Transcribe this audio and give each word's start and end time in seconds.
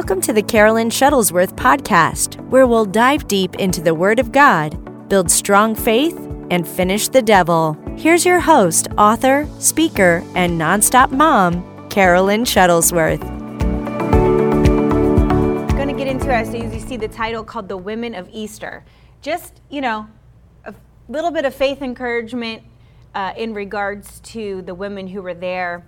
Welcome 0.00 0.22
to 0.22 0.32
the 0.32 0.42
Carolyn 0.42 0.88
Shuttlesworth 0.88 1.54
podcast, 1.56 2.40
where 2.48 2.66
we'll 2.66 2.86
dive 2.86 3.28
deep 3.28 3.56
into 3.56 3.82
the 3.82 3.94
Word 3.94 4.18
of 4.18 4.32
God, 4.32 5.10
build 5.10 5.30
strong 5.30 5.74
faith, 5.74 6.16
and 6.50 6.66
finish 6.66 7.08
the 7.08 7.20
devil. 7.20 7.76
Here's 7.98 8.24
your 8.24 8.40
host, 8.40 8.88
author, 8.96 9.46
speaker, 9.58 10.24
and 10.34 10.58
nonstop 10.58 11.10
mom, 11.12 11.86
Carolyn 11.90 12.44
Shuttlesworth. 12.44 13.22
I'm 15.68 15.76
going 15.76 15.88
to 15.88 15.94
get 15.94 16.06
into 16.06 16.30
it 16.30 16.32
as 16.32 16.54
you 16.54 16.80
see 16.80 16.96
the 16.96 17.06
title 17.06 17.44
called 17.44 17.68
The 17.68 17.76
Women 17.76 18.14
of 18.14 18.26
Easter. 18.32 18.82
Just, 19.20 19.60
you 19.68 19.82
know, 19.82 20.08
a 20.64 20.72
little 21.10 21.30
bit 21.30 21.44
of 21.44 21.54
faith 21.54 21.82
encouragement 21.82 22.62
uh, 23.14 23.34
in 23.36 23.52
regards 23.52 24.20
to 24.20 24.62
the 24.62 24.74
women 24.74 25.08
who 25.08 25.20
were 25.20 25.34
there 25.34 25.84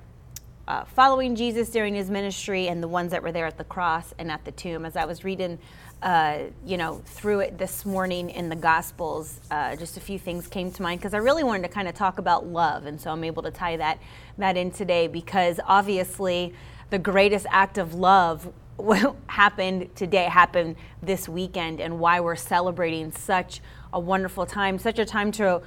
uh, 0.72 0.84
following 0.86 1.36
Jesus 1.36 1.68
during 1.68 1.94
his 1.94 2.08
ministry 2.08 2.68
and 2.68 2.82
the 2.82 2.88
ones 2.88 3.10
that 3.10 3.22
were 3.22 3.30
there 3.30 3.44
at 3.44 3.58
the 3.58 3.64
cross 3.64 4.14
and 4.18 4.30
at 4.30 4.42
the 4.46 4.52
tomb. 4.52 4.86
As 4.86 4.96
I 4.96 5.04
was 5.04 5.22
reading, 5.22 5.58
uh, 6.00 6.44
you 6.64 6.78
know, 6.78 7.02
through 7.04 7.40
it 7.40 7.58
this 7.58 7.84
morning 7.84 8.30
in 8.30 8.48
the 8.48 8.56
Gospels, 8.56 9.38
uh, 9.50 9.77
just 9.77 9.98
a 9.98 10.00
few 10.00 10.18
things 10.18 10.46
came 10.46 10.72
to 10.72 10.82
mind 10.82 10.98
because 10.98 11.12
I 11.12 11.18
really 11.18 11.44
wanted 11.44 11.64
to 11.64 11.68
kind 11.68 11.88
of 11.88 11.94
talk 11.94 12.18
about 12.18 12.46
love, 12.46 12.86
and 12.86 12.98
so 12.98 13.10
I'm 13.10 13.22
able 13.22 13.42
to 13.42 13.50
tie 13.50 13.77
that 13.77 13.98
that 14.38 14.56
in 14.56 14.70
today 14.70 15.08
because 15.08 15.60
obviously 15.66 16.54
the 16.88 16.98
greatest 16.98 17.44
act 17.50 17.77
of 17.77 17.92
love 17.92 18.50
happened 19.27 19.94
today, 19.94 20.24
happened 20.24 20.77
this 21.02 21.28
weekend, 21.28 21.80
and 21.80 21.98
why 21.98 22.20
we're 22.20 22.34
celebrating 22.34 23.12
such 23.12 23.60
a 23.92 24.00
wonderful 24.00 24.46
time, 24.46 24.78
such 24.78 24.98
a 24.98 25.04
time 25.04 25.30
to 25.32 25.60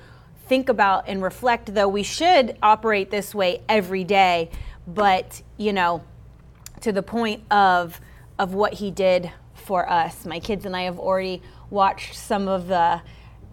think 0.48 0.68
about 0.68 1.08
and 1.08 1.22
reflect. 1.22 1.76
Though 1.76 1.88
we 1.88 2.02
should 2.02 2.58
operate 2.64 3.12
this 3.12 3.36
way 3.36 3.62
every 3.70 4.04
day 4.04 4.50
but 4.88 5.42
you 5.58 5.74
know, 5.74 6.04
to 6.82 6.92
the 6.92 7.04
point 7.04 7.44
of 7.52 8.00
of 8.38 8.54
what 8.54 8.74
he 8.74 8.92
did 8.92 9.32
for 9.54 9.90
us. 9.90 10.26
My 10.26 10.40
kids 10.40 10.66
and 10.66 10.76
I 10.76 10.84
have 10.84 11.00
already 11.00 11.42
watched 11.70 12.16
some 12.16 12.48
of 12.48 12.68
the 12.68 13.02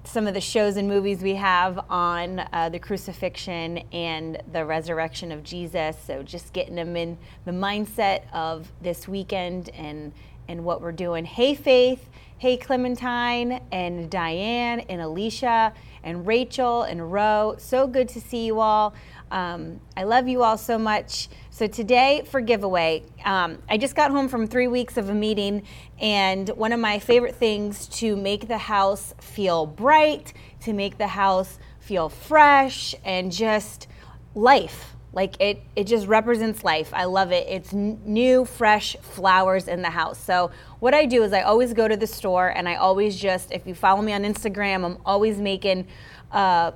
some 0.05 0.27
of 0.27 0.35
the 0.35 0.41
shows 0.41 0.77
and 0.77 0.89
movies 0.89 1.23
we 1.23 1.37
have 1.37 1.79
on 1.89 2.41
uh, 2.53 2.69
the 2.69 2.79
crucifixion 2.79 3.79
and 3.93 4.43
the 4.53 4.65
resurrection 4.65 5.31
of 5.31 5.45
Jesus. 5.45 5.97
So 6.05 6.25
just 6.25 6.53
getting 6.53 6.75
them 6.75 6.97
in 6.97 7.17
the 7.45 7.53
mindset 7.53 8.23
of 8.33 8.73
this 8.81 9.07
weekend 9.07 9.69
and 9.71 10.13
and 10.49 10.65
what 10.65 10.81
we're 10.81 10.93
doing. 10.93 11.25
Hey 11.25 11.55
Faith, 11.55 12.09
hey 12.43 12.57
Clementine 12.57 13.61
and 13.71 14.11
Diane 14.11 14.81
and 14.89 15.01
Alicia 15.01 15.73
and 16.03 16.27
Rachel 16.27 16.83
and 16.83 17.13
Ro. 17.13 17.55
So 17.59 17.87
good 17.87 18.09
to 18.09 18.21
see 18.21 18.47
you 18.47 18.59
all. 18.59 18.95
Um, 19.31 19.79
I 19.97 20.03
love 20.03 20.27
you 20.27 20.43
all 20.43 20.59
so 20.59 20.77
much. 20.77 21.29
So, 21.51 21.69
today 21.69 22.25
for 22.27 22.41
giveaway, 22.41 23.05
um, 23.25 23.59
I 23.71 23.79
just 23.79 23.95
got 23.95 24.11
home 24.11 24.29
from 24.29 24.49
three 24.49 24.67
weeks 24.67 24.97
of 24.97 25.09
a 25.09 25.15
meeting, 25.15 25.63
and 26.01 26.49
one 26.49 26.73
of 26.73 26.81
my 26.81 26.99
favorite 26.99 27.37
things 27.37 27.87
to 28.01 28.17
make 28.17 28.49
the 28.49 28.59
house 28.59 29.15
feel 29.21 29.65
bright, 29.65 30.33
to 30.63 30.73
make 30.73 30.99
the 30.99 31.07
house 31.07 31.61
feel 31.79 32.09
fresh, 32.09 32.97
and 33.05 33.31
just 33.31 33.87
life. 34.35 34.97
Like 35.15 35.39
it, 35.41 35.63
it 35.77 35.85
just 35.85 36.07
represents 36.07 36.65
life. 36.65 36.91
I 36.95 37.05
love 37.05 37.33
it. 37.33 37.47
It's 37.47 37.75
n- 37.75 38.01
new, 38.05 38.47
fresh 38.47 38.97
flowers 39.03 39.69
in 39.69 39.83
the 39.83 39.91
house. 39.91 40.19
So, 40.19 40.51
what 40.81 40.95
I 40.95 41.05
do 41.05 41.23
is 41.23 41.33
I 41.33 41.43
always 41.43 41.75
go 41.75 41.87
to 41.87 41.97
the 41.97 42.07
store 42.07 42.49
and 42.49 42.69
I 42.69 42.77
always 42.77 43.17
just, 43.17 43.53
if 43.53 43.67
you 43.67 43.75
follow 43.75 44.01
me 44.01 44.13
on 44.15 44.23
Instagram, 44.23 44.85
I'm 44.85 44.99
always 45.05 45.39
making 45.39 45.87
uh, 46.33 46.73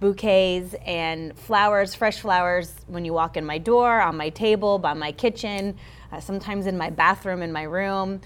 bouquets 0.00 0.74
and 0.86 1.36
flowers, 1.38 1.94
fresh 1.94 2.20
flowers, 2.20 2.74
when 2.86 3.04
you 3.04 3.12
walk 3.12 3.36
in 3.36 3.44
my 3.44 3.58
door, 3.58 4.00
on 4.00 4.16
my 4.16 4.28
table, 4.28 4.78
by 4.78 4.94
my 4.94 5.10
kitchen, 5.10 5.76
uh, 6.12 6.20
sometimes 6.20 6.66
in 6.66 6.76
my 6.76 6.90
bathroom, 6.90 7.42
in 7.42 7.50
my 7.50 7.62
room. 7.62 8.20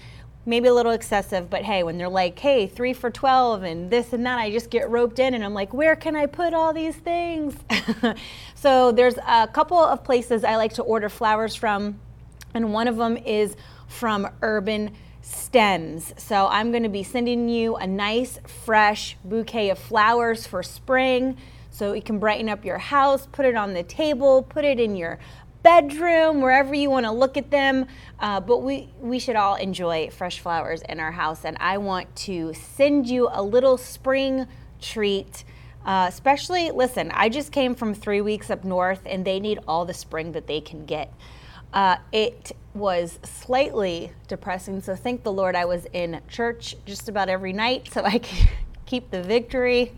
Maybe 0.45 0.67
a 0.67 0.73
little 0.73 0.93
excessive, 0.93 1.49
but 1.49 1.63
hey, 1.63 1.83
when 1.83 1.97
they're 1.97 2.09
like, 2.09 2.39
hey, 2.39 2.65
three 2.67 2.93
for 2.93 3.09
12 3.09 3.63
and 3.63 3.89
this 3.89 4.13
and 4.13 4.25
that, 4.25 4.39
I 4.39 4.51
just 4.51 4.69
get 4.69 4.89
roped 4.89 5.19
in 5.19 5.33
and 5.33 5.43
I'm 5.43 5.53
like, 5.53 5.73
where 5.73 5.95
can 5.95 6.15
I 6.15 6.25
put 6.25 6.53
all 6.53 6.73
these 6.73 6.95
things? 6.95 7.55
so 8.61 8.91
there's 8.91 9.17
a 9.25 9.47
couple 9.47 9.77
of 9.77 10.03
places 10.03 10.43
I 10.43 10.57
like 10.57 10.73
to 10.73 10.83
order 10.83 11.07
flowers 11.07 11.55
from, 11.55 11.97
and 12.53 12.73
one 12.73 12.89
of 12.89 12.97
them 12.97 13.15
is 13.15 13.55
from 13.87 14.27
Urban 14.41 14.91
stems. 15.21 16.13
So 16.17 16.47
I'm 16.47 16.71
going 16.71 16.83
to 16.83 16.89
be 16.89 17.03
sending 17.03 17.47
you 17.47 17.77
a 17.77 17.87
nice, 17.87 18.37
fresh 18.65 19.15
bouquet 19.23 19.69
of 19.69 19.79
flowers 19.79 20.45
for 20.45 20.61
spring. 20.61 21.37
So 21.71 21.93
it 21.93 22.03
can 22.03 22.19
brighten 22.19 22.49
up 22.49 22.65
your 22.65 22.79
house, 22.79 23.27
put 23.31 23.45
it 23.45 23.55
on 23.55 23.73
the 23.73 23.83
table, 23.83 24.43
put 24.43 24.65
it 24.65 24.77
in 24.77 24.97
your 24.97 25.19
bedroom, 25.63 26.41
wherever 26.41 26.75
you 26.75 26.89
want 26.89 27.05
to 27.05 27.13
look 27.13 27.37
at 27.37 27.51
them. 27.51 27.85
Uh, 28.19 28.41
but 28.41 28.57
we, 28.57 28.89
we 28.99 29.19
should 29.19 29.37
all 29.37 29.55
enjoy 29.55 30.09
fresh 30.09 30.41
flowers 30.41 30.81
in 30.89 30.99
our 30.99 31.13
house. 31.13 31.45
And 31.45 31.55
I 31.61 31.77
want 31.77 32.13
to 32.17 32.53
send 32.53 33.07
you 33.07 33.29
a 33.31 33.41
little 33.41 33.77
spring 33.77 34.47
treat. 34.81 35.45
Uh, 35.89 36.05
especially, 36.07 36.69
listen, 36.69 37.09
I 37.15 37.29
just 37.29 37.51
came 37.51 37.73
from 37.73 37.95
three 37.95 38.21
weeks 38.21 38.51
up 38.51 38.63
north 38.63 39.01
and 39.07 39.25
they 39.25 39.39
need 39.39 39.57
all 39.67 39.85
the 39.85 39.93
spring 39.95 40.33
that 40.33 40.45
they 40.45 40.61
can 40.61 40.85
get. 40.85 41.11
Uh, 41.73 41.95
it 42.11 42.51
was 42.75 43.17
slightly 43.23 44.11
depressing, 44.27 44.81
so 44.81 44.95
thank 44.95 45.23
the 45.23 45.31
Lord 45.31 45.55
I 45.55 45.65
was 45.65 45.87
in 45.91 46.21
church 46.27 46.75
just 46.85 47.09
about 47.09 47.27
every 47.27 47.53
night 47.53 47.89
so 47.91 48.03
I 48.03 48.19
could 48.19 48.49
keep 48.85 49.09
the 49.09 49.23
victory. 49.23 49.91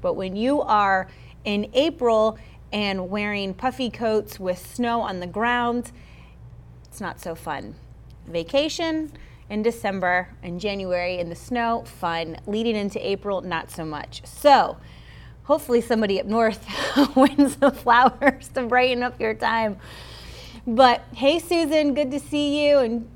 But 0.00 0.14
when 0.14 0.34
you 0.34 0.62
are 0.62 1.06
in 1.44 1.70
April 1.74 2.36
and 2.72 3.08
wearing 3.08 3.54
puffy 3.54 3.88
coats 3.88 4.40
with 4.40 4.58
snow 4.58 5.00
on 5.00 5.20
the 5.20 5.28
ground, 5.28 5.92
it's 6.88 7.00
not 7.00 7.20
so 7.20 7.36
fun. 7.36 7.76
Vacation 8.26 9.12
in 9.48 9.62
December 9.62 10.34
and 10.42 10.58
January 10.58 11.20
in 11.20 11.28
the 11.28 11.36
snow, 11.36 11.84
fun. 11.84 12.36
Leading 12.48 12.74
into 12.74 13.08
April, 13.08 13.42
not 13.42 13.70
so 13.70 13.84
much. 13.84 14.22
So, 14.26 14.76
hopefully, 15.50 15.80
somebody 15.80 16.20
up 16.20 16.26
north 16.26 16.64
wins 17.16 17.56
the 17.56 17.72
flowers 17.72 18.46
to 18.46 18.62
brighten 18.62 19.02
up 19.02 19.20
your 19.20 19.34
time. 19.34 19.76
But 20.64 21.02
hey, 21.12 21.40
Susan, 21.40 21.92
good 21.92 22.12
to 22.12 22.20
see 22.20 22.68
you, 22.68 22.78
and 22.78 23.10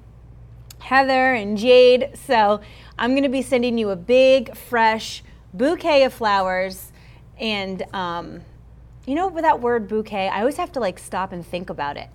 Heather 0.80 1.32
and 1.32 1.56
Jade. 1.56 2.10
So, 2.26 2.60
I'm 2.98 3.12
going 3.12 3.22
to 3.22 3.28
be 3.28 3.40
sending 3.40 3.78
you 3.78 3.90
a 3.90 3.96
big, 3.96 4.56
fresh, 4.56 5.22
bouquet 5.52 6.02
of 6.02 6.12
flowers. 6.12 6.90
And, 7.38 7.84
um, 7.94 8.40
you 9.06 9.14
know, 9.14 9.28
with 9.28 9.44
that 9.44 9.60
word 9.60 9.86
bouquet, 9.86 10.26
I 10.26 10.40
always 10.40 10.56
have 10.56 10.72
to 10.72 10.80
like 10.80 10.98
stop 10.98 11.30
and 11.30 11.46
think 11.46 11.70
about 11.70 11.96
it. 11.96 12.08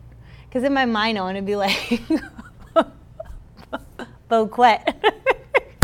Because 0.49 0.65
in 0.65 0.73
my 0.73 0.83
mind, 0.83 1.17
I 1.17 1.21
want 1.21 1.37
to 1.37 1.43
be 1.43 1.55
like, 1.55 2.01
bouquet. 4.27 4.83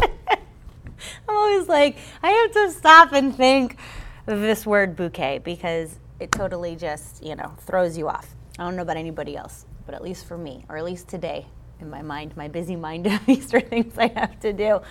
I'm 1.30 1.38
always 1.38 1.70
like, 1.70 1.96
I 2.22 2.32
have 2.32 2.52
to 2.52 2.72
stop 2.78 3.14
and 3.14 3.34
think 3.34 3.78
this 4.26 4.66
word 4.66 4.96
bouquet 4.96 5.40
because 5.40 6.00
it 6.20 6.32
totally 6.32 6.76
just, 6.76 7.24
you 7.24 7.36
know, 7.36 7.54
throws 7.62 7.98
you 7.98 8.08
off. 8.08 8.36
I 8.58 8.64
don't 8.64 8.76
know 8.76 8.82
about 8.82 8.98
anybody 8.98 9.36
else, 9.36 9.66
but 9.86 9.94
at 9.94 10.04
least 10.04 10.26
for 10.26 10.38
me, 10.38 10.66
or 10.70 10.78
at 10.78 10.84
least 10.84 11.08
today 11.08 11.46
in 11.80 11.90
my 11.90 12.02
mind, 12.02 12.36
my 12.38 12.48
busy 12.48 12.76
mind, 12.76 13.08
of 13.08 13.26
these 13.26 13.54
are 13.54 13.62
things 13.62 13.98
I 13.98 14.08
have 14.16 14.40
to 14.42 14.54
do. 14.54 14.82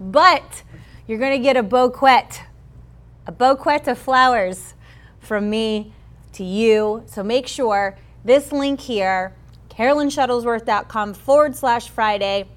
But 0.00 0.62
you're 1.06 1.18
going 1.18 1.32
to 1.32 1.42
get 1.42 1.56
a 1.56 1.62
bouquet, 1.62 2.28
a 3.26 3.32
bouquet 3.32 3.82
of 3.86 3.98
flowers 3.98 4.74
from 5.20 5.50
me 5.50 5.92
to 6.32 6.44
you. 6.44 7.02
So 7.06 7.22
make 7.22 7.46
sure 7.46 7.96
this 8.24 8.52
link 8.52 8.80
here, 8.80 9.34
carolynshuttlesworth.com 9.70 11.14
forward 11.14 11.54
slash 11.54 11.88
Friday, 11.88 12.48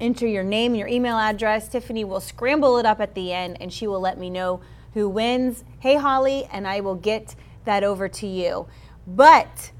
enter 0.00 0.26
your 0.26 0.44
name 0.44 0.74
your 0.74 0.88
email 0.88 1.16
address. 1.16 1.68
Tiffany 1.68 2.04
will 2.04 2.20
scramble 2.20 2.76
it 2.76 2.84
up 2.84 3.00
at 3.00 3.14
the 3.14 3.32
end 3.32 3.56
and 3.60 3.72
she 3.72 3.86
will 3.86 4.00
let 4.00 4.18
me 4.18 4.28
know 4.28 4.60
who 4.96 5.10
wins. 5.10 5.62
Hey, 5.78 5.96
Holly, 5.96 6.48
and 6.50 6.66
I 6.66 6.80
will 6.80 6.94
get 6.94 7.36
that 7.66 7.84
over 7.84 8.08
to 8.08 8.26
you. 8.26 8.66
But 9.06 9.70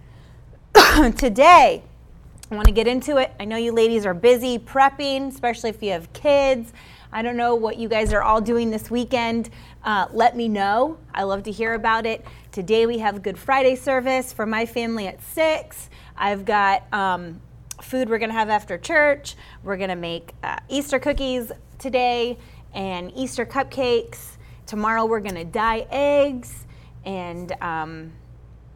today, 1.17 1.83
I 2.51 2.55
want 2.55 2.67
to 2.67 2.73
get 2.75 2.87
into 2.87 3.17
it. 3.17 3.33
I 3.41 3.47
know 3.47 3.57
you 3.57 3.73
ladies 3.73 4.05
are 4.05 4.13
busy 4.13 4.59
prepping, 4.59 5.29
especially 5.29 5.71
if 5.71 5.83
you 5.83 5.93
have 5.93 6.13
kids. 6.13 6.75
I 7.11 7.23
don't 7.23 7.39
know 7.39 7.55
what 7.55 7.79
you 7.79 7.89
guys 7.89 8.13
are 8.13 8.21
all 8.21 8.43
doing 8.43 8.71
this 8.71 8.91
weekend. 8.91 9.49
Uh, 9.83 10.07
let 10.13 10.37
me 10.37 10.51
know. 10.51 10.99
I 11.15 11.23
love 11.23 11.45
to 11.45 11.51
hear 11.51 11.73
about 11.73 12.05
it. 12.05 12.23
Today 12.53 12.85
we 12.85 12.99
have 12.99 13.23
Good 13.23 13.39
Friday 13.39 13.75
service 13.75 14.35
for 14.35 14.45
my 14.45 14.67
family 14.67 15.07
at 15.07 15.23
6. 15.23 15.89
I've 16.19 16.45
got 16.45 16.93
um, 16.93 17.41
food 17.81 18.11
we're 18.11 18.19
going 18.19 18.29
to 18.29 18.37
have 18.37 18.51
after 18.51 18.77
church. 18.77 19.35
We're 19.63 19.79
going 19.79 19.89
to 19.89 19.97
make 19.97 20.35
uh, 20.43 20.59
Easter 20.69 20.99
cookies 20.99 21.53
today 21.79 22.37
and 22.75 23.11
Easter 23.17 23.47
cupcakes. 23.47 24.36
Tomorrow 24.67 25.07
we're 25.07 25.21
going 25.21 25.37
to 25.37 25.45
dye 25.45 25.87
eggs 25.91 26.67
and 27.05 27.53
um, 27.61 28.13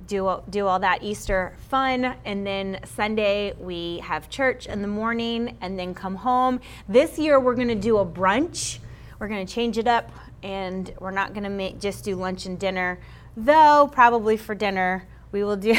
do, 0.06 0.40
do 0.48 0.66
all 0.69 0.78
that 0.78 1.02
Easter 1.02 1.56
fun. 1.69 2.14
And 2.25 2.46
then 2.46 2.78
Sunday, 2.84 3.54
we 3.58 3.98
have 3.98 4.31
church 4.31 4.66
in 4.66 4.82
the 4.82 4.88
morning 4.88 5.56
and 5.60 5.76
then 5.76 5.94
come 5.94 6.14
home. 6.14 6.60
This 6.88 7.19
year, 7.19 7.40
we're 7.40 7.56
going 7.56 7.69
to 7.69 7.75
do 7.75 7.98
a 7.98 8.06
brunch. 8.06 8.78
We're 9.19 9.26
going 9.26 9.44
to 9.44 9.52
change 9.52 9.78
it 9.78 9.88
up 9.88 10.12
and 10.44 10.94
we're 11.00 11.10
not 11.10 11.34
going 11.34 11.44
to 11.44 11.50
make 11.50 11.81
just 11.81 12.04
do 12.04 12.14
lunch 12.14 12.46
and 12.46 12.58
dinner, 12.58 13.00
though 13.36 13.90
probably 13.93 14.36
for 14.36 14.54
dinner 14.54 15.06
we 15.32 15.44
will 15.44 15.56
do. 15.56 15.72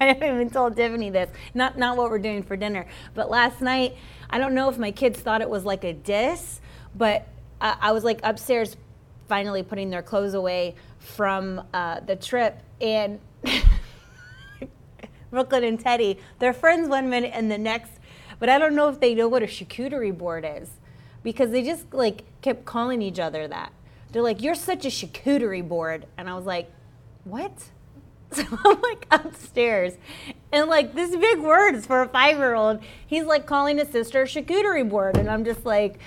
I 0.00 0.06
haven't 0.06 0.34
even 0.34 0.50
told 0.50 0.76
Tiffany 0.76 1.10
this. 1.10 1.30
Not 1.54 1.76
not 1.76 1.96
what 1.96 2.10
we're 2.10 2.18
doing 2.18 2.42
for 2.42 2.56
dinner. 2.56 2.86
But 3.14 3.30
last 3.30 3.60
night, 3.60 3.96
I 4.30 4.38
don't 4.38 4.54
know 4.54 4.68
if 4.68 4.78
my 4.78 4.90
kids 4.90 5.18
thought 5.18 5.42
it 5.42 5.50
was 5.50 5.64
like 5.64 5.84
a 5.84 5.92
diss, 5.92 6.60
but 6.94 7.26
I 7.60 7.92
was 7.92 8.04
like 8.04 8.20
upstairs, 8.22 8.76
finally 9.28 9.62
putting 9.62 9.90
their 9.90 10.02
clothes 10.02 10.34
away 10.34 10.74
from 10.98 11.62
uh, 11.72 12.00
the 12.00 12.16
trip, 12.16 12.60
and 12.80 13.20
Brooklyn 15.30 15.64
and 15.64 15.78
Teddy, 15.78 16.18
they're 16.38 16.54
friends 16.54 16.88
one 16.88 17.08
minute 17.10 17.32
and 17.34 17.50
the 17.50 17.58
next, 17.58 17.92
but 18.38 18.48
I 18.48 18.58
don't 18.58 18.74
know 18.74 18.88
if 18.88 18.98
they 18.98 19.14
know 19.14 19.28
what 19.28 19.42
a 19.42 19.46
charcuterie 19.46 20.16
board 20.16 20.46
is, 20.48 20.70
because 21.22 21.50
they 21.50 21.62
just 21.62 21.92
like 21.92 22.24
kept 22.40 22.64
calling 22.64 23.02
each 23.02 23.18
other 23.20 23.46
that. 23.46 23.72
They're 24.10 24.22
like, 24.22 24.42
"You're 24.42 24.54
such 24.54 24.86
a 24.86 24.88
charcuterie 24.88 25.66
board," 25.66 26.06
and 26.16 26.30
I 26.30 26.34
was 26.34 26.46
like, 26.46 26.70
"What?" 27.24 27.52
So 28.30 28.44
I'm 28.62 28.80
like 28.82 29.06
upstairs, 29.10 29.94
and 30.52 30.68
like 30.68 30.94
this 30.94 31.16
big 31.16 31.38
words 31.38 31.86
for 31.86 32.02
a 32.02 32.08
five 32.08 32.36
year 32.36 32.54
old. 32.54 32.80
He's 33.06 33.24
like 33.24 33.46
calling 33.46 33.78
his 33.78 33.88
sister 33.88 34.22
a 34.22 34.26
charcuterie 34.26 34.86
board, 34.86 35.16
and 35.16 35.30
I'm 35.30 35.46
just 35.46 35.64
like, 35.64 35.98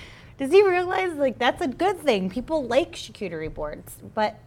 does 0.41 0.51
he 0.51 0.67
realize 0.67 1.13
like 1.17 1.37
that's 1.37 1.61
a 1.61 1.67
good 1.67 1.99
thing? 1.99 2.27
People 2.27 2.65
like 2.65 2.93
charcuterie 2.93 3.53
boards, 3.53 3.97
but 4.15 4.39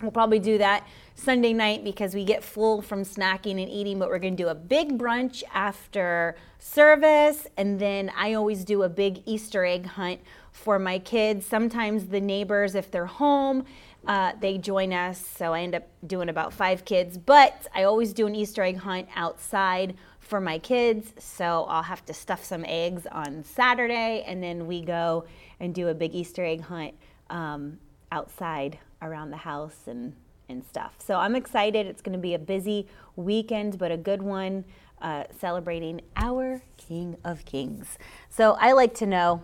we'll 0.00 0.12
probably 0.12 0.38
do 0.38 0.58
that 0.58 0.86
Sunday 1.16 1.52
night 1.52 1.82
because 1.82 2.14
we 2.14 2.24
get 2.24 2.44
full 2.44 2.80
from 2.80 3.02
snacking 3.02 3.60
and 3.60 3.68
eating. 3.68 3.98
But 3.98 4.10
we're 4.10 4.20
gonna 4.20 4.36
do 4.36 4.46
a 4.46 4.54
big 4.54 4.96
brunch 4.96 5.42
after 5.52 6.36
service, 6.60 7.48
and 7.56 7.80
then 7.80 8.12
I 8.16 8.34
always 8.34 8.64
do 8.64 8.84
a 8.84 8.88
big 8.88 9.24
Easter 9.26 9.64
egg 9.64 9.86
hunt 9.86 10.20
for 10.52 10.78
my 10.78 11.00
kids. 11.00 11.44
Sometimes 11.44 12.06
the 12.06 12.20
neighbors, 12.20 12.76
if 12.76 12.92
they're 12.92 13.06
home, 13.06 13.64
uh, 14.06 14.34
they 14.40 14.56
join 14.56 14.92
us. 14.92 15.18
So 15.18 15.52
I 15.52 15.62
end 15.62 15.74
up 15.74 15.88
doing 16.06 16.28
about 16.28 16.52
five 16.52 16.84
kids, 16.84 17.18
but 17.18 17.66
I 17.74 17.82
always 17.82 18.12
do 18.12 18.28
an 18.28 18.36
Easter 18.36 18.62
egg 18.62 18.76
hunt 18.76 19.08
outside 19.16 19.96
for 20.24 20.40
my 20.40 20.58
kids. 20.58 21.12
So 21.18 21.66
I'll 21.68 21.82
have 21.82 22.04
to 22.06 22.14
stuff 22.14 22.44
some 22.44 22.64
eggs 22.66 23.06
on 23.10 23.44
Saturday, 23.44 24.24
and 24.26 24.42
then 24.42 24.66
we 24.66 24.82
go 24.82 25.24
and 25.60 25.74
do 25.74 25.88
a 25.88 25.94
big 25.94 26.14
Easter 26.14 26.44
egg 26.44 26.62
hunt 26.62 26.94
um, 27.30 27.78
outside 28.10 28.78
around 29.02 29.30
the 29.30 29.36
house 29.36 29.82
and, 29.86 30.14
and 30.48 30.64
stuff. 30.64 30.94
So 30.98 31.16
I'm 31.16 31.36
excited. 31.36 31.86
It's 31.86 32.02
going 32.02 32.16
to 32.16 32.22
be 32.22 32.34
a 32.34 32.38
busy 32.38 32.86
weekend, 33.16 33.78
but 33.78 33.90
a 33.90 33.96
good 33.96 34.22
one. 34.22 34.64
Uh, 35.02 35.24
celebrating 35.38 36.00
our 36.16 36.62
King 36.78 37.14
of 37.24 37.44
Kings. 37.44 37.98
So 38.30 38.56
I 38.58 38.72
like 38.72 38.94
to 38.94 39.06
know 39.06 39.42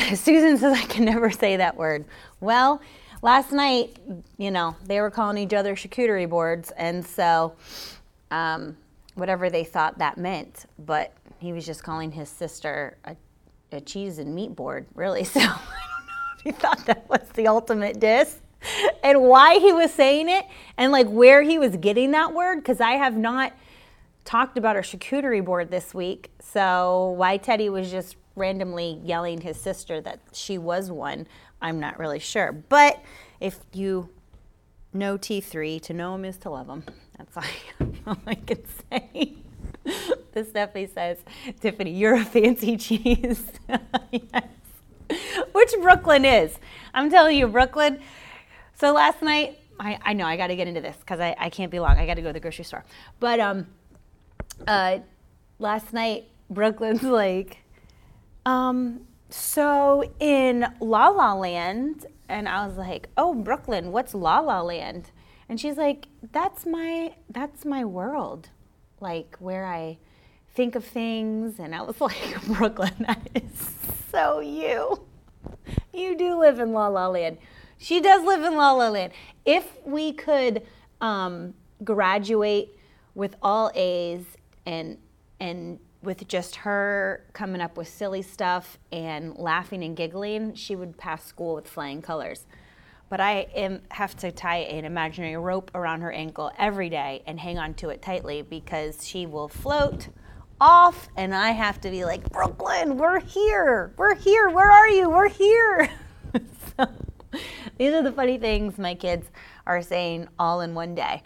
Susan 0.14 0.56
says 0.58 0.76
I 0.76 0.84
can 0.84 1.04
never 1.04 1.30
say 1.30 1.56
that 1.56 1.76
word. 1.76 2.04
Well, 2.40 2.80
last 3.22 3.52
night, 3.52 3.96
you 4.38 4.50
know, 4.50 4.76
they 4.84 5.00
were 5.00 5.10
calling 5.10 5.38
each 5.38 5.52
other 5.54 5.74
charcuterie 5.74 6.28
boards, 6.28 6.70
and 6.72 7.06
so 7.06 7.54
um, 8.30 8.76
whatever 9.20 9.50
they 9.50 9.64
thought 9.64 9.98
that 9.98 10.18
meant, 10.18 10.66
but 10.78 11.14
he 11.38 11.52
was 11.52 11.64
just 11.64 11.82
calling 11.82 12.10
his 12.12 12.28
sister 12.28 12.98
a, 13.04 13.16
a 13.72 13.80
cheese 13.80 14.18
and 14.18 14.34
meat 14.34 14.56
board, 14.56 14.86
really. 14.94 15.24
So 15.24 15.40
I 15.40 15.44
don't 15.44 15.56
know 15.56 16.24
if 16.36 16.42
he 16.42 16.50
thought 16.52 16.86
that 16.86 17.08
was 17.08 17.28
the 17.34 17.46
ultimate 17.46 18.00
diss 18.00 18.40
and 19.02 19.22
why 19.22 19.58
he 19.58 19.72
was 19.72 19.92
saying 19.92 20.28
it 20.28 20.44
and 20.76 20.92
like 20.92 21.08
where 21.08 21.42
he 21.42 21.58
was 21.58 21.76
getting 21.76 22.10
that 22.12 22.34
word, 22.34 22.56
because 22.56 22.80
I 22.80 22.92
have 22.92 23.16
not 23.16 23.52
talked 24.24 24.58
about 24.58 24.76
our 24.76 24.82
charcuterie 24.82 25.44
board 25.44 25.70
this 25.70 25.94
week. 25.94 26.30
So 26.40 27.14
why 27.16 27.36
Teddy 27.36 27.68
was 27.68 27.90
just 27.90 28.16
randomly 28.36 29.00
yelling 29.04 29.40
his 29.40 29.56
sister 29.56 30.00
that 30.00 30.20
she 30.32 30.58
was 30.58 30.90
one, 30.90 31.26
I'm 31.60 31.80
not 31.80 31.98
really 31.98 32.18
sure. 32.18 32.52
But 32.52 33.02
if 33.40 33.58
you 33.72 34.08
know 34.92 35.18
T3, 35.18 35.80
to 35.82 35.94
know 35.94 36.14
him 36.14 36.24
is 36.24 36.36
to 36.38 36.50
love 36.50 36.68
him. 36.68 36.84
That's 37.16 37.36
all 37.36 37.44
I, 37.80 37.89
all 38.06 38.16
I 38.26 38.34
can 38.34 38.62
say. 38.90 39.34
this 40.32 40.48
definitely 40.48 40.92
says, 40.92 41.18
Tiffany, 41.60 41.92
you're 41.92 42.14
a 42.14 42.24
fancy 42.24 42.76
cheese. 42.76 43.44
yes. 44.12 44.44
Which 45.52 45.72
Brooklyn 45.82 46.24
is. 46.24 46.56
I'm 46.94 47.10
telling 47.10 47.36
you, 47.36 47.48
Brooklyn. 47.48 48.00
So 48.74 48.92
last 48.92 49.22
night, 49.22 49.58
I, 49.78 49.98
I 50.02 50.12
know 50.12 50.26
I 50.26 50.36
got 50.36 50.48
to 50.48 50.56
get 50.56 50.68
into 50.68 50.80
this 50.80 50.96
because 50.96 51.20
I, 51.20 51.34
I 51.38 51.50
can't 51.50 51.70
be 51.70 51.80
long. 51.80 51.98
I 51.98 52.06
got 52.06 52.14
to 52.14 52.22
go 52.22 52.28
to 52.28 52.32
the 52.32 52.40
grocery 52.40 52.64
store. 52.64 52.84
But 53.18 53.40
um, 53.40 53.66
uh, 54.66 54.98
last 55.58 55.92
night, 55.92 56.28
Brooklyn's 56.48 57.02
like, 57.04 57.58
um, 58.46 59.06
so 59.30 60.04
in 60.20 60.66
La 60.80 61.08
La 61.08 61.34
Land, 61.34 62.06
and 62.28 62.48
I 62.48 62.66
was 62.66 62.76
like, 62.76 63.08
"Oh, 63.16 63.34
Brooklyn, 63.34 63.92
what's 63.92 64.14
La 64.14 64.40
La 64.40 64.60
Land?" 64.60 65.10
And 65.50 65.60
she's 65.60 65.76
like, 65.76 66.06
"That's 66.30 66.64
my 66.64 67.16
that's 67.28 67.64
my 67.64 67.84
world, 67.84 68.50
like 69.00 69.36
where 69.40 69.66
I 69.66 69.98
think 70.54 70.76
of 70.76 70.84
things." 70.84 71.58
And 71.58 71.74
I 71.74 71.82
was 71.82 72.00
like, 72.00 72.46
"Brooklyn, 72.46 72.94
that 73.00 73.28
is 73.34 73.74
so 74.12 74.38
you. 74.38 75.02
You 75.92 76.16
do 76.16 76.38
live 76.38 76.60
in 76.60 76.72
La 76.72 76.86
La 76.86 77.08
Land." 77.08 77.38
She 77.78 78.00
does 78.00 78.24
live 78.24 78.44
in 78.44 78.54
La 78.54 78.70
La 78.70 78.90
Land. 78.90 79.12
If 79.44 79.76
we 79.84 80.12
could 80.12 80.62
um, 81.00 81.54
graduate 81.82 82.78
with 83.16 83.34
all 83.42 83.72
A's 83.74 84.22
and 84.64 84.98
and 85.40 85.80
with 86.00 86.28
just 86.28 86.56
her 86.56 87.26
coming 87.32 87.60
up 87.60 87.76
with 87.76 87.88
silly 87.88 88.22
stuff 88.22 88.78
and 88.92 89.36
laughing 89.36 89.82
and 89.82 89.96
giggling, 89.96 90.54
she 90.54 90.76
would 90.76 90.96
pass 90.96 91.24
school 91.24 91.56
with 91.56 91.66
flying 91.66 92.02
colors. 92.02 92.46
But 93.10 93.20
I 93.20 93.48
am, 93.54 93.82
have 93.90 94.16
to 94.18 94.32
tie 94.32 94.58
an 94.58 94.86
imaginary 94.86 95.36
rope 95.36 95.70
around 95.74 96.00
her 96.00 96.12
ankle 96.12 96.50
every 96.58 96.88
day 96.88 97.22
and 97.26 97.38
hang 97.38 97.58
on 97.58 97.74
to 97.74 97.90
it 97.90 98.00
tightly 98.00 98.40
because 98.40 99.06
she 99.06 99.26
will 99.26 99.48
float 99.48 100.08
off, 100.58 101.08
and 101.16 101.34
I 101.34 101.50
have 101.50 101.80
to 101.82 101.90
be 101.90 102.06
like, 102.06 102.30
Brooklyn, 102.30 102.96
we're 102.96 103.20
here. 103.20 103.92
We're 103.98 104.14
here. 104.14 104.48
Where 104.48 104.70
are 104.70 104.88
you? 104.88 105.10
We're 105.10 105.28
here. 105.28 105.90
so, 106.78 106.86
these 107.76 107.92
are 107.92 108.02
the 108.02 108.12
funny 108.12 108.38
things 108.38 108.78
my 108.78 108.94
kids 108.94 109.26
are 109.66 109.82
saying 109.82 110.28
all 110.38 110.60
in 110.60 110.74
one 110.74 110.94
day. 110.94 111.22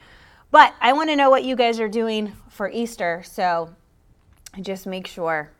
But 0.51 0.73
I 0.81 0.93
want 0.93 1.11
to 1.11 1.17
know 1.17 1.31
what 1.31 1.43
you 1.43 1.57
guys 1.57 1.81
are 1.81 1.89
doing 1.89 2.33
for 2.49 2.71
Easter. 2.71 3.23
So 3.27 3.75
just 4.61 4.87
make 4.87 5.09
sure 5.09 5.51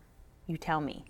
you 0.47 0.57
tell 0.57 0.81
me. 0.81 1.05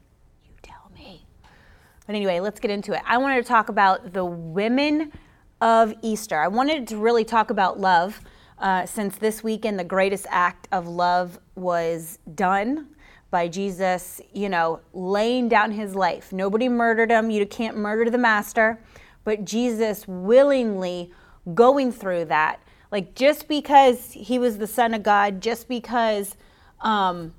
But 2.06 2.16
anyway, 2.16 2.40
let's 2.40 2.60
get 2.60 2.70
into 2.70 2.92
it. 2.92 3.00
I 3.06 3.18
wanted 3.18 3.42
to 3.42 3.48
talk 3.48 3.68
about 3.68 4.12
the 4.12 4.24
women 4.24 5.12
of 5.60 5.94
Easter. 6.02 6.38
I 6.38 6.48
wanted 6.48 6.86
to 6.88 6.96
really 6.96 7.24
talk 7.24 7.50
about 7.50 7.80
love 7.80 8.20
uh, 8.58 8.86
since 8.86 9.16
this 9.16 9.42
weekend 9.42 9.78
the 9.78 9.84
greatest 9.84 10.26
act 10.30 10.68
of 10.72 10.86
love 10.86 11.38
was 11.54 12.18
done 12.34 12.88
by 13.30 13.48
Jesus, 13.48 14.20
you 14.32 14.48
know, 14.48 14.80
laying 14.92 15.48
down 15.48 15.72
his 15.72 15.94
life. 15.94 16.32
Nobody 16.32 16.68
murdered 16.68 17.10
him. 17.10 17.30
You 17.30 17.44
can't 17.46 17.76
murder 17.76 18.10
the 18.10 18.18
master. 18.18 18.78
But 19.24 19.44
Jesus 19.44 20.06
willingly 20.06 21.10
going 21.54 21.90
through 21.90 22.26
that. 22.26 22.60
Like 22.92 23.14
just 23.14 23.48
because 23.48 24.12
he 24.12 24.38
was 24.38 24.58
the 24.58 24.66
Son 24.66 24.94
of 24.94 25.02
God, 25.02 25.40
just 25.40 25.66
because 25.66 26.36
um, 26.80 27.34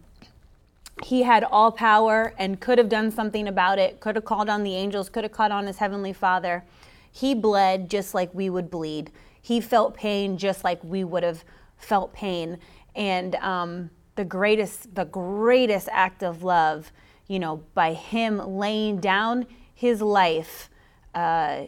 he 1.03 1.23
had 1.23 1.43
all 1.43 1.71
power 1.71 2.33
and 2.37 2.59
could 2.59 2.77
have 2.77 2.89
done 2.89 3.11
something 3.11 3.47
about 3.47 3.79
it, 3.79 3.99
could 3.99 4.15
have 4.15 4.25
called 4.25 4.49
on 4.49 4.63
the 4.63 4.75
angels, 4.75 5.09
could 5.09 5.23
have 5.23 5.33
called 5.33 5.51
on 5.51 5.67
his 5.67 5.77
heavenly 5.77 6.13
father. 6.13 6.63
He 7.11 7.35
bled 7.35 7.89
just 7.89 8.13
like 8.13 8.33
we 8.33 8.49
would 8.49 8.69
bleed. 8.69 9.11
He 9.41 9.59
felt 9.61 9.93
pain 9.95 10.37
just 10.37 10.63
like 10.63 10.83
we 10.83 11.03
would 11.03 11.23
have 11.23 11.43
felt 11.77 12.13
pain. 12.13 12.57
And 12.95 13.35
um, 13.35 13.89
the 14.15 14.25
greatest, 14.25 14.95
the 14.95 15.05
greatest 15.05 15.89
act 15.91 16.23
of 16.23 16.43
love, 16.43 16.91
you 17.27 17.39
know, 17.39 17.63
by 17.73 17.93
him 17.93 18.37
laying 18.57 18.99
down 18.99 19.45
his 19.73 20.01
life 20.01 20.69
uh, 21.13 21.65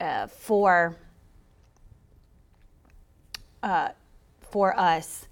uh, 0.00 0.26
for 0.26 0.96
uh, 3.62 3.88
for 4.50 4.78
us, 4.78 5.26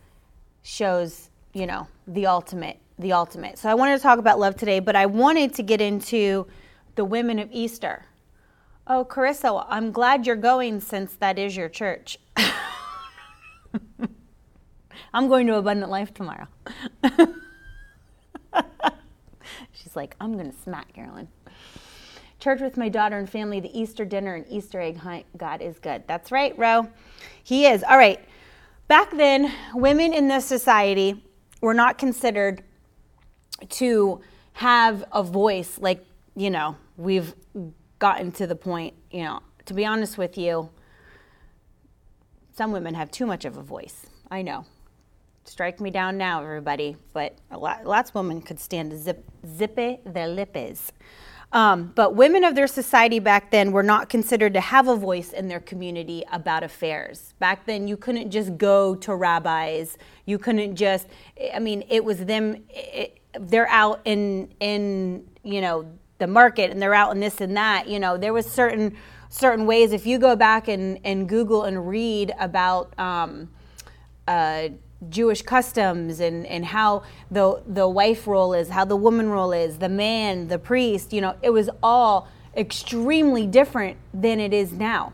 shows 0.62 1.30
you 1.52 1.66
know 1.66 1.86
the 2.06 2.26
ultimate 2.26 2.78
the 2.98 3.12
ultimate. 3.12 3.58
So 3.58 3.68
I 3.68 3.74
wanted 3.74 3.96
to 3.96 4.02
talk 4.02 4.18
about 4.18 4.38
love 4.38 4.56
today, 4.56 4.80
but 4.80 4.96
I 4.96 5.06
wanted 5.06 5.54
to 5.54 5.62
get 5.62 5.80
into 5.80 6.46
the 6.94 7.04
women 7.04 7.38
of 7.38 7.48
Easter. 7.52 8.06
Oh, 8.86 9.04
Carissa, 9.04 9.66
I'm 9.68 9.92
glad 9.92 10.26
you're 10.26 10.36
going 10.36 10.80
since 10.80 11.14
that 11.16 11.38
is 11.38 11.56
your 11.56 11.68
church. 11.68 12.18
I'm 15.12 15.28
going 15.28 15.46
to 15.46 15.56
Abundant 15.56 15.90
Life 15.90 16.14
tomorrow. 16.14 16.46
She's 19.72 19.96
like, 19.96 20.14
I'm 20.20 20.34
going 20.34 20.50
to 20.50 20.56
smack 20.62 20.92
Carolyn. 20.92 21.28
Church 22.38 22.60
with 22.60 22.76
my 22.76 22.88
daughter 22.88 23.18
and 23.18 23.28
family, 23.28 23.60
the 23.60 23.78
Easter 23.78 24.04
dinner 24.04 24.34
and 24.34 24.46
Easter 24.48 24.80
egg 24.80 24.98
hunt. 24.98 25.24
God 25.36 25.62
is 25.62 25.78
good. 25.78 26.04
That's 26.06 26.30
right, 26.30 26.56
Ro. 26.58 26.88
He 27.42 27.66
is. 27.66 27.82
All 27.82 27.96
right. 27.96 28.20
Back 28.88 29.10
then, 29.10 29.52
women 29.74 30.12
in 30.12 30.28
this 30.28 30.44
society 30.44 31.24
were 31.60 31.74
not 31.74 31.98
considered 31.98 32.62
to 33.68 34.20
have 34.54 35.04
a 35.12 35.22
voice 35.22 35.78
like, 35.80 36.04
you 36.34 36.50
know, 36.50 36.76
we've 36.96 37.34
gotten 37.98 38.32
to 38.32 38.46
the 38.46 38.56
point, 38.56 38.94
you 39.10 39.24
know, 39.24 39.40
to 39.66 39.74
be 39.74 39.84
honest 39.84 40.18
with 40.18 40.38
you, 40.38 40.70
some 42.52 42.72
women 42.72 42.94
have 42.94 43.10
too 43.10 43.26
much 43.26 43.44
of 43.44 43.56
a 43.56 43.62
voice. 43.62 44.06
I 44.30 44.42
know. 44.42 44.64
Strike 45.44 45.80
me 45.80 45.90
down 45.90 46.16
now, 46.18 46.42
everybody. 46.42 46.96
But 47.12 47.36
lot, 47.50 47.84
lots 47.84 48.10
of 48.10 48.16
women 48.16 48.40
could 48.40 48.58
stand 48.58 48.90
to 48.90 48.98
zip, 48.98 49.24
zippy 49.46 50.00
their 50.04 50.26
lippes. 50.26 50.92
Um, 51.52 51.92
but 51.94 52.16
women 52.16 52.42
of 52.42 52.54
their 52.54 52.66
society 52.66 53.20
back 53.20 53.50
then 53.50 53.70
were 53.70 53.82
not 53.82 54.08
considered 54.08 54.54
to 54.54 54.60
have 54.60 54.88
a 54.88 54.96
voice 54.96 55.32
in 55.32 55.46
their 55.48 55.60
community 55.60 56.24
about 56.32 56.64
affairs. 56.64 57.34
Back 57.38 57.66
then, 57.66 57.86
you 57.86 57.96
couldn't 57.96 58.30
just 58.30 58.58
go 58.58 58.96
to 58.96 59.14
rabbis. 59.14 59.96
You 60.24 60.38
couldn't 60.38 60.74
just, 60.74 61.06
I 61.54 61.60
mean, 61.60 61.84
it 61.88 62.04
was 62.04 62.24
them, 62.24 62.64
they're 63.40 63.68
out 63.68 64.00
in, 64.04 64.52
in, 64.60 65.26
you 65.42 65.60
know, 65.60 65.86
the 66.18 66.26
market 66.26 66.70
and 66.70 66.80
they're 66.80 66.94
out 66.94 67.12
in 67.12 67.20
this 67.20 67.40
and 67.40 67.56
that. 67.56 67.88
You 67.88 67.98
know, 67.98 68.16
there 68.16 68.32
was 68.32 68.50
certain, 68.50 68.96
certain 69.28 69.66
ways. 69.66 69.92
If 69.92 70.06
you 70.06 70.18
go 70.18 70.36
back 70.36 70.68
and, 70.68 70.98
and 71.04 71.28
Google 71.28 71.64
and 71.64 71.88
read 71.88 72.32
about, 72.38 72.98
um, 72.98 73.50
uh, 74.26 74.68
Jewish 75.10 75.42
customs 75.42 76.20
and, 76.20 76.46
and 76.46 76.64
how 76.64 77.02
the, 77.30 77.62
the 77.66 77.88
wife 77.88 78.26
role 78.26 78.54
is, 78.54 78.70
how 78.70 78.84
the 78.84 78.96
woman 78.96 79.28
role 79.28 79.52
is, 79.52 79.78
the 79.78 79.88
man, 79.88 80.48
the 80.48 80.58
priest, 80.58 81.12
you 81.12 81.20
know, 81.20 81.36
it 81.42 81.50
was 81.50 81.68
all 81.82 82.28
extremely 82.56 83.46
different 83.46 83.98
than 84.14 84.40
it 84.40 84.54
is 84.54 84.72
now. 84.72 85.12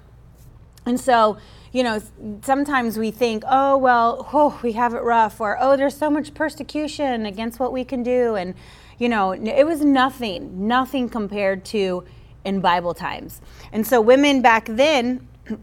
And 0.87 0.99
so, 0.99 1.39
you 1.73 1.83
know, 1.83 2.01
sometimes 2.43 2.99
we 2.99 3.11
think, 3.11 3.45
oh, 3.49 3.77
well, 3.79 4.29
oh, 4.33 4.61
we 4.63 4.73
have 4.73 4.95
it 4.95 5.03
rough, 5.03 5.41
or 5.41 5.57
oh, 5.61 5.77
there's 5.77 5.97
so 5.97 6.11
much 6.11 6.35
persecution 6.35 7.27
against 7.27 7.59
what 7.59 7.73
we 7.73 7.85
can 7.85 8.03
do. 8.03 8.35
And, 8.35 8.55
you 8.99 9.09
know, 9.09 9.33
it 9.33 9.67
was 9.67 9.83
nothing, 9.83 10.69
nothing 10.69 11.09
compared 11.09 11.65
to 11.67 12.05
in 12.45 12.61
Bible 12.61 12.93
times. 12.93 13.41
And 13.73 13.87
so 13.87 14.01
women 14.01 14.43
back 14.43 14.67
then, 14.67 15.27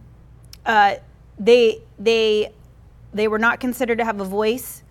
uh, 0.66 0.96
they, 1.38 1.82
they 1.98 2.52
they 3.14 3.28
were 3.28 3.40
not 3.40 3.60
considered 3.60 3.98
to 3.98 4.06
have 4.06 4.20
a 4.20 4.26
voice 4.26 4.84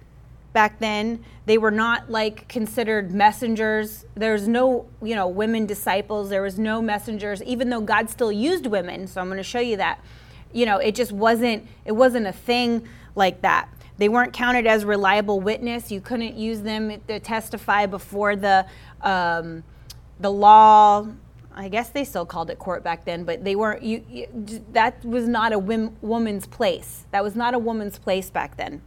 back 0.53 0.79
then. 0.81 1.25
They 1.47 1.59
were 1.59 1.71
not 1.71 2.11
like 2.11 2.49
considered 2.49 3.13
messengers. 3.13 4.07
There's 4.15 4.49
no, 4.49 4.89
you 5.03 5.15
know, 5.15 5.29
women 5.29 5.67
disciples. 5.67 6.31
There 6.31 6.43
was 6.43 6.59
no 6.59 6.83
messengers, 6.83 7.43
even 7.43 7.71
though 7.71 7.81
God 7.81 8.11
still 8.11 8.33
used 8.33 8.67
women. 8.67 9.07
So 9.07 9.21
I'm 9.21 9.29
going 9.29 9.37
to 9.39 9.43
show 9.43 9.61
you 9.61 9.77
that. 9.77 10.01
You 10.53 10.67
know, 10.67 10.79
it 10.79 10.95
just 10.95 11.13
wasn't. 11.13 11.67
It 11.85 11.93
wasn't 11.93 12.27
a 12.27 12.33
thing 12.33 12.87
like 13.15 13.43
that. 13.43 13.69
They 13.99 14.09
weren't 14.09 14.33
counted 14.33 14.67
as 14.67 14.85
reliable 14.85 15.41
witness. 15.41 15.91
You 15.91 16.01
couldn't 16.01 16.37
use 16.37 16.61
them 16.63 17.01
to 17.09 17.19
testify 17.21 17.87
before 17.87 18.37
the 18.37 18.67
um, 19.03 19.65
the 20.21 20.31
law 20.31 21.07
I 21.59 21.69
guess 21.69 21.89
they 21.89 22.05
still 22.05 22.25
called 22.25 22.51
it 22.51 22.59
court 22.61 22.85
back 22.85 23.05
then, 23.05 23.25
but 23.25 23.43
they 23.43 23.57
weren't. 23.57 23.83
You, 23.83 24.05
you 24.09 24.65
that 24.73 25.05
was 25.05 25.27
not 25.27 25.53
a 25.53 25.59
woman's 25.59 26.47
place. 26.47 27.05
That 27.11 27.25
was 27.25 27.35
not 27.35 27.53
a 27.53 27.59
woman's 27.59 27.99
place 27.99 28.31
back 28.31 28.57
then. 28.57 28.81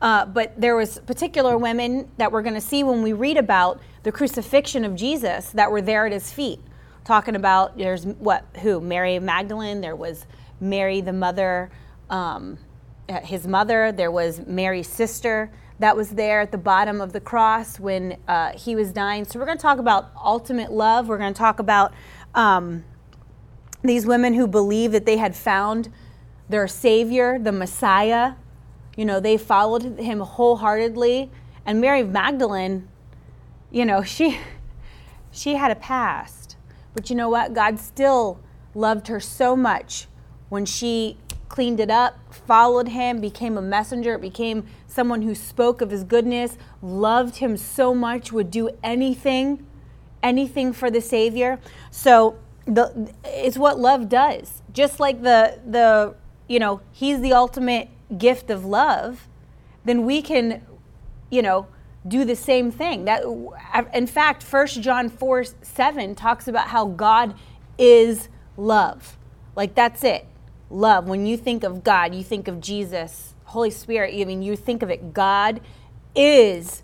Uh, 0.00 0.24
but 0.24 0.58
there 0.58 0.76
was 0.76 0.98
particular 1.00 1.58
women 1.58 2.10
that 2.16 2.32
we're 2.32 2.40
going 2.40 2.54
to 2.54 2.60
see 2.60 2.82
when 2.82 3.02
we 3.02 3.12
read 3.12 3.36
about 3.36 3.80
the 4.02 4.12
crucifixion 4.12 4.82
of 4.82 4.94
Jesus 4.94 5.50
that 5.50 5.70
were 5.70 5.82
there 5.82 6.06
at 6.06 6.12
his 6.12 6.32
feet, 6.32 6.60
talking 7.06 7.36
about 7.36 7.78
there's 7.78 8.04
what 8.04 8.44
who 8.60 8.80
Mary 8.80 9.18
Magdalene. 9.18 9.80
There 9.80 9.96
was 9.96 10.26
Mary 10.60 11.00
the 11.00 11.12
mother, 11.12 11.70
um, 12.10 12.58
his 13.22 13.46
mother. 13.46 13.92
There 13.92 14.10
was 14.10 14.44
Mary's 14.46 14.88
sister 14.88 15.50
that 15.78 15.96
was 15.96 16.10
there 16.10 16.40
at 16.40 16.52
the 16.52 16.58
bottom 16.58 17.00
of 17.00 17.12
the 17.12 17.20
cross 17.20 17.78
when 17.78 18.18
uh, 18.26 18.52
he 18.52 18.74
was 18.74 18.92
dying. 18.92 19.24
So, 19.24 19.38
we're 19.38 19.46
going 19.46 19.58
to 19.58 19.62
talk 19.62 19.78
about 19.78 20.10
ultimate 20.22 20.72
love. 20.72 21.08
We're 21.08 21.18
going 21.18 21.32
to 21.32 21.38
talk 21.38 21.58
about 21.58 21.94
um, 22.34 22.84
these 23.82 24.06
women 24.06 24.34
who 24.34 24.46
believe 24.46 24.92
that 24.92 25.06
they 25.06 25.18
had 25.18 25.36
found 25.36 25.92
their 26.48 26.66
Savior, 26.66 27.38
the 27.38 27.52
Messiah. 27.52 28.32
You 28.96 29.04
know, 29.04 29.20
they 29.20 29.36
followed 29.36 29.98
him 29.98 30.20
wholeheartedly. 30.20 31.30
And 31.64 31.80
Mary 31.80 32.02
Magdalene, 32.02 32.88
you 33.70 33.84
know, 33.84 34.02
she 34.02 34.38
she 35.30 35.54
had 35.54 35.70
a 35.70 35.76
past. 35.76 36.45
But 36.96 37.10
you 37.10 37.14
know 37.14 37.28
what? 37.28 37.52
God 37.52 37.78
still 37.78 38.40
loved 38.74 39.08
her 39.08 39.20
so 39.20 39.54
much 39.54 40.08
when 40.48 40.64
she 40.64 41.18
cleaned 41.50 41.78
it 41.78 41.90
up, 41.90 42.18
followed 42.32 42.88
him, 42.88 43.20
became 43.20 43.58
a 43.58 43.62
messenger, 43.62 44.16
became 44.16 44.66
someone 44.86 45.20
who 45.20 45.34
spoke 45.34 45.82
of 45.82 45.90
his 45.90 46.04
goodness, 46.04 46.56
loved 46.80 47.36
him 47.36 47.58
so 47.58 47.94
much, 47.94 48.32
would 48.32 48.50
do 48.50 48.70
anything, 48.82 49.66
anything 50.22 50.72
for 50.72 50.90
the 50.90 51.02
Savior. 51.02 51.60
So 51.90 52.38
the, 52.64 53.12
it's 53.24 53.58
what 53.58 53.78
love 53.78 54.08
does. 54.08 54.62
Just 54.72 54.98
like 54.98 55.22
the 55.22 55.60
the 55.66 56.14
you 56.48 56.58
know 56.58 56.80
he's 56.92 57.20
the 57.20 57.34
ultimate 57.34 57.90
gift 58.16 58.48
of 58.48 58.64
love, 58.64 59.28
then 59.84 60.06
we 60.06 60.22
can, 60.22 60.64
you 61.30 61.42
know, 61.42 61.66
do 62.08 62.24
the 62.24 62.36
same 62.36 62.70
thing. 62.70 63.04
That 63.06 63.22
in 63.92 64.06
fact, 64.06 64.42
First 64.42 64.80
John 64.80 65.08
four 65.08 65.44
seven 65.62 66.14
talks 66.14 66.48
about 66.48 66.68
how 66.68 66.86
God 66.86 67.34
is 67.78 68.28
love. 68.56 69.16
Like 69.54 69.74
that's 69.74 70.04
it 70.04 70.26
love. 70.70 71.08
When 71.08 71.26
you 71.26 71.36
think 71.36 71.64
of 71.64 71.84
God, 71.84 72.14
you 72.14 72.22
think 72.22 72.48
of 72.48 72.60
Jesus, 72.60 73.34
Holy 73.44 73.70
Spirit, 73.70 74.14
I 74.14 74.24
mean, 74.24 74.42
you 74.42 74.56
think 74.56 74.82
of 74.82 74.90
it. 74.90 75.12
God 75.12 75.60
is 76.14 76.82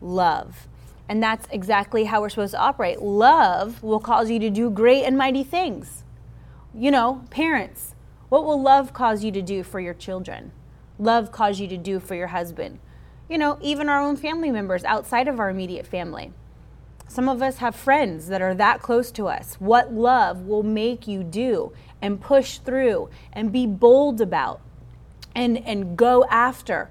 love. 0.00 0.66
And 1.08 1.22
that's 1.22 1.46
exactly 1.50 2.04
how 2.04 2.20
we're 2.20 2.30
supposed 2.30 2.52
to 2.52 2.60
operate. 2.60 3.00
Love 3.00 3.82
will 3.82 4.00
cause 4.00 4.30
you 4.30 4.38
to 4.40 4.50
do 4.50 4.70
great 4.70 5.04
and 5.04 5.16
mighty 5.16 5.44
things. 5.44 6.04
You 6.74 6.90
know, 6.90 7.24
parents, 7.30 7.94
what 8.28 8.44
will 8.44 8.60
love 8.60 8.92
cause 8.92 9.22
you 9.22 9.30
to 9.32 9.42
do 9.42 9.62
for 9.62 9.78
your 9.78 9.94
children? 9.94 10.52
Love 10.98 11.30
cause 11.30 11.60
you 11.60 11.68
to 11.68 11.76
do 11.76 12.00
for 12.00 12.14
your 12.14 12.28
husband? 12.28 12.78
You 13.28 13.38
know, 13.38 13.58
even 13.62 13.88
our 13.88 14.00
own 14.00 14.16
family 14.16 14.50
members 14.50 14.84
outside 14.84 15.28
of 15.28 15.40
our 15.40 15.50
immediate 15.50 15.86
family. 15.86 16.32
Some 17.08 17.28
of 17.28 17.42
us 17.42 17.58
have 17.58 17.76
friends 17.76 18.28
that 18.28 18.40
are 18.40 18.54
that 18.54 18.80
close 18.80 19.10
to 19.12 19.28
us. 19.28 19.56
What 19.58 19.92
love 19.92 20.42
will 20.42 20.62
make 20.62 21.06
you 21.06 21.22
do 21.22 21.72
and 22.00 22.20
push 22.20 22.58
through 22.58 23.10
and 23.32 23.52
be 23.52 23.66
bold 23.66 24.20
about 24.20 24.60
and, 25.34 25.58
and 25.58 25.96
go 25.96 26.24
after. 26.30 26.88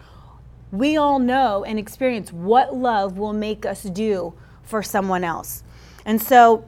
We 0.71 0.95
all 0.95 1.19
know 1.19 1.63
and 1.63 1.79
experience 1.79 2.31
what 2.31 2.75
love 2.75 3.17
will 3.17 3.33
make 3.33 3.65
us 3.65 3.83
do 3.83 4.33
for 4.63 4.83
someone 4.83 5.23
else. 5.23 5.63
And 6.05 6.21
so, 6.21 6.65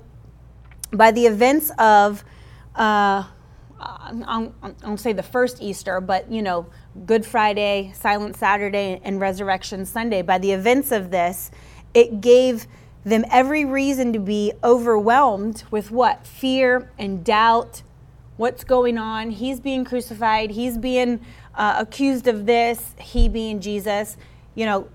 by 0.92 1.12
the 1.12 1.26
events 1.26 1.72
of, 1.78 2.24
uh, 2.76 3.26
I 3.84 4.50
won't 4.84 5.00
say 5.00 5.14
the 5.14 5.24
first 5.24 5.62
Easter, 5.62 6.00
but 6.00 6.32
you 6.32 6.42
know, 6.42 6.68
Good 7.06 7.26
Friday, 7.26 7.92
Silent 7.96 8.38
Saturday, 8.38 9.02
and 9.04 9.20
Resurrection 9.20 9.86
Sunday, 9.86 10.22
by 10.22 10.38
the 10.38 10.52
events 10.52 10.92
of 10.92 11.12
this, 11.12 11.52
it 11.94 12.22
gave 12.22 12.68
them 13.04 13.26
every 13.30 13.66
reason 13.66 14.14
to 14.14 14.20
be 14.20 14.54
overwhelmed 14.64 15.64
with 15.72 15.92
what? 15.92 16.26
Fear 16.26 16.92
and 16.98 17.24
doubt 17.24 17.84
what's 18.38 18.64
going 18.64 18.98
on. 18.98 19.32
He's 19.32 19.60
being 19.60 19.84
crucified. 19.84 20.52
He's 20.52 20.78
being 20.78 21.20
uh, 21.56 21.76
accused 21.80 22.28
of 22.28 22.46
this. 22.46 22.96
He 22.98 23.28
being 23.28 23.60
Jesus. 23.60 24.18
You 24.56 24.66
know, 24.66 24.90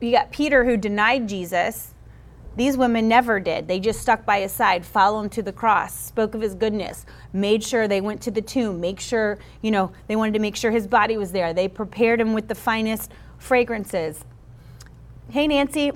you 0.00 0.10
got 0.12 0.32
Peter 0.32 0.64
who 0.64 0.76
denied 0.76 1.28
Jesus. 1.28 1.94
These 2.58 2.76
women 2.76 3.06
never 3.06 3.38
did. 3.38 3.68
They 3.68 3.78
just 3.78 4.00
stuck 4.00 4.26
by 4.26 4.40
his 4.40 4.50
side, 4.50 4.84
followed 4.84 5.20
him 5.20 5.30
to 5.30 5.42
the 5.42 5.52
cross, 5.52 5.94
spoke 5.94 6.34
of 6.34 6.40
his 6.40 6.56
goodness, 6.56 7.06
made 7.32 7.62
sure 7.62 7.86
they 7.86 8.00
went 8.00 8.20
to 8.22 8.32
the 8.32 8.42
tomb, 8.42 8.80
make 8.80 8.98
sure, 8.98 9.38
you 9.62 9.70
know, 9.70 9.92
they 10.08 10.16
wanted 10.16 10.34
to 10.34 10.40
make 10.40 10.56
sure 10.56 10.72
his 10.72 10.88
body 10.88 11.16
was 11.16 11.30
there. 11.30 11.54
They 11.54 11.68
prepared 11.68 12.20
him 12.20 12.32
with 12.32 12.48
the 12.48 12.56
finest 12.56 13.12
fragrances. 13.38 14.24
Hey, 15.30 15.46
Nancy. 15.46 15.92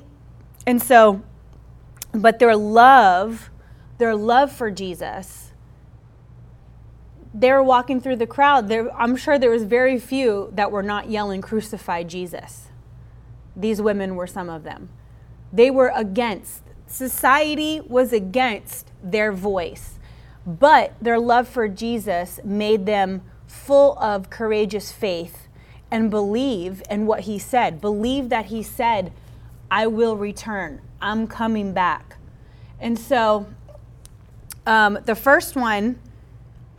And 0.64 0.80
so, 0.80 1.24
but 2.12 2.38
their 2.38 2.54
love, 2.54 3.50
their 3.98 4.14
love 4.14 4.52
for 4.52 4.70
Jesus 4.70 5.48
they 7.34 7.50
were 7.50 7.62
walking 7.62 7.98
through 7.98 8.16
the 8.16 8.26
crowd, 8.26 8.68
there, 8.68 8.94
I'm 8.94 9.16
sure 9.16 9.38
there 9.38 9.50
was 9.50 9.64
very 9.64 9.98
few 9.98 10.50
that 10.52 10.70
were 10.70 10.82
not 10.82 11.08
yelling, 11.08 11.40
Crucify 11.40 12.02
Jesus. 12.02 12.68
These 13.56 13.80
women 13.80 14.16
were 14.16 14.26
some 14.26 14.50
of 14.50 14.64
them. 14.64 14.90
They 15.52 15.70
were 15.70 15.92
against, 15.94 16.62
society 16.86 17.80
was 17.80 18.12
against 18.12 18.90
their 19.02 19.32
voice. 19.32 19.98
But 20.46 20.94
their 21.00 21.18
love 21.18 21.46
for 21.46 21.68
Jesus 21.68 22.40
made 22.42 22.86
them 22.86 23.22
full 23.46 23.96
of 23.98 24.30
courageous 24.30 24.90
faith 24.90 25.48
and 25.90 26.10
believe 26.10 26.82
in 26.90 27.06
what 27.06 27.20
he 27.20 27.38
said. 27.38 27.80
Believe 27.80 28.30
that 28.30 28.46
he 28.46 28.62
said, 28.62 29.12
I 29.70 29.86
will 29.86 30.16
return, 30.16 30.80
I'm 31.00 31.26
coming 31.26 31.72
back. 31.72 32.16
And 32.80 32.98
so 32.98 33.46
um, 34.66 34.98
the 35.04 35.14
first 35.14 35.54
one, 35.54 35.98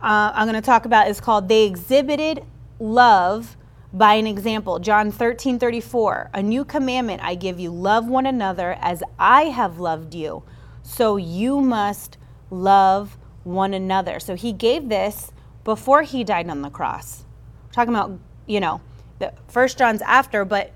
uh, 0.02 0.32
I'm 0.34 0.46
going 0.46 0.60
to 0.60 0.66
talk 0.66 0.84
about 0.84 1.08
is 1.08 1.20
called 1.20 1.48
They 1.48 1.64
Exhibited 1.64 2.44
Love 2.78 3.56
by 3.94 4.14
an 4.14 4.26
Example. 4.26 4.80
John 4.80 5.12
13 5.12 5.58
34. 5.58 6.30
A 6.34 6.42
new 6.42 6.64
commandment 6.64 7.22
I 7.22 7.36
give 7.36 7.60
you 7.60 7.70
love 7.70 8.08
one 8.08 8.26
another 8.26 8.76
as 8.80 9.02
I 9.18 9.44
have 9.44 9.78
loved 9.78 10.14
you. 10.14 10.42
So 10.82 11.16
you 11.16 11.60
must 11.60 12.18
love 12.50 13.16
one 13.44 13.72
another. 13.72 14.18
So 14.18 14.34
he 14.34 14.52
gave 14.52 14.88
this 14.88 15.32
before 15.62 16.02
he 16.02 16.24
died 16.24 16.50
on 16.50 16.62
the 16.62 16.70
cross. 16.70 17.24
We're 17.66 17.72
talking 17.72 17.94
about, 17.94 18.18
you 18.46 18.58
know, 18.60 18.80
the 19.20 19.32
first 19.46 19.78
John's 19.78 20.02
after, 20.02 20.44
but 20.44 20.72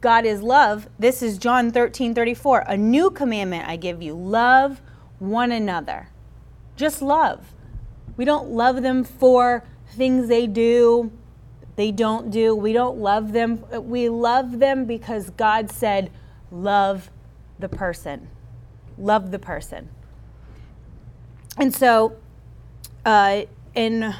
God 0.00 0.26
is 0.26 0.42
love. 0.42 0.88
This 0.98 1.22
is 1.22 1.38
John 1.38 1.72
13, 1.72 2.14
34. 2.14 2.64
A 2.68 2.76
new 2.76 3.10
commandment 3.10 3.66
I 3.66 3.76
give 3.76 4.02
you 4.02 4.14
love 4.14 4.82
one 5.18 5.50
another. 5.50 6.10
Just 6.76 7.00
love. 7.02 7.54
We 8.16 8.24
don't 8.24 8.50
love 8.50 8.82
them 8.82 9.04
for 9.04 9.64
things 9.88 10.28
they 10.28 10.46
do, 10.46 11.10
they 11.78 11.92
don't 11.92 12.32
do. 12.32 12.56
We 12.56 12.72
don't 12.72 12.98
love 12.98 13.32
them. 13.32 13.64
We 13.70 14.08
love 14.08 14.58
them 14.58 14.84
because 14.84 15.30
God 15.30 15.70
said, 15.70 16.10
love 16.50 17.08
the 17.60 17.68
person. 17.68 18.26
Love 18.98 19.30
the 19.30 19.38
person. 19.38 19.88
And 21.56 21.72
so, 21.72 22.16
uh, 23.04 23.42
in, 23.76 24.12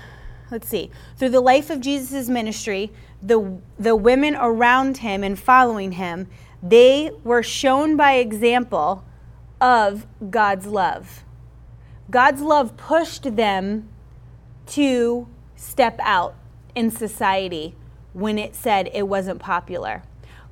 let's 0.53 0.69
see, 0.69 0.93
through 1.17 1.31
the 1.31 1.41
life 1.41 1.69
of 1.69 1.81
Jesus' 1.81 2.29
ministry, 2.29 2.93
the, 3.21 3.59
the 3.77 3.97
women 3.97 4.37
around 4.37 4.99
him 4.99 5.25
and 5.25 5.37
following 5.37 5.91
him, 5.91 6.29
they 6.63 7.11
were 7.25 7.43
shown 7.43 7.97
by 7.97 8.13
example 8.13 9.05
of 9.61 10.07
God's 10.31 10.67
love. 10.67 11.25
God's 12.09 12.41
love 12.41 12.77
pushed 12.77 13.35
them 13.35 13.89
to 14.67 15.27
step 15.57 15.99
out 16.05 16.37
in 16.79 16.93
society 16.93 17.75
when 18.13 18.39
it 18.39 18.55
said 18.55 18.89
it 18.95 19.09
wasn't 19.09 19.41
popular. 19.41 20.05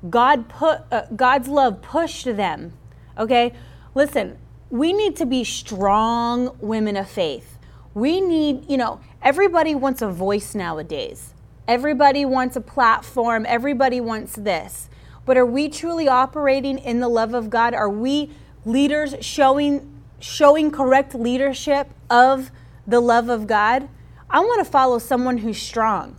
God 0.09 0.49
put 0.49 0.81
uh, 0.91 1.03
God's 1.15 1.47
love 1.47 1.81
pushed 1.81 2.25
them. 2.25 2.73
Okay? 3.17 3.53
Listen, 3.95 4.37
we 4.69 4.91
need 4.91 5.15
to 5.15 5.25
be 5.25 5.45
strong 5.45 6.55
women 6.59 6.97
of 6.97 7.09
faith. 7.09 7.57
We 7.93 8.19
need, 8.19 8.69
you 8.69 8.75
know, 8.75 8.99
everybody 9.21 9.73
wants 9.73 10.01
a 10.01 10.09
voice 10.09 10.53
nowadays. 10.53 11.33
Everybody 11.65 12.25
wants 12.25 12.57
a 12.57 12.61
platform, 12.61 13.45
everybody 13.47 14.01
wants 14.01 14.35
this. 14.35 14.89
But 15.25 15.37
are 15.37 15.45
we 15.45 15.69
truly 15.69 16.07
operating 16.07 16.77
in 16.77 16.99
the 16.99 17.09
love 17.09 17.33
of 17.33 17.49
God? 17.49 17.73
Are 17.73 17.89
we 17.89 18.31
leaders 18.65 19.15
showing 19.21 19.93
showing 20.19 20.71
correct 20.71 21.15
leadership 21.15 21.89
of 22.09 22.51
the 22.85 22.99
love 22.99 23.29
of 23.29 23.47
God? 23.47 23.87
I 24.29 24.39
want 24.39 24.65
to 24.65 24.69
follow 24.69 24.99
someone 24.99 25.37
who's 25.37 25.57
strong. 25.57 26.17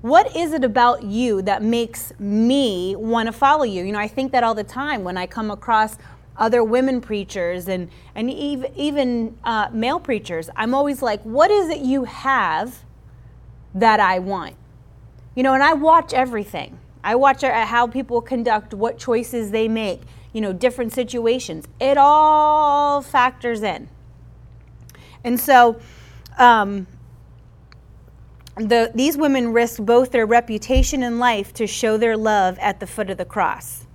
What 0.00 0.34
is 0.34 0.52
it 0.52 0.64
about 0.64 1.04
you 1.04 1.42
that 1.42 1.62
makes 1.62 2.12
me 2.18 2.96
want 2.96 3.26
to 3.26 3.32
follow 3.32 3.64
you? 3.64 3.84
You 3.84 3.92
know, 3.92 3.98
I 3.98 4.08
think 4.08 4.32
that 4.32 4.42
all 4.42 4.54
the 4.54 4.64
time 4.64 5.04
when 5.04 5.16
I 5.16 5.26
come 5.26 5.50
across 5.50 5.96
other 6.36 6.64
women 6.64 7.00
preachers 7.00 7.68
and, 7.68 7.90
and 8.14 8.30
even, 8.30 8.72
even 8.76 9.38
uh, 9.44 9.68
male 9.72 10.00
preachers. 10.00 10.48
I'm 10.56 10.74
always 10.74 11.02
like, 11.02 11.22
what 11.22 11.50
is 11.50 11.68
it 11.68 11.80
you 11.80 12.04
have 12.04 12.82
that 13.74 14.00
I 14.00 14.18
want? 14.18 14.56
You 15.34 15.42
know, 15.42 15.54
and 15.54 15.62
I 15.62 15.74
watch 15.74 16.12
everything. 16.12 16.78
I 17.04 17.14
watch 17.16 17.42
how 17.42 17.86
people 17.86 18.20
conduct, 18.20 18.74
what 18.74 18.98
choices 18.98 19.50
they 19.50 19.68
make, 19.68 20.02
you 20.32 20.40
know, 20.40 20.52
different 20.52 20.92
situations. 20.92 21.66
It 21.80 21.96
all 21.98 23.02
factors 23.02 23.62
in. 23.62 23.88
And 25.24 25.38
so, 25.38 25.80
um, 26.38 26.86
the, 28.56 28.90
these 28.94 29.16
women 29.16 29.52
risked 29.52 29.84
both 29.84 30.10
their 30.10 30.26
reputation 30.26 31.02
and 31.02 31.18
life 31.18 31.54
to 31.54 31.66
show 31.66 31.96
their 31.96 32.16
love 32.16 32.58
at 32.58 32.80
the 32.80 32.86
foot 32.86 33.08
of 33.10 33.16
the 33.16 33.24
cross. 33.24 33.86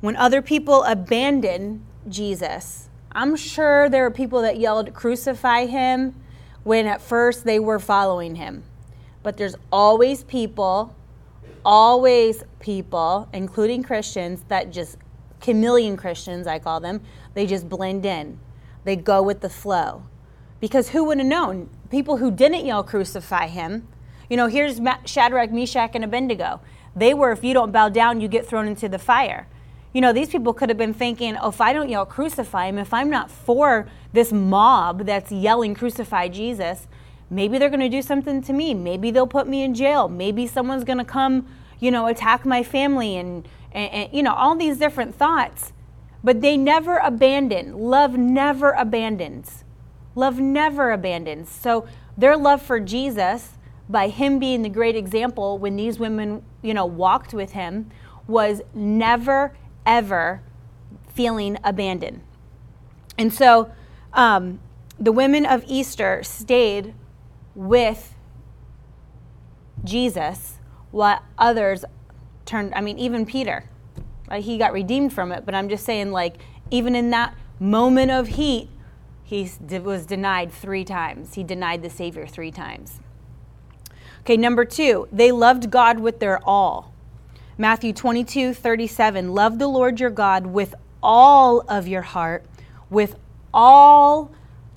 When 0.00 0.14
other 0.14 0.40
people 0.42 0.84
abandon 0.84 1.84
Jesus, 2.08 2.88
I'm 3.10 3.34
sure 3.34 3.88
there 3.88 4.04
were 4.04 4.12
people 4.12 4.42
that 4.42 4.58
yelled, 4.58 4.94
Crucify 4.94 5.66
him, 5.66 6.14
when 6.62 6.86
at 6.86 7.00
first 7.00 7.44
they 7.44 7.58
were 7.58 7.80
following 7.80 8.36
him. 8.36 8.62
But 9.24 9.36
there's 9.36 9.56
always 9.72 10.22
people, 10.22 10.94
always 11.64 12.44
people, 12.60 13.28
including 13.32 13.82
Christians, 13.82 14.44
that 14.48 14.70
just, 14.70 14.98
chameleon 15.40 15.96
Christians, 15.96 16.46
I 16.46 16.60
call 16.60 16.78
them, 16.78 17.00
they 17.34 17.46
just 17.46 17.68
blend 17.68 18.06
in. 18.06 18.38
They 18.84 18.94
go 18.94 19.20
with 19.22 19.40
the 19.40 19.50
flow. 19.50 20.04
Because 20.60 20.90
who 20.90 21.04
would 21.04 21.18
have 21.18 21.26
known? 21.26 21.68
People 21.90 22.18
who 22.18 22.30
didn't 22.30 22.64
yell 22.64 22.82
crucify 22.82 23.46
him. 23.46 23.88
You 24.28 24.36
know, 24.36 24.46
here's 24.46 24.80
Shadrach, 25.04 25.50
Meshach, 25.50 25.92
and 25.94 26.04
Abednego. 26.04 26.60
They 26.94 27.14
were, 27.14 27.32
if 27.32 27.44
you 27.44 27.54
don't 27.54 27.72
bow 27.72 27.88
down, 27.88 28.20
you 28.20 28.28
get 28.28 28.46
thrown 28.46 28.66
into 28.66 28.88
the 28.88 28.98
fire. 28.98 29.46
You 29.92 30.00
know, 30.00 30.12
these 30.12 30.28
people 30.28 30.52
could 30.52 30.68
have 30.68 30.76
been 30.76 30.92
thinking, 30.92 31.36
oh, 31.40 31.48
if 31.48 31.60
I 31.60 31.72
don't 31.72 31.88
yell 31.88 32.04
crucify 32.04 32.66
him, 32.66 32.78
if 32.78 32.92
I'm 32.92 33.08
not 33.08 33.30
for 33.30 33.88
this 34.12 34.32
mob 34.32 35.06
that's 35.06 35.32
yelling 35.32 35.74
crucify 35.74 36.28
Jesus, 36.28 36.86
maybe 37.30 37.58
they're 37.58 37.70
going 37.70 37.80
to 37.80 37.88
do 37.88 38.02
something 38.02 38.42
to 38.42 38.52
me. 38.52 38.74
Maybe 38.74 39.10
they'll 39.10 39.26
put 39.26 39.48
me 39.48 39.62
in 39.62 39.74
jail. 39.74 40.08
Maybe 40.08 40.46
someone's 40.46 40.84
going 40.84 40.98
to 40.98 41.04
come, 41.04 41.46
you 41.80 41.90
know, 41.90 42.06
attack 42.06 42.44
my 42.44 42.62
family 42.62 43.16
and, 43.16 43.48
and, 43.72 43.92
and, 43.92 44.12
you 44.12 44.22
know, 44.22 44.34
all 44.34 44.54
these 44.54 44.78
different 44.78 45.14
thoughts. 45.14 45.72
But 46.22 46.42
they 46.42 46.56
never 46.56 46.98
abandon. 46.98 47.78
Love 47.78 48.16
never 48.16 48.72
abandons. 48.72 49.64
Love 50.18 50.40
never 50.40 50.90
abandons. 50.90 51.48
So 51.48 51.86
their 52.16 52.36
love 52.36 52.60
for 52.60 52.80
Jesus, 52.80 53.50
by 53.88 54.08
him 54.08 54.40
being 54.40 54.62
the 54.62 54.68
great 54.68 54.96
example 54.96 55.58
when 55.58 55.76
these 55.76 56.00
women, 56.00 56.42
you 56.60 56.74
know, 56.74 56.84
walked 56.84 57.32
with 57.32 57.52
him, 57.52 57.88
was 58.26 58.60
never, 58.74 59.56
ever 59.86 60.42
feeling 61.06 61.56
abandoned. 61.62 62.20
And 63.16 63.32
so 63.32 63.70
um, 64.12 64.58
the 64.98 65.12
women 65.12 65.46
of 65.46 65.62
Easter 65.68 66.24
stayed 66.24 66.94
with 67.54 68.16
Jesus 69.84 70.58
while 70.90 71.22
others 71.38 71.84
turned, 72.44 72.74
I 72.74 72.80
mean, 72.80 72.98
even 72.98 73.24
Peter, 73.24 73.70
like 74.28 74.42
he 74.42 74.58
got 74.58 74.72
redeemed 74.72 75.12
from 75.12 75.30
it, 75.30 75.46
but 75.46 75.54
I'm 75.54 75.68
just 75.68 75.84
saying, 75.84 76.10
like, 76.10 76.38
even 76.72 76.96
in 76.96 77.10
that 77.10 77.36
moment 77.60 78.10
of 78.10 78.26
heat, 78.26 78.68
he 79.28 79.50
was 79.84 80.06
denied 80.06 80.50
three 80.50 80.86
times. 80.86 81.34
He 81.34 81.44
denied 81.44 81.82
the 81.82 81.90
Savior 81.90 82.26
three 82.26 82.50
times. 82.50 82.98
Okay, 84.20 84.38
number 84.38 84.64
two, 84.64 85.06
they 85.12 85.30
loved 85.30 85.70
God 85.70 86.00
with 86.00 86.18
their 86.18 86.42
all. 86.48 86.94
Matthew 87.58 87.92
22, 87.92 88.54
37. 88.54 89.34
Love 89.34 89.58
the 89.58 89.68
Lord 89.68 90.00
your 90.00 90.08
God 90.08 90.46
with 90.46 90.74
all 91.02 91.60
of 91.68 91.86
your 91.86 92.00
heart, 92.00 92.46
with 92.88 93.16
all 93.52 94.30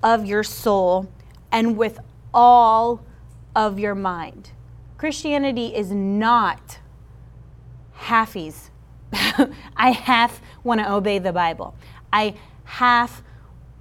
of 0.03 0.25
your 0.25 0.43
soul, 0.43 1.09
and 1.49 1.77
with 1.77 1.99
all 2.33 3.05
of 3.55 3.79
your 3.79 3.95
mind. 3.95 4.51
Christianity 4.97 5.67
is 5.73 5.91
not 5.91 6.79
halfies. 7.99 8.69
I 9.77 9.91
half 9.91 10.41
want 10.61 10.81
to 10.81 10.91
obey 10.91 11.19
the 11.19 11.31
Bible. 11.31 11.73
I 12.11 12.33
half 12.65 13.23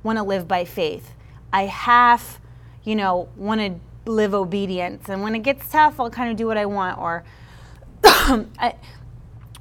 want 0.03 0.19
to 0.19 0.23
live 0.23 0.49
by 0.49 0.65
faith. 0.65 1.13
I 1.53 1.67
half, 1.67 2.41
you 2.85 2.97
know, 2.97 3.29
want 3.37 3.61
to 3.61 4.11
live 4.11 4.35
obedience. 4.35 5.09
And 5.09 5.23
when 5.23 5.35
it 5.35 5.41
gets 5.41 5.69
tough, 5.69 6.01
I'll 6.01 6.11
kind 6.11 6.31
of 6.31 6.37
do 6.37 6.47
what 6.47 6.57
I 6.57 6.67
want. 6.67 6.99
Or 6.99 7.25
I, 8.05 8.75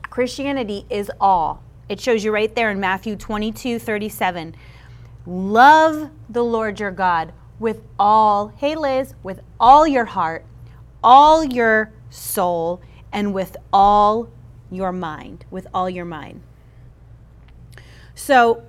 Christianity 0.09 0.85
is 0.89 1.11
all. 1.19 1.63
It 1.87 1.99
shows 1.99 2.23
you 2.23 2.31
right 2.31 2.53
there 2.53 2.69
in 2.69 2.79
Matthew 2.79 3.15
22 3.15 3.79
37. 3.79 4.55
Love 5.25 6.09
the 6.29 6.43
Lord 6.43 6.79
your 6.79 6.91
God 6.91 7.33
with 7.59 7.81
all, 7.97 8.53
hey 8.57 8.75
Liz, 8.75 9.13
with 9.21 9.41
all 9.59 9.87
your 9.87 10.05
heart, 10.05 10.45
all 11.03 11.43
your 11.43 11.91
soul, 12.09 12.81
and 13.11 13.33
with 13.33 13.57
all 13.73 14.29
your 14.71 14.91
mind. 14.91 15.45
With 15.51 15.67
all 15.73 15.89
your 15.89 16.05
mind. 16.05 16.41
So, 18.15 18.63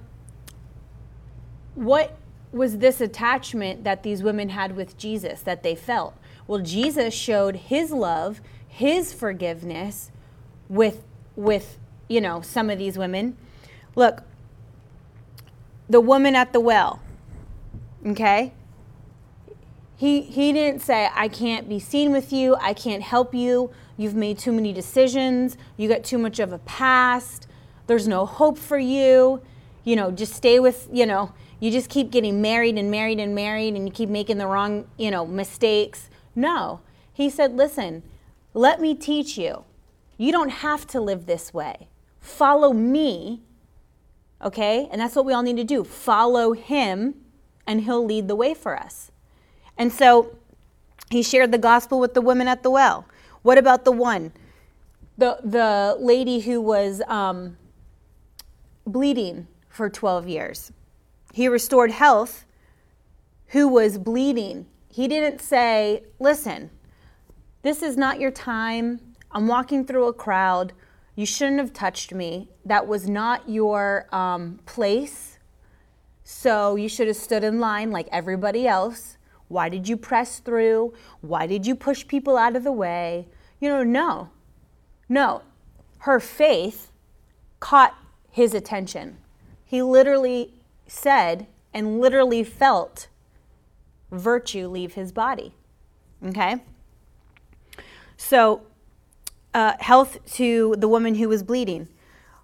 what 1.74 2.16
was 2.52 2.78
this 2.78 3.00
attachment 3.00 3.84
that 3.84 4.02
these 4.02 4.22
women 4.22 4.50
had 4.50 4.76
with 4.76 4.98
Jesus 4.98 5.40
that 5.42 5.62
they 5.62 5.74
felt? 5.74 6.14
Well, 6.46 6.60
Jesus 6.60 7.14
showed 7.14 7.56
his 7.56 7.90
love, 7.92 8.40
his 8.66 9.12
forgiveness 9.12 10.10
with 10.68 11.04
with, 11.36 11.78
you 12.08 12.20
know, 12.20 12.40
some 12.40 12.70
of 12.70 12.78
these 12.78 12.98
women. 12.98 13.36
Look, 13.94 14.22
the 15.88 16.00
woman 16.00 16.34
at 16.34 16.52
the 16.52 16.60
well. 16.60 17.00
Okay? 18.04 18.52
He 19.96 20.22
he 20.22 20.52
didn't 20.52 20.80
say 20.80 21.08
I 21.14 21.28
can't 21.28 21.68
be 21.68 21.78
seen 21.78 22.10
with 22.10 22.32
you, 22.32 22.56
I 22.56 22.72
can't 22.72 23.02
help 23.02 23.34
you. 23.34 23.70
You've 23.96 24.14
made 24.14 24.38
too 24.38 24.52
many 24.52 24.72
decisions, 24.72 25.58
you 25.76 25.88
got 25.88 26.04
too 26.04 26.18
much 26.18 26.38
of 26.38 26.52
a 26.52 26.58
past. 26.58 27.46
There's 27.86 28.08
no 28.08 28.24
hope 28.24 28.56
for 28.56 28.78
you. 28.78 29.42
You 29.84 29.96
know, 29.96 30.10
just 30.10 30.32
stay 30.34 30.60
with, 30.60 30.88
you 30.92 31.06
know, 31.06 31.32
you 31.60 31.70
just 31.70 31.88
keep 31.88 32.10
getting 32.10 32.40
married 32.42 32.76
and 32.78 32.90
married 32.90 33.20
and 33.20 33.34
married 33.34 33.74
and 33.74 33.86
you 33.86 33.92
keep 33.92 34.08
making 34.08 34.38
the 34.38 34.46
wrong, 34.46 34.88
you 34.96 35.10
know, 35.10 35.26
mistakes. 35.26 36.10
No. 36.34 36.80
He 37.12 37.30
said, 37.30 37.56
"Listen, 37.56 38.02
let 38.54 38.80
me 38.80 38.94
teach 38.94 39.38
you. 39.38 39.64
You 40.16 40.32
don't 40.32 40.48
have 40.48 40.86
to 40.88 41.00
live 41.00 41.26
this 41.26 41.54
way. 41.54 41.88
Follow 42.18 42.72
me." 42.72 43.42
Okay? 44.42 44.88
And 44.90 45.00
that's 45.00 45.14
what 45.14 45.26
we 45.26 45.32
all 45.32 45.42
need 45.42 45.58
to 45.58 45.64
do. 45.64 45.84
Follow 45.84 46.52
him 46.52 47.14
and 47.66 47.82
he'll 47.82 48.04
lead 48.04 48.26
the 48.26 48.34
way 48.34 48.54
for 48.54 48.76
us. 48.76 49.10
And 49.76 49.92
so 49.92 50.36
He 51.10 51.22
shared 51.22 51.50
the 51.52 51.58
gospel 51.58 51.98
with 51.98 52.14
the 52.14 52.20
women 52.20 52.46
at 52.48 52.62
the 52.62 52.70
well. 52.70 53.04
What 53.42 53.58
about 53.58 53.84
the 53.84 53.92
one, 53.92 54.32
the 55.18 55.38
the 55.42 55.96
lady 55.98 56.40
who 56.40 56.60
was 56.60 57.02
um, 57.08 57.56
bleeding 58.86 59.48
for 59.68 59.90
12 59.90 60.28
years? 60.28 60.72
He 61.32 61.48
restored 61.48 61.92
health. 61.92 62.44
Who 63.48 63.68
was 63.68 63.98
bleeding? 63.98 64.66
He 64.88 65.08
didn't 65.08 65.40
say, 65.40 66.04
"Listen, 66.18 66.70
this 67.62 67.82
is 67.82 67.96
not 67.96 68.20
your 68.20 68.30
time. 68.30 69.00
I'm 69.32 69.46
walking 69.46 69.84
through 69.84 70.08
a 70.08 70.12
crowd. 70.12 70.72
You 71.14 71.26
shouldn't 71.26 71.58
have 71.58 71.72
touched 71.72 72.12
me. 72.12 72.48
That 72.64 72.86
was 72.86 73.08
not 73.08 73.48
your 73.48 74.06
um, 74.14 74.60
place. 74.66 75.38
So 76.24 76.76
you 76.76 76.88
should 76.88 77.08
have 77.08 77.16
stood 77.16 77.44
in 77.44 77.60
line 77.60 77.90
like 77.90 78.08
everybody 78.10 78.66
else. 78.66 79.18
Why 79.48 79.68
did 79.68 79.88
you 79.88 79.96
press 79.96 80.38
through? 80.38 80.94
Why 81.20 81.46
did 81.46 81.66
you 81.66 81.74
push 81.74 82.06
people 82.06 82.36
out 82.36 82.56
of 82.56 82.64
the 82.64 82.72
way? 82.72 83.28
You 83.60 83.68
know, 83.68 83.82
no. 83.82 84.30
No. 85.08 85.42
Her 85.98 86.20
faith 86.20 86.92
caught 87.58 87.94
his 88.30 88.54
attention. 88.54 89.18
He 89.64 89.82
literally 89.82 90.54
said 90.90 91.46
and 91.72 92.00
literally 92.00 92.42
felt 92.42 93.08
virtue 94.10 94.66
leave 94.66 94.94
his 94.94 95.12
body. 95.12 95.54
Okay? 96.26 96.62
So, 98.16 98.62
uh, 99.54 99.74
health 99.80 100.18
to 100.34 100.74
the 100.78 100.88
woman 100.88 101.14
who 101.14 101.28
was 101.28 101.42
bleeding, 101.42 101.88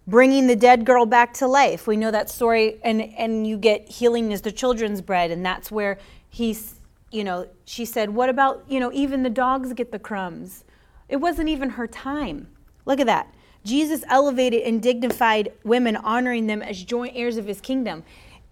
bringing 0.07 0.47
the 0.47 0.57
dead 0.57 0.85
girl 0.85 1.07
back 1.07 1.35
to 1.35 1.47
life. 1.47 1.87
We 1.87 1.97
know 1.97 2.11
that 2.11 2.31
story, 2.31 2.79
and, 2.83 3.03
and 3.03 3.47
you 3.47 3.57
get 3.59 3.89
healing 3.89 4.33
as 4.33 4.43
the 4.43 4.53
children's 4.53 5.01
bread, 5.01 5.31
and 5.31 5.45
that's 5.45 5.71
where 5.71 5.99
he's, 6.31 6.77
you 7.11 7.25
know, 7.25 7.49
she 7.65 7.85
said, 7.85 8.11
What 8.11 8.29
about, 8.29 8.65
you 8.69 8.81
know, 8.81 8.93
even 8.93 9.23
the 9.23 9.31
dogs 9.31 9.73
get 9.73 9.93
the 9.93 9.99
crumbs? 9.99 10.65
It 11.09 11.17
wasn't 11.17 11.49
even 11.49 11.71
her 11.71 11.87
time. 11.87 12.49
Look 12.85 13.01
at 13.01 13.07
that. 13.07 13.33
Jesus 13.65 14.05
elevated 14.09 14.63
and 14.63 14.81
dignified 14.81 15.53
women, 15.65 15.97
honoring 15.97 16.47
them 16.47 16.63
as 16.63 16.83
joint 16.85 17.13
heirs 17.17 17.37
of 17.37 17.47
his 17.47 17.61
kingdom. 17.61 18.05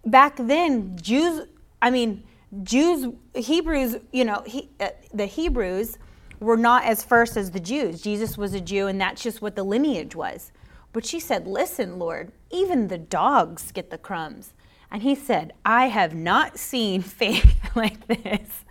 Back 0.05 0.37
then, 0.37 0.97
Jews, 1.01 1.47
I 1.81 1.89
mean, 1.89 2.23
Jews, 2.63 3.13
Hebrews, 3.33 3.97
you 4.11 4.23
know, 4.23 4.43
he, 4.45 4.69
uh, 4.79 4.89
the 5.13 5.25
Hebrews 5.25 5.97
were 6.39 6.57
not 6.57 6.83
as 6.83 7.03
first 7.03 7.37
as 7.37 7.51
the 7.51 7.59
Jews. 7.59 8.01
Jesus 8.01 8.37
was 8.37 8.53
a 8.53 8.61
Jew, 8.61 8.87
and 8.87 8.99
that's 8.99 9.23
just 9.23 9.41
what 9.41 9.55
the 9.55 9.63
lineage 9.63 10.15
was. 10.15 10.51
But 10.93 11.05
she 11.05 11.19
said, 11.19 11.47
Listen, 11.47 11.99
Lord, 11.99 12.31
even 12.51 12.87
the 12.87 12.97
dogs 12.97 13.71
get 13.71 13.89
the 13.89 13.97
crumbs. 13.97 14.53
And 14.91 15.01
he 15.01 15.15
said, 15.15 15.53
I 15.65 15.87
have 15.87 16.13
not 16.13 16.57
seen 16.57 17.01
faith 17.01 17.55
like 17.75 18.07
this. 18.07 18.63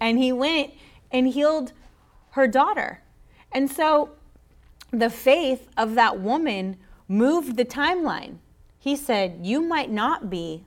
And 0.00 0.18
he 0.18 0.32
went 0.32 0.72
and 1.10 1.28
healed 1.28 1.72
her 2.30 2.46
daughter. 2.46 3.02
And 3.52 3.70
so 3.70 4.10
the 4.90 5.10
faith 5.10 5.68
of 5.76 5.94
that 5.94 6.20
woman 6.20 6.76
moved 7.08 7.56
the 7.56 7.64
timeline. 7.64 8.38
He 8.88 8.96
said, 8.96 9.40
You 9.42 9.60
might 9.60 9.90
not 9.90 10.30
be 10.30 10.64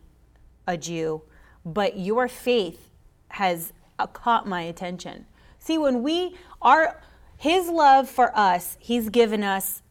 a 0.67 0.77
Jew, 0.77 1.23
but 1.65 1.97
your 1.97 2.27
faith 2.27 2.91
has 3.29 3.73
uh, 3.97 4.05
caught 4.05 4.47
my 4.47 4.61
attention. 4.61 5.25
See, 5.57 5.79
when 5.79 6.03
we 6.03 6.35
are, 6.61 7.01
His 7.35 7.67
love 7.67 8.07
for 8.07 8.31
us, 8.37 8.77
He's 8.79 9.09
given 9.09 9.43
us 9.43 9.81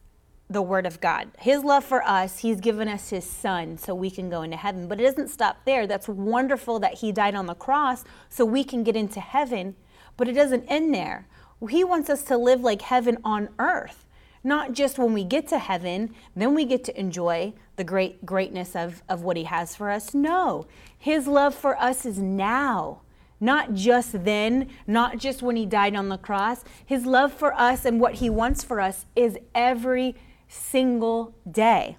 the 0.49 0.61
Word 0.61 0.85
of 0.85 1.01
God. 1.01 1.31
His 1.39 1.65
love 1.65 1.83
for 1.83 2.03
us, 2.03 2.39
He's 2.39 2.61
given 2.61 2.87
us 2.87 3.09
His 3.09 3.29
Son 3.29 3.77
so 3.77 3.93
we 3.93 4.09
can 4.09 4.29
go 4.29 4.43
into 4.43 4.55
heaven. 4.55 4.87
But 4.87 5.01
it 5.01 5.03
doesn't 5.03 5.27
stop 5.27 5.65
there. 5.65 5.85
That's 5.85 6.07
wonderful 6.07 6.79
that 6.79 6.99
He 6.99 7.11
died 7.11 7.35
on 7.35 7.47
the 7.47 7.53
cross 7.53 8.05
so 8.29 8.45
we 8.45 8.63
can 8.63 8.85
get 8.85 8.95
into 8.95 9.19
heaven, 9.19 9.75
but 10.15 10.29
it 10.29 10.33
doesn't 10.35 10.63
end 10.69 10.93
there. 10.93 11.27
He 11.69 11.83
wants 11.83 12.09
us 12.09 12.23
to 12.23 12.37
live 12.37 12.61
like 12.61 12.83
heaven 12.83 13.17
on 13.25 13.49
earth. 13.59 14.05
Not 14.41 14.71
just 14.71 14.97
when 14.97 15.11
we 15.11 15.25
get 15.25 15.49
to 15.49 15.59
heaven, 15.59 16.15
then 16.33 16.55
we 16.55 16.63
get 16.63 16.85
to 16.85 16.97
enjoy 16.97 17.53
the 17.81 17.85
great 17.85 18.23
greatness 18.23 18.75
of, 18.75 19.01
of 19.09 19.23
what 19.23 19.35
he 19.35 19.45
has 19.45 19.75
for 19.75 19.89
us. 19.89 20.13
No, 20.13 20.67
his 20.95 21.25
love 21.25 21.55
for 21.55 21.75
us 21.81 22.05
is 22.05 22.19
now 22.19 23.01
not 23.39 23.73
just 23.73 24.23
then, 24.23 24.69
not 24.85 25.17
just 25.17 25.41
when 25.41 25.55
he 25.55 25.65
died 25.65 25.95
on 25.95 26.09
the 26.09 26.17
cross. 26.19 26.63
His 26.85 27.07
love 27.07 27.33
for 27.33 27.59
us 27.59 27.83
and 27.83 27.99
what 27.99 28.15
he 28.15 28.29
wants 28.29 28.63
for 28.63 28.79
us 28.79 29.07
is 29.15 29.35
every 29.55 30.15
single 30.47 31.33
day. 31.49 31.97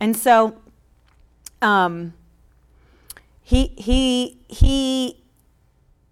And 0.00 0.16
so 0.16 0.56
um, 1.60 2.14
he, 3.42 3.74
he, 3.76 4.38
he 4.48 5.22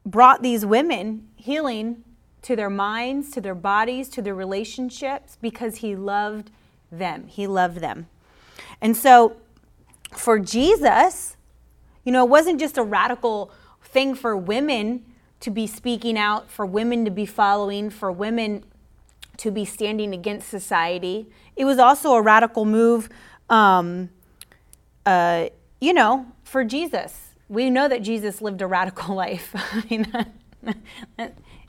brought 0.04 0.42
these 0.42 0.66
women 0.66 1.28
healing 1.36 2.04
to 2.42 2.54
their 2.54 2.68
minds, 2.68 3.30
to 3.30 3.40
their 3.40 3.54
bodies, 3.54 4.10
to 4.10 4.20
their 4.20 4.34
relationships 4.34 5.38
because 5.40 5.76
he 5.76 5.96
loved 5.96 6.50
them. 6.90 7.26
He 7.26 7.46
loved 7.46 7.78
them. 7.78 8.08
And 8.82 8.96
so 8.96 9.36
for 10.14 10.38
Jesus, 10.38 11.36
you 12.04 12.12
know, 12.12 12.24
it 12.24 12.28
wasn't 12.28 12.60
just 12.60 12.76
a 12.76 12.82
radical 12.82 13.50
thing 13.82 14.14
for 14.14 14.36
women 14.36 15.04
to 15.40 15.50
be 15.50 15.66
speaking 15.66 16.18
out, 16.18 16.50
for 16.50 16.66
women 16.66 17.04
to 17.04 17.10
be 17.10 17.24
following, 17.24 17.88
for 17.88 18.12
women 18.12 18.64
to 19.38 19.50
be 19.50 19.64
standing 19.64 20.12
against 20.12 20.48
society. 20.48 21.28
It 21.56 21.64
was 21.64 21.78
also 21.78 22.12
a 22.12 22.22
radical 22.22 22.64
move, 22.64 23.08
um, 23.48 24.10
uh, 25.06 25.48
you 25.80 25.94
know, 25.94 26.26
for 26.44 26.64
Jesus. 26.64 27.34
We 27.48 27.70
know 27.70 27.88
that 27.88 28.02
Jesus 28.02 28.42
lived 28.42 28.60
a 28.60 28.66
radical 28.66 29.14
life. 29.24 29.54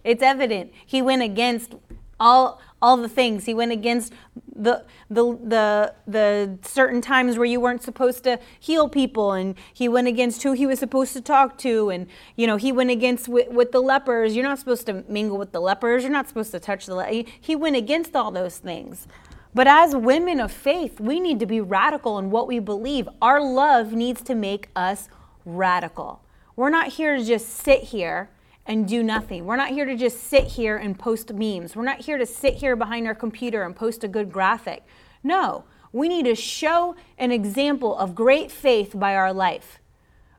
It's 0.03 0.21
evident. 0.21 0.73
He 0.85 1.01
went 1.01 1.21
against 1.21 1.75
all 2.19 2.61
all 2.83 2.97
the 2.97 3.07
things. 3.07 3.45
He 3.45 3.53
went 3.53 3.71
against 3.71 4.11
the, 4.53 4.85
the, 5.09 5.23
the, 5.23 5.95
the 6.05 6.59
certain 6.63 6.99
times 6.99 7.37
where 7.37 7.45
you 7.45 7.61
weren't 7.61 7.81
supposed 7.81 8.25
to 8.25 8.39
heal 8.59 8.89
people, 8.89 9.31
and 9.31 9.55
he 9.73 9.87
went 9.87 10.09
against 10.09 10.43
who 10.43 10.51
he 10.51 10.67
was 10.67 10.79
supposed 10.79 11.13
to 11.13 11.21
talk 11.21 11.57
to, 11.59 11.89
and 11.89 12.07
you 12.35 12.45
know 12.45 12.57
he 12.57 12.73
went 12.73 12.91
against 12.91 13.29
with, 13.29 13.49
with 13.49 13.71
the 13.71 13.79
lepers. 13.79 14.35
You're 14.35 14.43
not 14.43 14.59
supposed 14.59 14.85
to 14.87 15.05
mingle 15.07 15.37
with 15.37 15.53
the 15.53 15.61
lepers. 15.61 16.03
You're 16.03 16.11
not 16.11 16.27
supposed 16.27 16.51
to 16.51 16.59
touch 16.59 16.85
the. 16.85 16.95
Le- 16.95 17.23
he 17.39 17.55
went 17.55 17.77
against 17.77 18.17
all 18.17 18.31
those 18.31 18.57
things. 18.57 19.07
But 19.55 19.67
as 19.67 19.95
women 19.95 20.41
of 20.41 20.51
faith, 20.51 20.99
we 20.99 21.21
need 21.21 21.39
to 21.39 21.45
be 21.45 21.61
radical 21.61 22.19
in 22.19 22.31
what 22.31 22.47
we 22.47 22.59
believe. 22.59 23.07
Our 23.21 23.39
love 23.41 23.93
needs 23.93 24.21
to 24.23 24.35
make 24.35 24.67
us 24.75 25.07
radical. 25.45 26.21
We're 26.57 26.69
not 26.69 26.87
here 26.89 27.15
to 27.15 27.23
just 27.23 27.47
sit 27.47 27.83
here 27.83 28.29
and 28.65 28.87
do 28.87 29.03
nothing. 29.03 29.45
We're 29.45 29.57
not 29.57 29.69
here 29.69 29.85
to 29.85 29.95
just 29.95 30.21
sit 30.21 30.45
here 30.45 30.77
and 30.77 30.97
post 30.97 31.33
memes. 31.33 31.75
We're 31.75 31.83
not 31.83 32.01
here 32.01 32.17
to 32.17 32.25
sit 32.25 32.55
here 32.55 32.75
behind 32.75 33.07
our 33.07 33.15
computer 33.15 33.63
and 33.63 33.75
post 33.75 34.03
a 34.03 34.07
good 34.07 34.31
graphic. 34.31 34.83
No, 35.23 35.65
we 35.91 36.07
need 36.07 36.25
to 36.25 36.35
show 36.35 36.95
an 37.17 37.31
example 37.31 37.95
of 37.97 38.15
great 38.15 38.51
faith 38.51 38.97
by 38.97 39.15
our 39.15 39.33
life, 39.33 39.79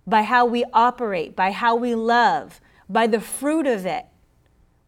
by 0.06 0.22
how 0.22 0.44
we 0.46 0.64
operate, 0.72 1.36
by 1.36 1.50
how 1.50 1.76
we 1.76 1.94
love, 1.94 2.60
by 2.88 3.06
the 3.06 3.20
fruit 3.20 3.66
of 3.66 3.86
it. 3.86 4.06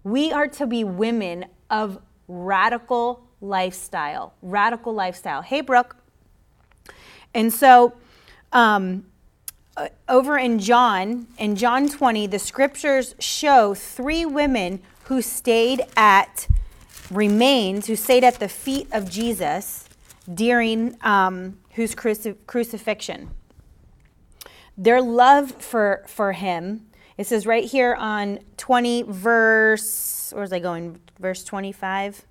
We 0.02 0.32
are 0.32 0.48
to 0.48 0.66
be 0.66 0.84
women 0.84 1.46
of 1.70 2.00
radical 2.28 3.26
lifestyle, 3.40 4.34
radical 4.42 4.92
lifestyle. 4.94 5.42
Hey, 5.42 5.60
Brooke. 5.60 5.96
And 7.34 7.52
so, 7.52 7.94
um, 8.52 9.04
uh, 9.76 9.88
over 10.08 10.38
in 10.38 10.58
John, 10.58 11.26
in 11.38 11.56
John 11.56 11.88
20, 11.88 12.26
the 12.26 12.38
scriptures 12.38 13.14
show 13.18 13.74
three 13.74 14.24
women 14.24 14.80
who 15.04 15.20
stayed 15.20 15.82
at, 15.96 16.48
remained, 17.10 17.86
who 17.86 17.96
stayed 17.96 18.24
at 18.24 18.38
the 18.38 18.48
feet 18.48 18.88
of 18.92 19.10
Jesus 19.10 19.88
during 20.32 20.96
um, 21.02 21.58
whose 21.74 21.94
cruci- 21.94 22.36
crucifixion. 22.46 23.30
Their 24.78 25.00
love 25.00 25.52
for, 25.52 26.04
for 26.06 26.32
him, 26.32 26.86
it 27.16 27.26
says 27.26 27.46
right 27.46 27.64
here 27.64 27.94
on 27.94 28.40
20, 28.56 29.02
verse, 29.02 30.32
where's 30.34 30.52
I 30.52 30.58
going? 30.58 31.00
Verse 31.18 31.44
25. 31.44 32.24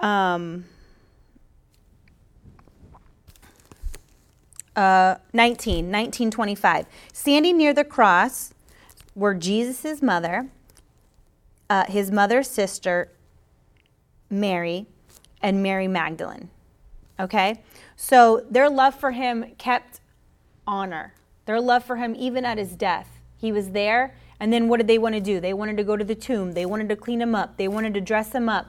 Um, 0.00 0.64
uh, 4.76 5.16
19, 5.32 5.86
1925. 5.86 6.86
Standing 7.12 7.56
near 7.56 7.72
the 7.72 7.84
cross 7.84 8.52
were 9.14 9.34
Jesus' 9.34 10.02
mother, 10.02 10.48
uh, 11.68 11.84
his 11.86 12.10
mother's 12.10 12.48
sister, 12.48 13.10
Mary, 14.30 14.86
and 15.42 15.62
Mary 15.62 15.88
Magdalene. 15.88 16.50
Okay? 17.18 17.62
So 17.96 18.44
their 18.50 18.68
love 18.68 18.94
for 18.94 19.12
him 19.12 19.54
kept 19.58 20.00
honor. 20.66 21.14
Their 21.46 21.60
love 21.60 21.84
for 21.84 21.96
him, 21.96 22.14
even 22.16 22.44
at 22.44 22.58
his 22.58 22.76
death. 22.76 23.08
He 23.38 23.52
was 23.52 23.70
there, 23.70 24.14
and 24.38 24.52
then 24.52 24.68
what 24.68 24.78
did 24.78 24.86
they 24.86 24.98
want 24.98 25.14
to 25.14 25.20
do? 25.20 25.40
They 25.40 25.54
wanted 25.54 25.76
to 25.78 25.84
go 25.84 25.96
to 25.96 26.04
the 26.04 26.14
tomb. 26.14 26.52
They 26.52 26.66
wanted 26.66 26.88
to 26.90 26.96
clean 26.96 27.20
him 27.20 27.34
up. 27.34 27.56
They 27.56 27.68
wanted 27.68 27.94
to 27.94 28.00
dress 28.00 28.32
him 28.32 28.48
up. 28.48 28.66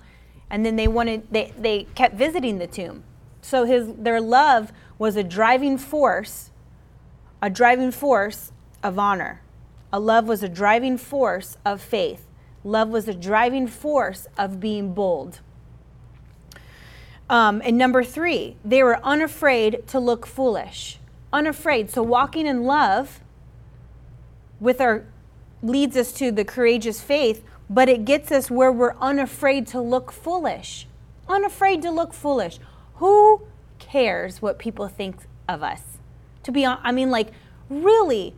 And 0.49 0.65
then 0.65 0.77
they 0.77 0.87
wanted 0.87 1.27
they, 1.29 1.53
they 1.57 1.83
kept 1.95 2.15
visiting 2.15 2.57
the 2.57 2.67
tomb. 2.67 3.03
So 3.41 3.65
his 3.65 3.93
their 3.97 4.21
love 4.21 4.71
was 4.97 5.15
a 5.15 5.23
driving 5.23 5.77
force, 5.77 6.51
a 7.41 7.49
driving 7.49 7.91
force 7.91 8.51
of 8.83 8.97
honor. 8.97 9.41
A 9.91 9.99
love 9.99 10.27
was 10.27 10.43
a 10.43 10.49
driving 10.49 10.97
force 10.97 11.57
of 11.65 11.81
faith. 11.81 12.27
Love 12.63 12.89
was 12.89 13.07
a 13.07 13.13
driving 13.13 13.67
force 13.67 14.27
of 14.37 14.59
being 14.59 14.93
bold. 14.93 15.39
Um, 17.29 17.61
and 17.63 17.77
number 17.77 18.03
three, 18.03 18.55
they 18.63 18.83
were 18.83 19.03
unafraid 19.03 19.87
to 19.87 19.99
look 19.99 20.25
foolish. 20.25 20.99
Unafraid. 21.31 21.89
So 21.89 22.01
walking 22.01 22.47
in 22.47 22.63
love 22.63 23.21
with 24.59 24.81
our 24.81 25.05
leads 25.61 25.97
us 25.97 26.11
to 26.13 26.31
the 26.31 26.45
courageous 26.45 27.01
faith, 27.01 27.43
but 27.69 27.89
it 27.89 28.05
gets 28.05 28.31
us 28.31 28.49
where 28.49 28.71
we're 28.71 28.95
unafraid 28.99 29.67
to 29.67 29.81
look 29.81 30.11
foolish. 30.11 30.87
Unafraid 31.27 31.81
to 31.81 31.91
look 31.91 32.13
foolish. 32.13 32.59
Who 32.95 33.41
cares 33.89 34.41
what 34.41 34.59
people 34.59 34.87
think 34.87 35.17
of 35.47 35.63
us? 35.63 35.97
To 36.43 36.51
be 36.51 36.65
honest, 36.65 36.85
I 36.85 36.91
mean, 36.91 37.09
like, 37.09 37.31
really, 37.69 38.35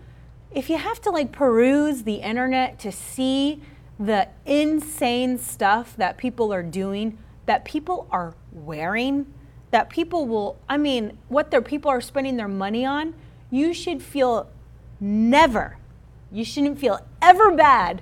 if 0.52 0.70
you 0.70 0.78
have 0.78 1.02
to 1.02 1.10
like 1.10 1.32
peruse 1.32 2.04
the 2.04 2.16
internet 2.16 2.80
to 2.80 2.92
see 2.92 3.62
the 4.00 4.30
insane 4.46 5.38
stuff 5.38 5.96
that 5.98 6.18
people 6.18 6.54
are 6.54 6.64
doing, 6.64 7.18
that 7.46 7.66
people 7.66 8.08
are 8.12 8.36
wearing, 8.52 9.26
that 9.72 9.90
people 9.90 10.26
will, 10.26 10.58
I 10.68 10.78
mean, 10.78 11.18
what 11.28 11.52
their 11.52 11.62
people 11.62 11.92
are 11.92 12.02
spending 12.02 12.38
their 12.38 12.48
money 12.48 12.86
on, 12.86 13.14
you 13.52 13.74
should 13.74 14.02
feel 14.02 14.50
never, 15.00 15.78
you 16.32 16.46
shouldn't 16.46 16.80
feel 16.80 17.00
ever 17.22 17.52
bad 17.52 18.02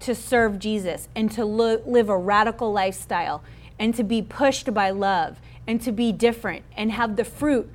to 0.00 0.14
serve 0.14 0.58
Jesus 0.58 1.08
and 1.14 1.30
to 1.32 1.44
lo- 1.44 1.82
live 1.86 2.08
a 2.08 2.18
radical 2.18 2.72
lifestyle 2.72 3.42
and 3.78 3.94
to 3.94 4.04
be 4.04 4.22
pushed 4.22 4.72
by 4.72 4.90
love 4.90 5.40
and 5.66 5.80
to 5.82 5.92
be 5.92 6.12
different 6.12 6.64
and 6.76 6.92
have 6.92 7.16
the 7.16 7.24
fruit 7.24 7.70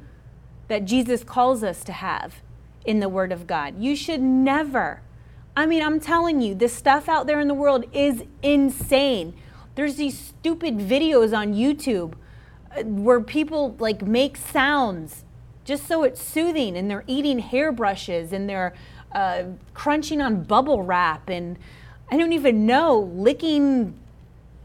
that 0.68 0.86
Jesus 0.86 1.24
calls 1.24 1.64
us 1.64 1.84
to 1.84 1.92
have 1.92 2.42
in 2.86 3.00
the 3.00 3.10
Word 3.10 3.32
of 3.32 3.48
God. 3.48 3.80
You 3.80 3.96
should 3.96 4.22
never. 4.22 5.02
I 5.56 5.66
mean, 5.66 5.84
I'm 5.84 6.00
telling 6.00 6.42
you, 6.42 6.56
the 6.56 6.70
stuff 6.70 7.10
out 7.10 7.28
there 7.28 7.40
in 7.40 7.48
the 7.48 7.54
world 7.54 7.86
is 7.92 8.24
insane. 8.42 9.34
There's 9.76 9.96
these 9.96 10.18
stupid 10.18 10.78
videos 10.78 11.36
on 11.36 11.54
YouTube 11.54 12.14
uh, 12.76 12.84
where 12.84 13.22
people 13.22 13.76
like 13.80 14.02
make 14.02 14.38
sounds 14.38 15.24
just 15.66 15.88
so 15.88 16.04
it's 16.04 16.22
soothing 16.22 16.76
and 16.76 16.90
they're 16.90 17.04
eating 17.08 17.40
hairbrushes 17.40 18.32
and 18.32 18.50
they're 18.50 18.74
uh, 19.12 19.44
crunching 19.74 20.22
on 20.22 20.44
bubble 20.44 20.84
wrap 20.84 21.30
and 21.30 21.58
I 22.12 22.18
don't 22.18 22.34
even 22.34 22.66
know, 22.66 23.00
licking 23.00 23.94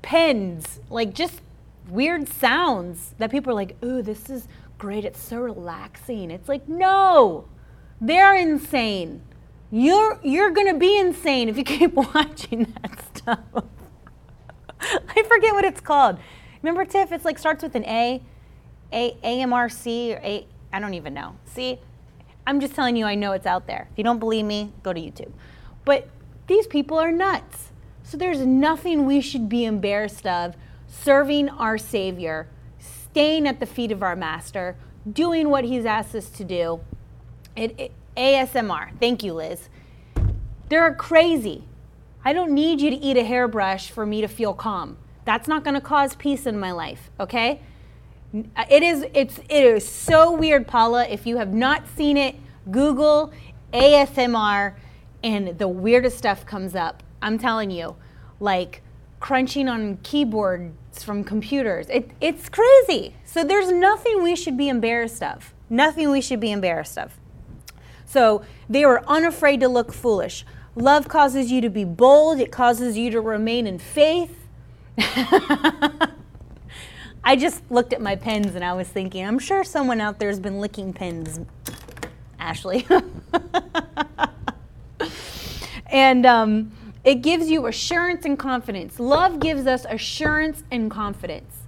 pens, 0.01 0.81
like 0.89 1.15
just 1.15 1.41
weird 1.89 2.29
sounds 2.29 3.15
that 3.19 3.31
people 3.31 3.53
are 3.53 3.55
like, 3.55 3.77
ooh, 3.85 4.03
this 4.03 4.31
is 4.31 4.49
great. 4.79 5.05
It's 5.05 5.21
so 5.21 5.39
relaxing. 5.39 6.31
It's 6.31 6.49
like, 6.49 6.69
no, 6.69 7.47
they're 8.01 8.35
insane. 8.35 9.23
You're 9.71 10.21
you're 10.23 10.51
gonna 10.51 10.79
be 10.79 10.99
insane 10.99 11.49
if 11.49 11.57
you 11.57 11.65
keep 11.65 11.95
watching 11.95 12.73
that 12.83 13.05
stuff. 13.17 13.41
I 14.81 15.23
forget 15.23 15.55
what 15.55 15.65
it's 15.65 15.81
called. 15.81 16.19
Remember, 16.63 16.85
Tiff? 16.85 17.13
It's 17.13 17.25
like 17.25 17.39
starts 17.39 17.63
with 17.63 17.75
an 17.75 17.85
A, 17.85 18.23
A 18.93 19.17
AMRC 19.25 20.15
or 20.15 20.21
A. 20.23 20.47
I 20.73 20.81
don't 20.81 20.95
even 20.95 21.15
know. 21.15 21.37
See, 21.45 21.79
I'm 22.47 22.61
just 22.61 22.75
telling 22.75 22.97
you. 22.97 23.07
I 23.07 23.15
know 23.15 23.33
it's 23.33 23.47
out 23.47 23.67
there. 23.67 23.89
If 23.93 23.99
you 23.99 24.05
don't 24.05 24.19
believe 24.19 24.45
me, 24.45 24.73
go 24.83 24.93
to 24.93 25.01
YouTube. 25.01 25.33
But 25.85 26.09
these 26.47 26.67
people 26.67 26.99
are 26.99 27.13
nuts. 27.13 27.71
So 28.03 28.17
there's 28.17 28.41
nothing 28.41 29.07
we 29.07 29.21
should 29.21 29.49
be 29.49 29.65
embarrassed 29.65 30.27
of 30.27 30.57
serving 31.03 31.49
our 31.49 31.79
Savior, 31.79 32.49
staying 32.79 33.47
at 33.47 33.61
the 33.61 33.67
feet 33.67 33.93
of 33.93 34.03
our 34.03 34.17
Master, 34.17 34.77
doing 35.11 35.51
what 35.51 35.65
He's 35.65 35.85
asked 35.85 36.15
us 36.15 36.29
to 36.31 36.45
do. 36.45 36.81
It, 37.57 37.75
it, 37.79 37.93
ASMR. 38.17 38.99
Thank 38.99 39.23
you, 39.23 39.35
Liz. 39.35 39.69
They're 40.69 40.95
crazy. 40.95 41.65
I 42.25 42.33
don't 42.33 42.53
need 42.53 42.81
you 42.81 42.91
to 42.91 42.97
eat 42.97 43.17
a 43.17 43.25
hairbrush 43.25 43.91
for 43.91 44.07
me 44.07 44.21
to 44.21 44.29
feel 44.29 44.55
calm. 44.55 44.97
That's 45.25 45.49
not 45.49 45.65
going 45.65 45.75
to 45.75 45.81
cause 45.81 46.15
peace 46.17 46.47
in 46.47 46.59
my 46.59 46.73
life, 46.73 47.11
okay? 47.19 47.61
It 48.33 48.83
is 48.83 49.07
it's 49.15 49.39
it 49.39 49.65
is 49.65 49.89
so 49.89 50.33
weird, 50.33 50.67
Paula. 50.67 51.07
If 51.07 51.27
you 51.27 51.37
have 51.37 51.53
not 51.53 51.87
seen 51.87 52.17
it, 52.17 52.35
Google 52.71 53.33
ASMR 53.73 54.75
and 55.23 55.59
the 55.59 55.69
weirdest 55.69 56.19
stuff 56.19 56.45
comes 56.45 56.75
up. 56.75 57.03
I'm 57.23 57.39
telling 57.39 57.71
you, 57.71 57.95
like 58.41 58.83
crunching 59.21 59.69
on 59.69 59.99
from 61.03 61.25
computers. 61.25 61.87
It, 61.89 62.11
it's 62.21 62.49
crazy. 62.49 63.15
So 63.25 63.45
there's 63.45 63.73
nothing 63.73 64.23
we 64.23 64.37
should 64.37 64.57
be 64.57 64.69
embarrassed 64.69 65.23
of. 65.23 65.53
Nothing 65.69 66.11
we 66.11 66.21
should 66.21 66.41
be 66.41 66.53
embarrassed 66.53 66.99
of. 66.99 67.19
So 68.07 68.43
they 68.69 68.87
were 68.87 69.03
unafraid 69.09 69.61
to 69.61 69.69
look 69.69 69.93
foolish. 69.93 70.45
Love 70.77 71.09
causes 71.09 71.51
you 71.51 71.61
to 71.61 71.71
be 71.71 71.85
bold, 71.85 72.41
it 72.41 72.51
causes 72.51 72.97
you 72.97 73.11
to 73.11 73.21
remain 73.21 73.67
in 73.67 73.79
faith. 73.79 74.47
I 77.27 77.37
just 77.37 77.63
looked 77.71 77.93
at 77.93 78.01
my 78.01 78.17
pens 78.17 78.55
and 78.55 78.65
I 78.65 78.73
was 78.75 78.89
thinking, 78.89 79.25
I'm 79.25 79.39
sure 79.39 79.65
someone 79.65 80.01
out 80.01 80.19
there 80.19 80.29
has 80.29 80.41
been 80.41 80.61
licking 80.61 80.93
pens, 80.93 81.41
Ashley. 82.39 82.87
and 85.87 86.27
um, 86.27 86.73
it 87.05 87.17
gives 87.17 87.51
you 87.51 87.67
assurance 87.67 88.25
and 88.25 88.39
confidence. 88.39 88.99
Love 88.99 89.39
gives 89.41 89.67
us 89.67 89.85
assurance 89.89 90.63
and 90.71 90.91
confidence. 90.91 91.65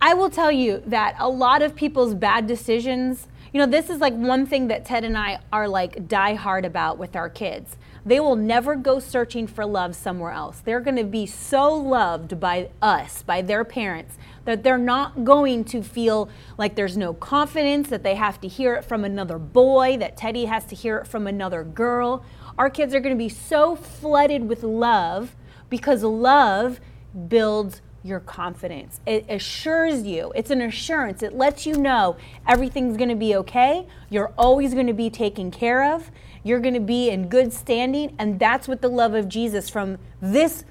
I 0.00 0.14
will 0.14 0.30
tell 0.30 0.52
you 0.52 0.82
that 0.86 1.16
a 1.18 1.28
lot 1.28 1.62
of 1.62 1.74
people's 1.74 2.14
bad 2.14 2.46
decisions, 2.46 3.26
you 3.52 3.58
know, 3.58 3.66
this 3.66 3.90
is 3.90 4.00
like 4.00 4.14
one 4.14 4.46
thing 4.46 4.68
that 4.68 4.84
Ted 4.84 5.02
and 5.02 5.18
I 5.18 5.40
are 5.52 5.66
like 5.66 6.06
die 6.06 6.34
hard 6.34 6.64
about 6.64 6.98
with 6.98 7.16
our 7.16 7.28
kids. 7.28 7.76
They 8.06 8.20
will 8.20 8.36
never 8.36 8.76
go 8.76 9.00
searching 9.00 9.46
for 9.46 9.66
love 9.66 9.96
somewhere 9.96 10.30
else. 10.30 10.60
They're 10.60 10.80
going 10.80 10.96
to 10.96 11.04
be 11.04 11.26
so 11.26 11.74
loved 11.74 12.38
by 12.38 12.70
us, 12.80 13.22
by 13.22 13.42
their 13.42 13.64
parents, 13.64 14.16
that 14.44 14.62
they're 14.62 14.78
not 14.78 15.24
going 15.24 15.64
to 15.64 15.82
feel 15.82 16.28
like 16.56 16.74
there's 16.74 16.96
no 16.96 17.12
confidence, 17.12 17.88
that 17.88 18.04
they 18.04 18.14
have 18.14 18.40
to 18.42 18.48
hear 18.48 18.74
it 18.76 18.84
from 18.84 19.04
another 19.04 19.38
boy, 19.38 19.96
that 19.98 20.16
Teddy 20.16 20.44
has 20.44 20.64
to 20.66 20.74
hear 20.74 20.98
it 20.98 21.06
from 21.06 21.26
another 21.26 21.64
girl. 21.64 22.24
Our 22.58 22.68
kids 22.68 22.92
are 22.92 23.00
going 23.00 23.14
to 23.14 23.18
be 23.18 23.28
so 23.28 23.76
flooded 23.76 24.48
with 24.48 24.64
love 24.64 25.36
because 25.70 26.02
love 26.02 26.80
builds 27.28 27.80
your 28.02 28.18
confidence. 28.18 29.00
It 29.06 29.26
assures 29.28 30.02
you, 30.02 30.32
it's 30.34 30.50
an 30.50 30.60
assurance. 30.60 31.22
It 31.22 31.34
lets 31.34 31.66
you 31.66 31.76
know 31.76 32.16
everything's 32.48 32.96
going 32.96 33.10
to 33.10 33.16
be 33.16 33.36
okay. 33.36 33.86
You're 34.10 34.32
always 34.36 34.74
going 34.74 34.88
to 34.88 34.92
be 34.92 35.08
taken 35.08 35.50
care 35.52 35.94
of. 35.94 36.10
You're 36.42 36.60
going 36.60 36.74
to 36.74 36.80
be 36.80 37.10
in 37.10 37.28
good 37.28 37.52
standing. 37.52 38.16
And 38.18 38.40
that's 38.40 38.66
what 38.66 38.82
the 38.82 38.88
love 38.88 39.14
of 39.14 39.28
Jesus 39.28 39.68
from 39.68 39.98
this 40.20 40.64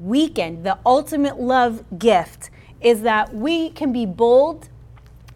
weekend, 0.00 0.64
the 0.64 0.78
ultimate 0.84 1.38
love 1.38 1.84
gift, 1.98 2.50
is 2.80 3.02
that 3.02 3.34
we 3.34 3.70
can 3.70 3.92
be 3.92 4.06
bold 4.06 4.68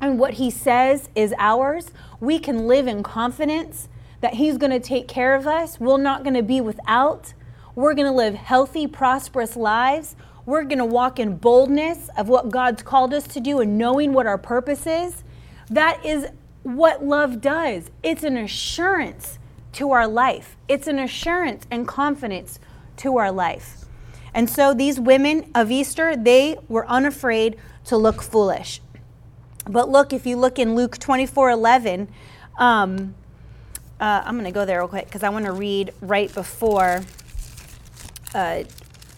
and 0.00 0.18
what 0.18 0.34
he 0.34 0.50
says 0.50 1.08
is 1.14 1.34
ours. 1.38 1.92
We 2.18 2.38
can 2.38 2.66
live 2.66 2.86
in 2.86 3.02
confidence 3.02 3.88
that 4.24 4.32
He's 4.32 4.56
going 4.56 4.70
to 4.70 4.80
take 4.80 5.06
care 5.06 5.34
of 5.34 5.46
us. 5.46 5.78
We're 5.78 5.98
not 5.98 6.22
going 6.22 6.32
to 6.32 6.42
be 6.42 6.58
without. 6.58 7.34
We're 7.74 7.92
going 7.92 8.06
to 8.06 8.16
live 8.16 8.34
healthy, 8.34 8.86
prosperous 8.86 9.54
lives. 9.54 10.16
We're 10.46 10.64
going 10.64 10.78
to 10.78 10.86
walk 10.86 11.18
in 11.18 11.36
boldness 11.36 12.08
of 12.16 12.30
what 12.30 12.48
God's 12.48 12.82
called 12.82 13.12
us 13.12 13.26
to 13.28 13.40
do 13.40 13.60
and 13.60 13.76
knowing 13.76 14.14
what 14.14 14.26
our 14.26 14.38
purpose 14.38 14.86
is. 14.86 15.24
That 15.68 16.02
is 16.06 16.28
what 16.62 17.04
love 17.04 17.42
does. 17.42 17.90
It's 18.02 18.24
an 18.24 18.38
assurance 18.38 19.38
to 19.72 19.90
our 19.90 20.08
life, 20.08 20.56
it's 20.68 20.86
an 20.86 20.98
assurance 20.98 21.66
and 21.70 21.86
confidence 21.86 22.58
to 22.96 23.18
our 23.18 23.30
life. 23.30 23.84
And 24.32 24.48
so 24.48 24.72
these 24.72 24.98
women 24.98 25.50
of 25.54 25.70
Easter, 25.70 26.16
they 26.16 26.56
were 26.66 26.88
unafraid 26.88 27.58
to 27.84 27.98
look 27.98 28.22
foolish. 28.22 28.80
But 29.68 29.90
look, 29.90 30.14
if 30.14 30.24
you 30.24 30.38
look 30.38 30.58
in 30.58 30.74
Luke 30.74 30.96
24 30.96 31.50
11, 31.50 32.08
um, 32.58 33.14
uh, 34.00 34.22
I'm 34.24 34.34
going 34.34 34.44
to 34.44 34.50
go 34.50 34.64
there 34.64 34.78
real 34.78 34.88
quick 34.88 35.06
because 35.06 35.22
I 35.22 35.28
want 35.28 35.44
to 35.44 35.52
read 35.52 35.92
right 36.00 36.32
before, 36.32 37.02
uh, 38.34 38.64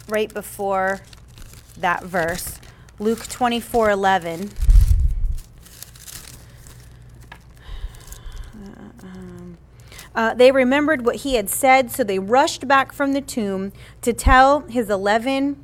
right 0.08 0.32
before 0.32 1.00
that 1.78 2.04
verse, 2.04 2.58
Luke 2.98 3.26
24, 3.26 3.90
11. 3.90 4.50
Uh, 10.16 10.32
they 10.32 10.50
remembered 10.50 11.04
what 11.04 11.16
he 11.16 11.34
had 11.34 11.50
said, 11.50 11.90
so 11.90 12.02
they 12.02 12.18
rushed 12.18 12.66
back 12.66 12.90
from 12.90 13.12
the 13.12 13.20
tomb 13.20 13.70
to 14.00 14.14
tell 14.14 14.60
his 14.60 14.88
11, 14.88 15.62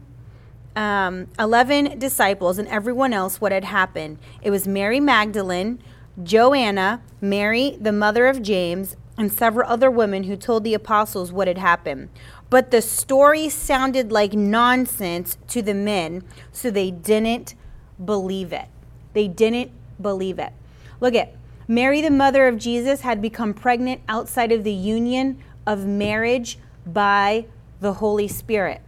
um, 0.76 1.26
11 1.38 1.98
disciples 1.98 2.58
and 2.58 2.68
everyone 2.68 3.14
else 3.14 3.40
what 3.40 3.50
had 3.50 3.64
happened. 3.64 4.18
It 4.42 4.50
was 4.50 4.68
Mary 4.68 5.00
Magdalene, 5.00 5.78
Joanna, 6.22 7.00
Mary, 7.18 7.78
the 7.80 7.92
mother 7.92 8.26
of 8.26 8.42
James, 8.42 8.94
and 9.18 9.32
several 9.32 9.70
other 9.70 9.90
women 9.90 10.24
who 10.24 10.36
told 10.36 10.64
the 10.64 10.74
apostles 10.74 11.32
what 11.32 11.48
had 11.48 11.58
happened. 11.58 12.08
But 12.50 12.70
the 12.70 12.82
story 12.82 13.48
sounded 13.48 14.12
like 14.12 14.32
nonsense 14.32 15.36
to 15.48 15.62
the 15.62 15.74
men, 15.74 16.24
so 16.50 16.70
they 16.70 16.90
didn't 16.90 17.54
believe 18.02 18.52
it. 18.52 18.66
They 19.12 19.28
didn't 19.28 19.70
believe 20.00 20.38
it. 20.38 20.52
Look 21.00 21.14
at 21.14 21.34
Mary, 21.68 22.00
the 22.00 22.10
mother 22.10 22.48
of 22.48 22.58
Jesus, 22.58 23.02
had 23.02 23.22
become 23.22 23.54
pregnant 23.54 24.00
outside 24.08 24.52
of 24.52 24.64
the 24.64 24.72
union 24.72 25.42
of 25.66 25.86
marriage 25.86 26.58
by 26.86 27.46
the 27.80 27.94
Holy 27.94 28.28
Spirit. 28.28 28.80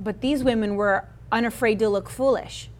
But 0.00 0.20
these 0.20 0.42
women 0.42 0.76
were 0.76 1.08
unafraid 1.30 1.78
to 1.80 1.88
look 1.88 2.08
foolish. 2.08 2.70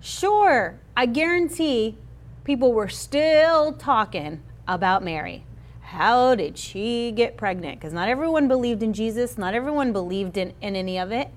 Sure, 0.00 0.78
I 0.96 1.06
guarantee 1.06 1.96
people 2.44 2.72
were 2.72 2.88
still 2.88 3.72
talking 3.72 4.42
about 4.66 5.02
Mary. 5.02 5.44
How 5.88 6.34
did 6.34 6.58
she 6.58 7.12
get 7.12 7.38
pregnant? 7.38 7.80
Because 7.80 7.94
not 7.94 8.10
everyone 8.10 8.46
believed 8.46 8.82
in 8.82 8.92
Jesus, 8.92 9.38
not 9.38 9.54
everyone 9.54 9.90
believed 9.90 10.36
in, 10.36 10.52
in 10.60 10.76
any 10.76 10.98
of 10.98 11.10
it. 11.12 11.28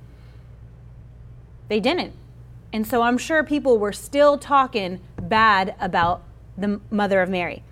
They 1.70 1.80
didn't. 1.80 2.12
And 2.74 2.86
so 2.86 3.02
I'm 3.02 3.18
sure 3.18 3.46
people 3.46 3.78
were 3.78 3.94
still 3.94 4.38
talking 4.38 5.00
bad 5.22 5.74
about 5.80 6.24
the 6.58 6.82
mother 6.90 7.22
of 7.22 7.30
Mary. 7.30 7.64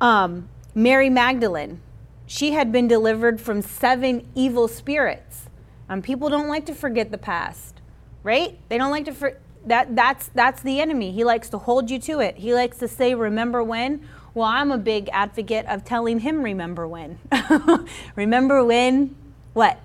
Um, 0.00 0.48
Mary 0.74 1.10
Magdalene, 1.10 1.82
she 2.26 2.52
had 2.52 2.72
been 2.72 2.88
delivered 2.88 3.38
from 3.38 3.60
seven 3.60 4.26
evil 4.34 4.68
spirits. 4.68 5.50
Um, 5.90 6.00
people 6.00 6.30
don't 6.30 6.48
like 6.48 6.64
to 6.66 6.74
forget 6.74 7.10
the 7.10 7.18
past, 7.18 7.82
right? 8.22 8.58
They 8.70 8.78
don't 8.78 8.90
like 8.90 9.04
to 9.04 9.12
for, 9.12 9.36
that. 9.66 9.94
That's 9.94 10.28
that's 10.28 10.62
the 10.62 10.80
enemy. 10.80 11.12
He 11.12 11.22
likes 11.22 11.50
to 11.50 11.58
hold 11.58 11.90
you 11.90 11.98
to 11.98 12.20
it. 12.20 12.38
He 12.38 12.54
likes 12.54 12.78
to 12.78 12.88
say, 12.88 13.14
"Remember 13.14 13.62
when." 13.62 14.08
Well, 14.36 14.44
I'm 14.44 14.70
a 14.70 14.76
big 14.76 15.08
advocate 15.14 15.64
of 15.64 15.82
telling 15.82 16.20
him, 16.20 16.42
"Remember 16.42 16.86
when." 16.86 17.18
remember 18.16 18.62
when? 18.62 19.16
What? 19.54 19.80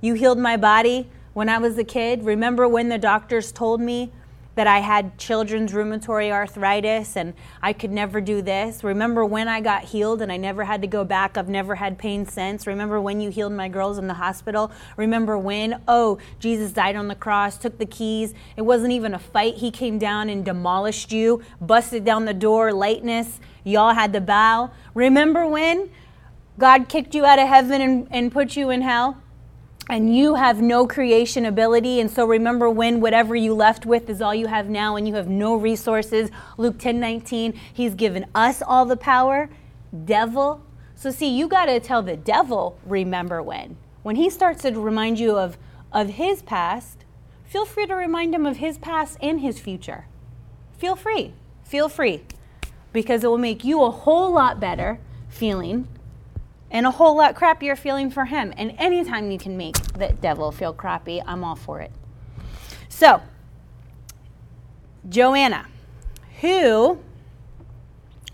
You 0.00 0.14
healed 0.14 0.38
my 0.38 0.56
body 0.56 1.10
when 1.34 1.48
I 1.48 1.58
was 1.58 1.76
a 1.78 1.82
kid. 1.82 2.22
Remember 2.24 2.68
when 2.68 2.90
the 2.90 2.98
doctors 2.98 3.50
told 3.50 3.80
me 3.80 4.12
that 4.58 4.66
I 4.66 4.80
had 4.80 5.16
children's 5.18 5.70
rheumatoid 5.70 6.32
arthritis 6.32 7.16
and 7.16 7.32
I 7.62 7.72
could 7.72 7.92
never 7.92 8.20
do 8.20 8.42
this. 8.42 8.82
Remember 8.82 9.24
when 9.24 9.46
I 9.46 9.60
got 9.60 9.84
healed 9.84 10.20
and 10.20 10.32
I 10.32 10.36
never 10.36 10.64
had 10.64 10.82
to 10.82 10.88
go 10.88 11.04
back? 11.04 11.38
I've 11.38 11.48
never 11.48 11.76
had 11.76 11.96
pain 11.96 12.26
since. 12.26 12.66
Remember 12.66 13.00
when 13.00 13.20
you 13.20 13.30
healed 13.30 13.52
my 13.52 13.68
girls 13.68 13.98
in 13.98 14.08
the 14.08 14.14
hospital? 14.14 14.72
Remember 14.96 15.38
when, 15.38 15.80
oh, 15.86 16.18
Jesus 16.40 16.72
died 16.72 16.96
on 16.96 17.06
the 17.06 17.14
cross, 17.14 17.56
took 17.56 17.78
the 17.78 17.86
keys. 17.86 18.34
It 18.56 18.62
wasn't 18.62 18.90
even 18.94 19.14
a 19.14 19.20
fight. 19.20 19.54
He 19.54 19.70
came 19.70 19.96
down 19.96 20.28
and 20.28 20.44
demolished 20.44 21.12
you, 21.12 21.40
busted 21.60 22.04
down 22.04 22.24
the 22.24 22.34
door, 22.34 22.72
lightness. 22.72 23.38
Y'all 23.62 23.94
had 23.94 24.12
to 24.14 24.20
bow. 24.20 24.72
Remember 24.92 25.46
when 25.46 25.88
God 26.58 26.88
kicked 26.88 27.14
you 27.14 27.24
out 27.24 27.38
of 27.38 27.46
heaven 27.46 27.80
and, 27.80 28.08
and 28.10 28.32
put 28.32 28.56
you 28.56 28.70
in 28.70 28.82
hell? 28.82 29.22
And 29.88 30.14
you 30.14 30.34
have 30.34 30.60
no 30.60 30.86
creation 30.86 31.46
ability 31.46 32.00
and 32.00 32.10
so 32.10 32.26
remember 32.26 32.68
when 32.68 33.00
whatever 33.00 33.34
you 33.34 33.54
left 33.54 33.86
with 33.86 34.10
is 34.10 34.20
all 34.20 34.34
you 34.34 34.46
have 34.46 34.68
now 34.68 34.96
and 34.96 35.08
you 35.08 35.14
have 35.14 35.28
no 35.28 35.56
resources. 35.56 36.30
Luke 36.56 36.78
10 36.78 37.00
19 37.00 37.58
he's 37.72 37.94
given 37.94 38.26
us 38.34 38.62
all 38.62 38.84
the 38.84 38.96
power 38.96 39.48
devil. 40.04 40.62
So 40.94 41.10
see 41.10 41.28
you 41.28 41.48
got 41.48 41.66
to 41.66 41.80
tell 41.80 42.02
the 42.02 42.16
devil 42.16 42.78
remember 42.84 43.42
when. 43.42 43.76
When 44.02 44.16
he 44.16 44.28
starts 44.28 44.62
to 44.62 44.72
remind 44.72 45.18
you 45.18 45.36
of 45.36 45.56
of 45.90 46.10
his 46.10 46.42
past 46.42 47.04
feel 47.44 47.64
free 47.64 47.86
to 47.86 47.94
remind 47.94 48.34
him 48.34 48.44
of 48.44 48.58
his 48.58 48.76
past 48.76 49.16
and 49.22 49.40
his 49.40 49.58
future. 49.58 50.06
Feel 50.76 50.96
free. 50.96 51.32
Feel 51.64 51.88
free. 51.88 52.24
Because 52.92 53.24
it 53.24 53.28
will 53.28 53.38
make 53.38 53.64
you 53.64 53.82
a 53.82 53.90
whole 53.90 54.32
lot 54.32 54.60
better 54.60 55.00
feeling 55.28 55.88
and 56.70 56.86
a 56.86 56.90
whole 56.90 57.16
lot 57.16 57.34
crappier 57.34 57.76
feeling 57.76 58.10
for 58.10 58.26
him. 58.26 58.52
And 58.56 58.74
anytime 58.78 59.30
you 59.30 59.38
can 59.38 59.56
make 59.56 59.76
the 59.94 60.14
devil 60.20 60.52
feel 60.52 60.72
crappy, 60.72 61.22
I'm 61.24 61.44
all 61.44 61.56
for 61.56 61.80
it. 61.80 61.90
So, 62.88 63.22
Joanna, 65.08 65.66
who, 66.40 66.98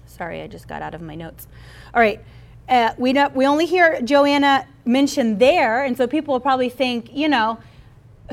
sorry, 0.06 0.42
I 0.42 0.46
just 0.46 0.66
got 0.66 0.82
out 0.82 0.94
of 0.94 1.00
my 1.00 1.14
notes. 1.14 1.46
All 1.92 2.00
right, 2.00 2.20
uh, 2.68 2.94
we, 2.96 3.12
don't, 3.12 3.34
we 3.34 3.46
only 3.46 3.66
hear 3.66 4.00
Joanna 4.02 4.66
mentioned 4.84 5.38
there, 5.38 5.84
and 5.84 5.96
so 5.96 6.06
people 6.06 6.32
will 6.32 6.40
probably 6.40 6.68
think, 6.68 7.14
you 7.14 7.28
know, 7.28 7.58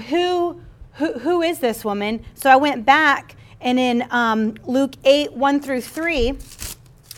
who, 0.08 0.62
who, 0.94 1.20
who 1.20 1.42
is 1.42 1.60
this 1.60 1.84
woman? 1.84 2.24
So 2.34 2.50
I 2.50 2.56
went 2.56 2.86
back, 2.86 3.36
and 3.60 3.78
in 3.78 4.08
um, 4.10 4.56
Luke 4.66 4.94
8, 5.04 5.34
1 5.34 5.60
through 5.62 5.82
3, 5.82 6.38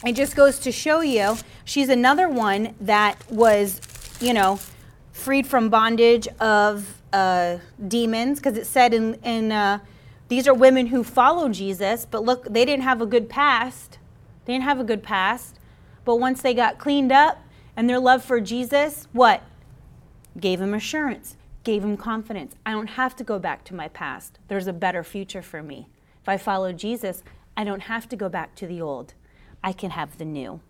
it 0.06 0.14
just 0.14 0.36
goes 0.36 0.60
to 0.60 0.72
show 0.72 1.02
you 1.02 1.38
she's 1.66 1.90
another 1.90 2.30
one 2.30 2.76
that 2.82 3.18
was, 3.30 3.82
you 4.20 4.34
know, 4.34 4.60
freed 5.12 5.48
from 5.48 5.70
bondage 5.70 6.28
of 6.40 7.02
uh, 7.14 7.58
demons 7.88 8.40
because 8.40 8.58
it 8.58 8.66
said 8.66 8.94
in, 8.94 9.16
in 9.24 9.52
uh, 9.52 9.80
these 10.28 10.48
are 10.48 10.54
women 10.54 10.88
who 10.88 11.04
follow 11.04 11.50
Jesus, 11.50 12.06
but 12.10 12.24
look, 12.24 12.46
they 12.46 12.66
didn't 12.66 12.84
have 12.84 13.02
a 13.02 13.06
good 13.06 13.30
past. 13.30 14.00
They 14.46 14.54
didn't 14.54 14.66
have 14.66 14.80
a 14.80 14.84
good 14.84 15.04
past. 15.04 15.60
But 16.06 16.16
once 16.16 16.42
they 16.42 16.54
got 16.54 16.80
cleaned 16.80 17.12
up 17.12 17.44
and 17.76 17.90
their 17.90 18.00
love 18.00 18.24
for 18.24 18.42
Jesus, 18.42 19.08
what? 19.14 19.44
Gave 20.40 20.60
them 20.60 20.74
assurance, 20.74 21.38
gave 21.64 21.82
them 21.82 21.98
confidence. 21.98 22.56
I 22.66 22.72
don't 22.72 22.88
have 22.88 23.16
to 23.18 23.24
go 23.24 23.40
back 23.40 23.64
to 23.66 23.76
my 23.76 23.88
past. 23.88 24.40
There's 24.48 24.68
a 24.68 24.74
better 24.74 25.04
future 25.04 25.42
for 25.42 25.62
me. 25.62 25.88
If 26.22 26.28
I 26.28 26.38
follow 26.38 26.74
Jesus, 26.74 27.24
I 27.56 27.64
don't 27.64 27.82
have 27.82 28.10
to 28.10 28.16
go 28.16 28.30
back 28.30 28.56
to 28.56 28.68
the 28.68 28.82
old. 28.82 29.14
I 29.64 29.72
can 29.72 29.92
have 29.92 30.18
the 30.18 30.26
new. 30.26 30.62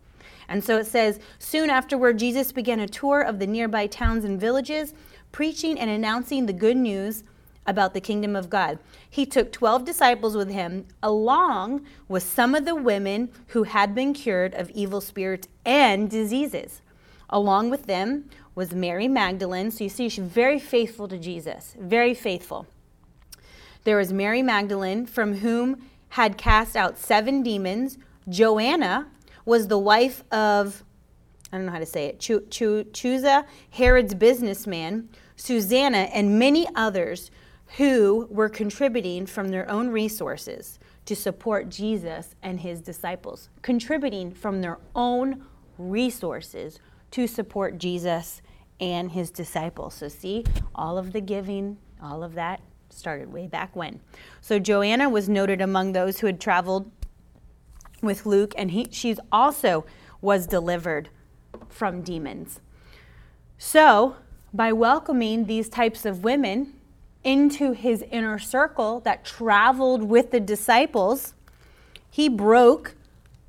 And 0.48 0.64
so 0.64 0.78
it 0.78 0.88
says, 0.88 1.20
soon 1.40 1.70
afterward, 1.70 2.20
Jesus 2.20 2.52
began 2.52 2.80
a 2.80 2.88
tour 2.88 3.22
of 3.22 3.40
the 3.40 3.48
nearby 3.48 3.88
towns 3.88 4.26
and 4.26 4.40
villages, 4.40 4.94
preaching 5.32 5.80
and 5.80 5.90
announcing 5.90 6.46
the 6.46 6.54
good 6.54 6.78
news 6.78 7.24
about 7.66 7.94
the 7.94 8.02
kingdom 8.02 8.36
of 8.36 8.50
God. 8.50 8.78
He 9.10 9.26
took 9.26 9.52
12 9.52 9.86
disciples 9.86 10.36
with 10.36 10.50
him, 10.50 10.86
along 11.02 11.86
with 12.08 12.24
some 12.24 12.56
of 12.56 12.66
the 12.66 12.76
women 12.76 13.30
who 13.48 13.64
had 13.64 13.96
been 13.96 14.14
cured 14.14 14.54
of 14.54 14.70
evil 14.72 15.02
spirits 15.02 15.48
and 15.66 16.10
diseases. 16.10 16.82
Along 17.30 17.70
with 17.70 17.86
them 17.86 18.30
was 18.54 18.74
Mary 18.74 19.08
Magdalene. 19.08 19.72
So 19.72 19.86
you 19.86 19.90
see, 19.90 20.10
she's 20.10 20.24
very 20.24 20.60
faithful 20.60 21.08
to 21.08 21.18
Jesus, 21.18 21.76
very 21.80 22.14
faithful. 22.14 22.68
There 23.86 23.98
was 23.98 24.14
Mary 24.14 24.42
Magdalene, 24.42 25.06
from 25.06 25.36
whom 25.36 25.90
had 26.10 26.38
cast 26.38 26.76
out 26.76 26.98
seven 26.98 27.44
demons 27.44 27.98
Joanna 28.30 29.08
was 29.46 29.68
the 29.68 29.78
wife 29.78 30.24
of, 30.32 30.84
I 31.52 31.58
don't 31.58 31.66
know 31.66 31.72
how 31.72 31.80
to 31.80 31.86
say 31.86 32.06
it, 32.06 32.20
Chuza, 32.20 33.46
Herod's 33.72 34.14
businessman, 34.16 35.10
Susanna, 35.36 36.10
and 36.14 36.40
many 36.40 36.68
others 36.76 37.32
who 37.78 38.28
were 38.30 38.50
contributing 38.50 39.26
from 39.26 39.50
their 39.50 39.70
own 39.70 39.90
resources 39.90 40.80
to 41.06 41.16
support 41.16 41.70
Jesus 41.70 42.36
and 42.42 42.60
his 42.60 42.82
disciples, 42.82 43.50
contributing 43.62 44.32
from 44.32 44.62
their 44.62 44.80
own 44.96 45.44
resources 45.78 46.80
to 47.12 47.28
support 47.28 47.78
Jesus 47.78 48.42
and 48.80 49.12
his 49.12 49.30
disciples. 49.32 49.96
So, 49.96 50.08
see, 50.08 50.46
all 50.76 50.98
of 50.98 51.14
the 51.14 51.22
giving, 51.22 51.78
all 52.02 52.24
of 52.24 52.36
that 52.36 52.62
started 52.90 53.34
way 53.34 53.48
back 53.48 53.76
when. 53.76 54.00
So, 54.40 54.60
Joanna 54.60 55.10
was 55.10 55.28
noted 55.28 55.62
among 55.62 55.92
those 55.92 56.20
who 56.20 56.28
had 56.28 56.40
traveled 56.40 56.92
with 58.04 58.26
Luke, 58.26 58.54
and 58.58 58.72
he, 58.72 58.88
she's 58.92 59.20
also 59.32 59.86
was 60.22 60.46
delivered 60.46 61.10
from 61.70 62.02
demons. 62.02 62.60
So, 63.58 64.18
by 64.54 64.72
welcoming 64.72 65.46
these 65.46 65.70
types 65.70 66.06
of 66.06 66.24
women 66.24 66.74
into 67.24 67.72
his 67.72 68.04
inner 68.12 68.38
circle 68.38 69.00
that 69.02 69.26
traveled 69.26 70.04
with 70.04 70.32
the 70.32 70.40
disciples, 70.40 71.34
he 72.10 72.30
broke 72.30 72.96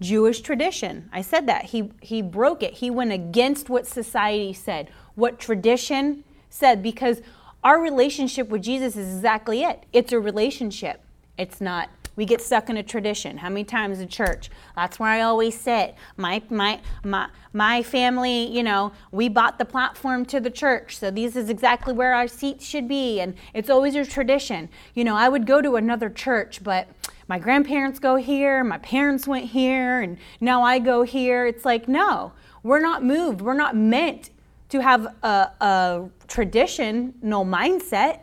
Jewish 0.00 0.40
tradition. 0.40 1.08
I 1.12 1.22
said 1.22 1.46
that. 1.46 1.66
He, 1.66 1.90
he 2.00 2.22
broke 2.22 2.62
it. 2.62 2.74
He 2.74 2.90
went 2.90 3.12
against 3.12 3.68
what 3.68 3.86
society 3.86 4.52
said, 4.52 4.88
what 5.14 5.38
tradition 5.38 6.24
said, 6.48 6.82
because 6.82 7.20
our 7.62 7.80
relationship 7.80 8.48
with 8.48 8.62
Jesus 8.62 8.96
is 8.96 9.16
exactly 9.16 9.62
it. 9.62 9.84
It's 9.92 10.12
a 10.12 10.20
relationship, 10.20 11.00
it's 11.36 11.60
not 11.60 11.88
we 12.16 12.24
get 12.24 12.40
stuck 12.40 12.70
in 12.70 12.77
a 12.77 12.83
tradition. 12.83 13.38
How 13.38 13.48
many 13.48 13.64
times 13.64 14.00
in 14.00 14.09
church? 14.09 14.50
That's 14.77 14.98
where 14.98 15.10
I 15.10 15.23
always 15.23 15.58
sit. 15.58 15.94
My 16.17 16.42
my 16.50 16.81
my 17.04 17.29
my 17.52 17.83
family, 17.83 18.46
you 18.46 18.62
know, 18.62 18.92
we 19.10 19.29
bought 19.29 19.58
the 19.58 19.65
platform 19.65 20.25
to 20.27 20.40
the 20.40 20.50
church, 20.50 20.98
so 20.98 21.10
this 21.10 21.37
is 21.37 21.48
exactly 21.48 21.92
where 21.92 22.15
our 22.15 22.29
seats 22.29 22.65
should 22.65 22.88
be, 22.88 23.21
and 23.21 23.35
it's 23.52 23.71
always 23.71 23.94
a 23.94 24.04
tradition. 24.04 24.69
You 24.94 25.04
know, 25.04 25.17
I 25.17 25.29
would 25.29 25.46
go 25.46 25.60
to 25.60 25.77
another 25.77 26.10
church, 26.10 26.62
but 26.62 26.88
my 27.29 27.38
grandparents 27.38 27.98
go 27.98 28.17
here, 28.17 28.62
my 28.62 28.79
parents 28.79 29.27
went 29.27 29.46
here, 29.46 30.00
and 30.00 30.19
now 30.40 30.62
I 30.62 30.79
go 30.79 31.02
here. 31.02 31.46
It's 31.46 31.65
like, 31.65 31.88
no, 31.88 32.33
we're 32.62 32.81
not 32.81 33.02
moved. 33.02 33.40
We're 33.40 33.54
not 33.54 33.77
meant 33.77 34.31
to 34.69 34.83
have 34.83 35.06
a, 35.23 35.50
a 35.60 36.08
traditional 36.29 37.44
mindset. 37.44 38.21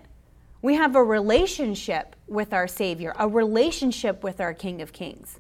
We 0.62 0.76
have 0.76 0.96
a 0.96 1.04
relationship 1.04 2.16
with 2.32 2.54
our 2.54 2.68
Savior, 2.68 3.14
a 3.20 3.28
relationship 3.28 4.24
with 4.24 4.40
our 4.40 4.54
King 4.54 4.82
of 4.82 4.94
Kings. 4.94 5.40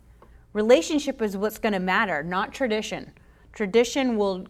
Relationship 0.51 1.21
is 1.21 1.37
what's 1.37 1.57
going 1.57 1.71
to 1.71 1.79
matter, 1.79 2.21
not 2.21 2.53
tradition. 2.53 3.13
Tradition 3.53 4.17
will 4.17 4.45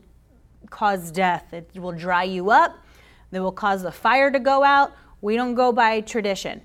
cause 0.72 1.12
death, 1.12 1.54
it 1.54 1.70
will 1.76 1.92
dry 1.92 2.24
you 2.24 2.50
up, 2.50 2.78
it 3.32 3.40
will 3.40 3.52
cause 3.52 3.84
the 3.84 3.92
fire 3.92 4.32
to 4.32 4.40
go 4.40 4.64
out. 4.64 4.92
We 5.22 5.36
don't 5.36 5.54
go 5.54 5.72
by 5.72 6.02
tradition. 6.02 6.62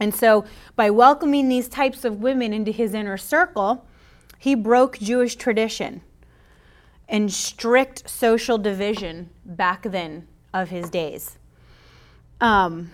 And 0.00 0.14
so, 0.14 0.44
by 0.76 0.90
welcoming 0.90 1.48
these 1.48 1.68
types 1.68 2.04
of 2.04 2.22
women 2.22 2.52
into 2.52 2.70
his 2.70 2.94
inner 2.94 3.18
circle, 3.18 3.84
He 4.38 4.54
broke 4.54 4.98
Jewish 4.98 5.34
tradition 5.34 6.02
and 7.08 7.32
strict 7.32 8.08
social 8.08 8.56
division 8.56 9.30
back 9.44 9.82
then 9.82 10.28
of 10.54 10.70
his 10.70 10.88
days. 10.88 11.36
Um, 12.40 12.92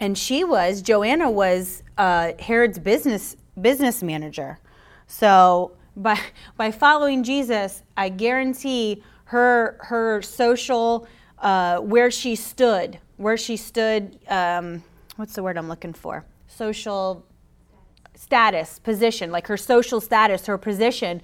and 0.00 0.16
she 0.16 0.44
was 0.44 0.82
Joanna 0.82 1.30
was 1.30 1.82
uh, 1.98 2.32
Herod's 2.38 2.78
business 2.78 3.36
business 3.60 4.02
manager. 4.02 4.58
So 5.06 5.72
by 5.96 6.18
by 6.56 6.70
following 6.70 7.22
Jesus, 7.22 7.82
I 7.96 8.08
guarantee 8.08 9.02
her 9.24 9.78
her 9.80 10.22
social 10.22 11.06
uh, 11.38 11.78
where 11.78 12.10
she 12.10 12.34
stood, 12.36 12.98
where 13.16 13.36
she 13.36 13.56
stood. 13.56 14.18
Um, 14.28 14.82
what's 15.16 15.34
the 15.34 15.42
word 15.42 15.56
I'm 15.56 15.68
looking 15.68 15.92
for? 15.92 16.24
Social 16.48 17.24
status, 18.14 18.78
position, 18.78 19.30
like 19.30 19.46
her 19.46 19.56
social 19.56 20.00
status, 20.00 20.46
her 20.46 20.56
position 20.56 21.20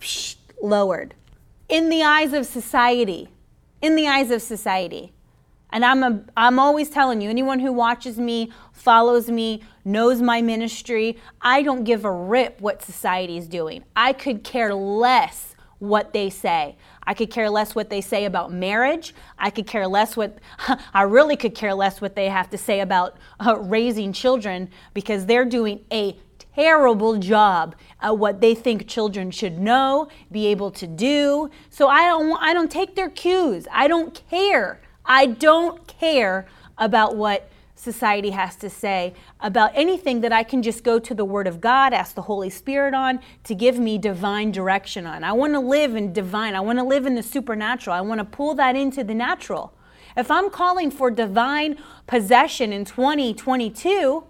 psh, 0.00 0.36
lowered 0.62 1.14
in 1.68 1.88
the 1.88 2.02
eyes 2.02 2.32
of 2.32 2.46
society. 2.46 3.28
In 3.80 3.96
the 3.96 4.06
eyes 4.06 4.30
of 4.30 4.42
society. 4.42 5.12
And 5.72 5.84
I'm, 5.84 6.02
a, 6.02 6.22
I'm 6.36 6.58
always 6.58 6.90
telling 6.90 7.20
you, 7.22 7.30
anyone 7.30 7.58
who 7.58 7.72
watches 7.72 8.18
me, 8.18 8.52
follows 8.72 9.30
me, 9.30 9.62
knows 9.84 10.20
my 10.20 10.42
ministry, 10.42 11.16
I 11.40 11.62
don't 11.62 11.84
give 11.84 12.04
a 12.04 12.12
rip 12.12 12.60
what 12.60 12.82
society 12.82 13.38
is 13.38 13.48
doing. 13.48 13.82
I 13.96 14.12
could 14.12 14.44
care 14.44 14.74
less 14.74 15.56
what 15.78 16.12
they 16.12 16.30
say. 16.30 16.76
I 17.04 17.14
could 17.14 17.30
care 17.30 17.50
less 17.50 17.74
what 17.74 17.90
they 17.90 18.00
say 18.00 18.26
about 18.26 18.52
marriage. 18.52 19.14
I 19.38 19.50
could 19.50 19.66
care 19.66 19.88
less 19.88 20.16
what, 20.16 20.38
I 20.94 21.02
really 21.02 21.36
could 21.36 21.54
care 21.54 21.74
less 21.74 22.00
what 22.00 22.14
they 22.14 22.28
have 22.28 22.50
to 22.50 22.58
say 22.58 22.80
about 22.80 23.16
uh, 23.44 23.58
raising 23.58 24.12
children 24.12 24.68
because 24.94 25.26
they're 25.26 25.46
doing 25.46 25.80
a 25.90 26.16
terrible 26.54 27.16
job 27.16 27.74
at 28.00 28.18
what 28.18 28.42
they 28.42 28.54
think 28.54 28.86
children 28.86 29.30
should 29.30 29.58
know, 29.58 30.08
be 30.30 30.46
able 30.48 30.70
to 30.70 30.86
do. 30.86 31.50
So 31.70 31.88
I 31.88 32.06
don't, 32.06 32.40
I 32.40 32.52
don't 32.52 32.70
take 32.70 32.94
their 32.94 33.10
cues. 33.10 33.66
I 33.72 33.88
don't 33.88 34.22
care. 34.28 34.81
I 35.04 35.26
don't 35.26 35.86
care 35.86 36.46
about 36.78 37.16
what 37.16 37.48
society 37.74 38.30
has 38.30 38.54
to 38.54 38.70
say 38.70 39.12
about 39.40 39.72
anything 39.74 40.20
that 40.20 40.32
I 40.32 40.44
can 40.44 40.62
just 40.62 40.84
go 40.84 41.00
to 41.00 41.14
the 41.14 41.24
Word 41.24 41.48
of 41.48 41.60
God, 41.60 41.92
ask 41.92 42.14
the 42.14 42.22
Holy 42.22 42.48
Spirit 42.48 42.94
on 42.94 43.18
to 43.42 43.54
give 43.56 43.78
me 43.78 43.98
divine 43.98 44.52
direction 44.52 45.04
on. 45.04 45.24
I 45.24 45.32
want 45.32 45.54
to 45.54 45.58
live 45.60 45.96
in 45.96 46.12
divine, 46.12 46.54
I 46.54 46.60
want 46.60 46.78
to 46.78 46.84
live 46.84 47.06
in 47.06 47.16
the 47.16 47.22
supernatural, 47.22 47.96
I 47.96 48.00
want 48.00 48.20
to 48.20 48.24
pull 48.24 48.54
that 48.54 48.76
into 48.76 49.02
the 49.02 49.14
natural. 49.14 49.74
If 50.16 50.30
I'm 50.30 50.48
calling 50.48 50.90
for 50.90 51.10
divine 51.10 51.78
possession 52.06 52.72
in 52.72 52.84
2022, 52.84 54.24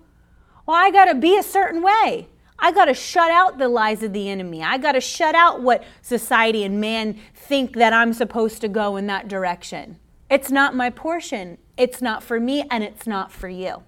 well, 0.64 0.76
I 0.76 0.90
got 0.90 1.06
to 1.06 1.14
be 1.14 1.36
a 1.36 1.42
certain 1.42 1.82
way. 1.82 2.28
I 2.58 2.70
got 2.70 2.84
to 2.84 2.94
shut 2.94 3.30
out 3.30 3.58
the 3.58 3.68
lies 3.68 4.02
of 4.04 4.12
the 4.12 4.30
enemy. 4.30 4.62
I 4.62 4.78
got 4.78 4.92
to 4.92 5.00
shut 5.00 5.34
out 5.34 5.60
what 5.60 5.84
society 6.00 6.62
and 6.62 6.80
man 6.80 7.18
think 7.34 7.74
that 7.74 7.92
I'm 7.92 8.12
supposed 8.12 8.60
to 8.60 8.68
go 8.68 8.96
in 8.96 9.08
that 9.08 9.26
direction. 9.26 9.98
It's 10.32 10.50
not 10.50 10.74
my 10.74 10.88
portion. 10.88 11.58
It's 11.76 12.00
not 12.00 12.22
for 12.22 12.40
me, 12.40 12.64
and 12.70 12.82
it's 12.82 13.06
not 13.06 13.30
for 13.30 13.50
you. 13.50 13.82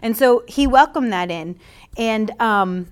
And 0.00 0.16
so 0.16 0.44
he 0.46 0.68
welcomed 0.68 1.12
that 1.12 1.28
in. 1.28 1.58
And 1.96 2.30
um, 2.40 2.86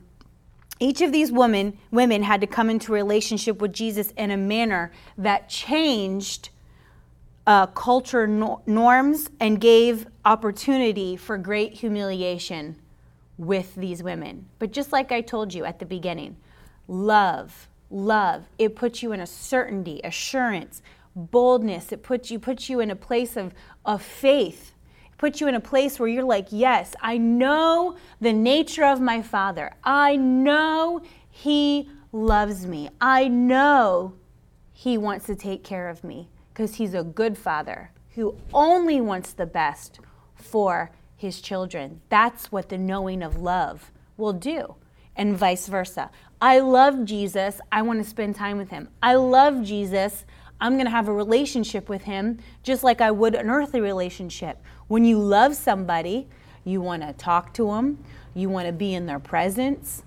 each 0.80 1.00
of 1.02 1.12
these 1.12 1.30
women, 1.30 1.78
women 1.92 2.24
had 2.24 2.40
to 2.40 2.48
come 2.48 2.68
into 2.68 2.90
relationship 2.90 3.60
with 3.60 3.72
Jesus 3.72 4.10
in 4.16 4.32
a 4.32 4.36
manner 4.36 4.90
that 5.16 5.48
changed 5.48 6.48
uh, 7.46 7.66
culture 7.68 8.26
no- 8.26 8.60
norms 8.66 9.30
and 9.38 9.60
gave 9.60 10.08
opportunity 10.24 11.16
for 11.16 11.38
great 11.38 11.74
humiliation 11.74 12.74
with 13.38 13.72
these 13.76 14.02
women. 14.02 14.46
But 14.58 14.72
just 14.72 14.90
like 14.90 15.12
I 15.12 15.20
told 15.20 15.54
you 15.54 15.64
at 15.64 15.78
the 15.78 15.86
beginning, 15.86 16.36
love, 16.88 17.68
love, 17.88 18.46
it 18.58 18.74
puts 18.74 19.00
you 19.00 19.12
in 19.12 19.20
a 19.20 19.26
certainty, 19.28 20.00
assurance, 20.02 20.82
boldness. 21.14 21.92
It 21.92 22.02
puts 22.02 22.30
you 22.30 22.38
puts 22.38 22.68
you 22.68 22.80
in 22.80 22.90
a 22.90 22.96
place 22.96 23.36
of, 23.36 23.54
of 23.84 24.02
faith. 24.02 24.72
It 25.10 25.18
puts 25.18 25.40
you 25.40 25.48
in 25.48 25.54
a 25.54 25.60
place 25.60 25.98
where 25.98 26.08
you're 26.08 26.24
like, 26.24 26.48
yes, 26.50 26.94
I 27.00 27.18
know 27.18 27.96
the 28.20 28.32
nature 28.32 28.84
of 28.84 29.00
my 29.00 29.22
father. 29.22 29.72
I 29.84 30.16
know 30.16 31.02
he 31.30 31.88
loves 32.12 32.66
me. 32.66 32.90
I 33.00 33.28
know 33.28 34.14
he 34.72 34.98
wants 34.98 35.26
to 35.26 35.36
take 35.36 35.64
care 35.64 35.88
of 35.88 36.02
me 36.02 36.28
because 36.52 36.76
he's 36.76 36.94
a 36.94 37.04
good 37.04 37.38
father 37.38 37.90
who 38.14 38.36
only 38.52 39.00
wants 39.00 39.32
the 39.32 39.46
best 39.46 40.00
for 40.34 40.90
his 41.16 41.40
children. 41.40 42.00
That's 42.08 42.52
what 42.52 42.68
the 42.68 42.78
knowing 42.78 43.22
of 43.22 43.40
love 43.40 43.90
will 44.16 44.32
do, 44.32 44.74
and 45.16 45.36
vice 45.36 45.68
versa. 45.68 46.10
I 46.40 46.58
love 46.58 47.04
Jesus. 47.04 47.60
I 47.70 47.82
want 47.82 48.02
to 48.02 48.08
spend 48.08 48.34
time 48.34 48.58
with 48.58 48.70
him. 48.70 48.88
I 49.02 49.14
love 49.14 49.62
Jesus. 49.62 50.24
I'm 50.62 50.74
going 50.74 50.86
to 50.86 50.92
have 50.92 51.08
a 51.08 51.12
relationship 51.12 51.88
with 51.88 52.04
him 52.04 52.38
just 52.62 52.84
like 52.84 53.00
I 53.00 53.10
would 53.10 53.34
an 53.34 53.50
earthly 53.50 53.80
relationship. 53.80 54.58
When 54.86 55.04
you 55.04 55.18
love 55.18 55.56
somebody, 55.56 56.28
you 56.64 56.80
want 56.80 57.02
to 57.02 57.12
talk 57.14 57.52
to 57.54 57.66
them, 57.66 57.98
you 58.32 58.48
want 58.48 58.68
to 58.68 58.72
be 58.72 58.94
in 58.94 59.06
their 59.06 59.18
presence, 59.18 60.04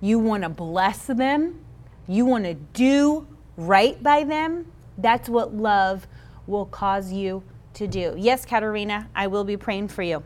you 0.00 0.20
want 0.20 0.44
to 0.44 0.48
bless 0.48 1.06
them, 1.06 1.58
you 2.06 2.24
want 2.24 2.44
to 2.44 2.54
do 2.54 3.26
right 3.56 4.00
by 4.00 4.22
them. 4.22 4.70
That's 4.96 5.28
what 5.28 5.52
love 5.52 6.06
will 6.46 6.66
cause 6.66 7.12
you 7.12 7.42
to 7.74 7.88
do. 7.88 8.14
Yes, 8.16 8.46
Katerina, 8.46 9.08
I 9.12 9.26
will 9.26 9.44
be 9.44 9.56
praying 9.56 9.88
for 9.88 10.02
you. 10.02 10.22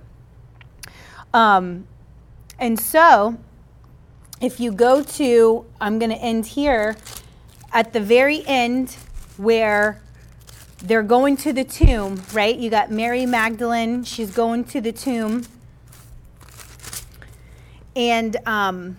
Um, 1.33 1.87
and 2.59 2.79
so, 2.79 3.39
if 4.43 4.61
you 4.61 4.73
go 4.73 5.03
to, 5.03 5.65
I'm 5.81 5.99
going 5.99 6.11
to 6.11 6.19
end 6.19 6.45
here 6.45 6.97
at 7.73 7.95
the 7.95 8.01
very 8.01 8.47
end 8.47 8.95
where 9.41 10.03
they're 10.83 11.03
going 11.03 11.37
to 11.39 11.53
the 11.53 11.65
tomb, 11.65 12.23
right? 12.33 12.57
You 12.57 12.71
got 12.71 12.91
Mary 12.91 13.25
Magdalene, 13.25 14.05
she's 14.05 14.31
going 14.31 14.65
to 14.65 14.81
the 14.81 14.93
tomb. 14.93 15.45
And 17.97 18.37
um, 18.47 18.99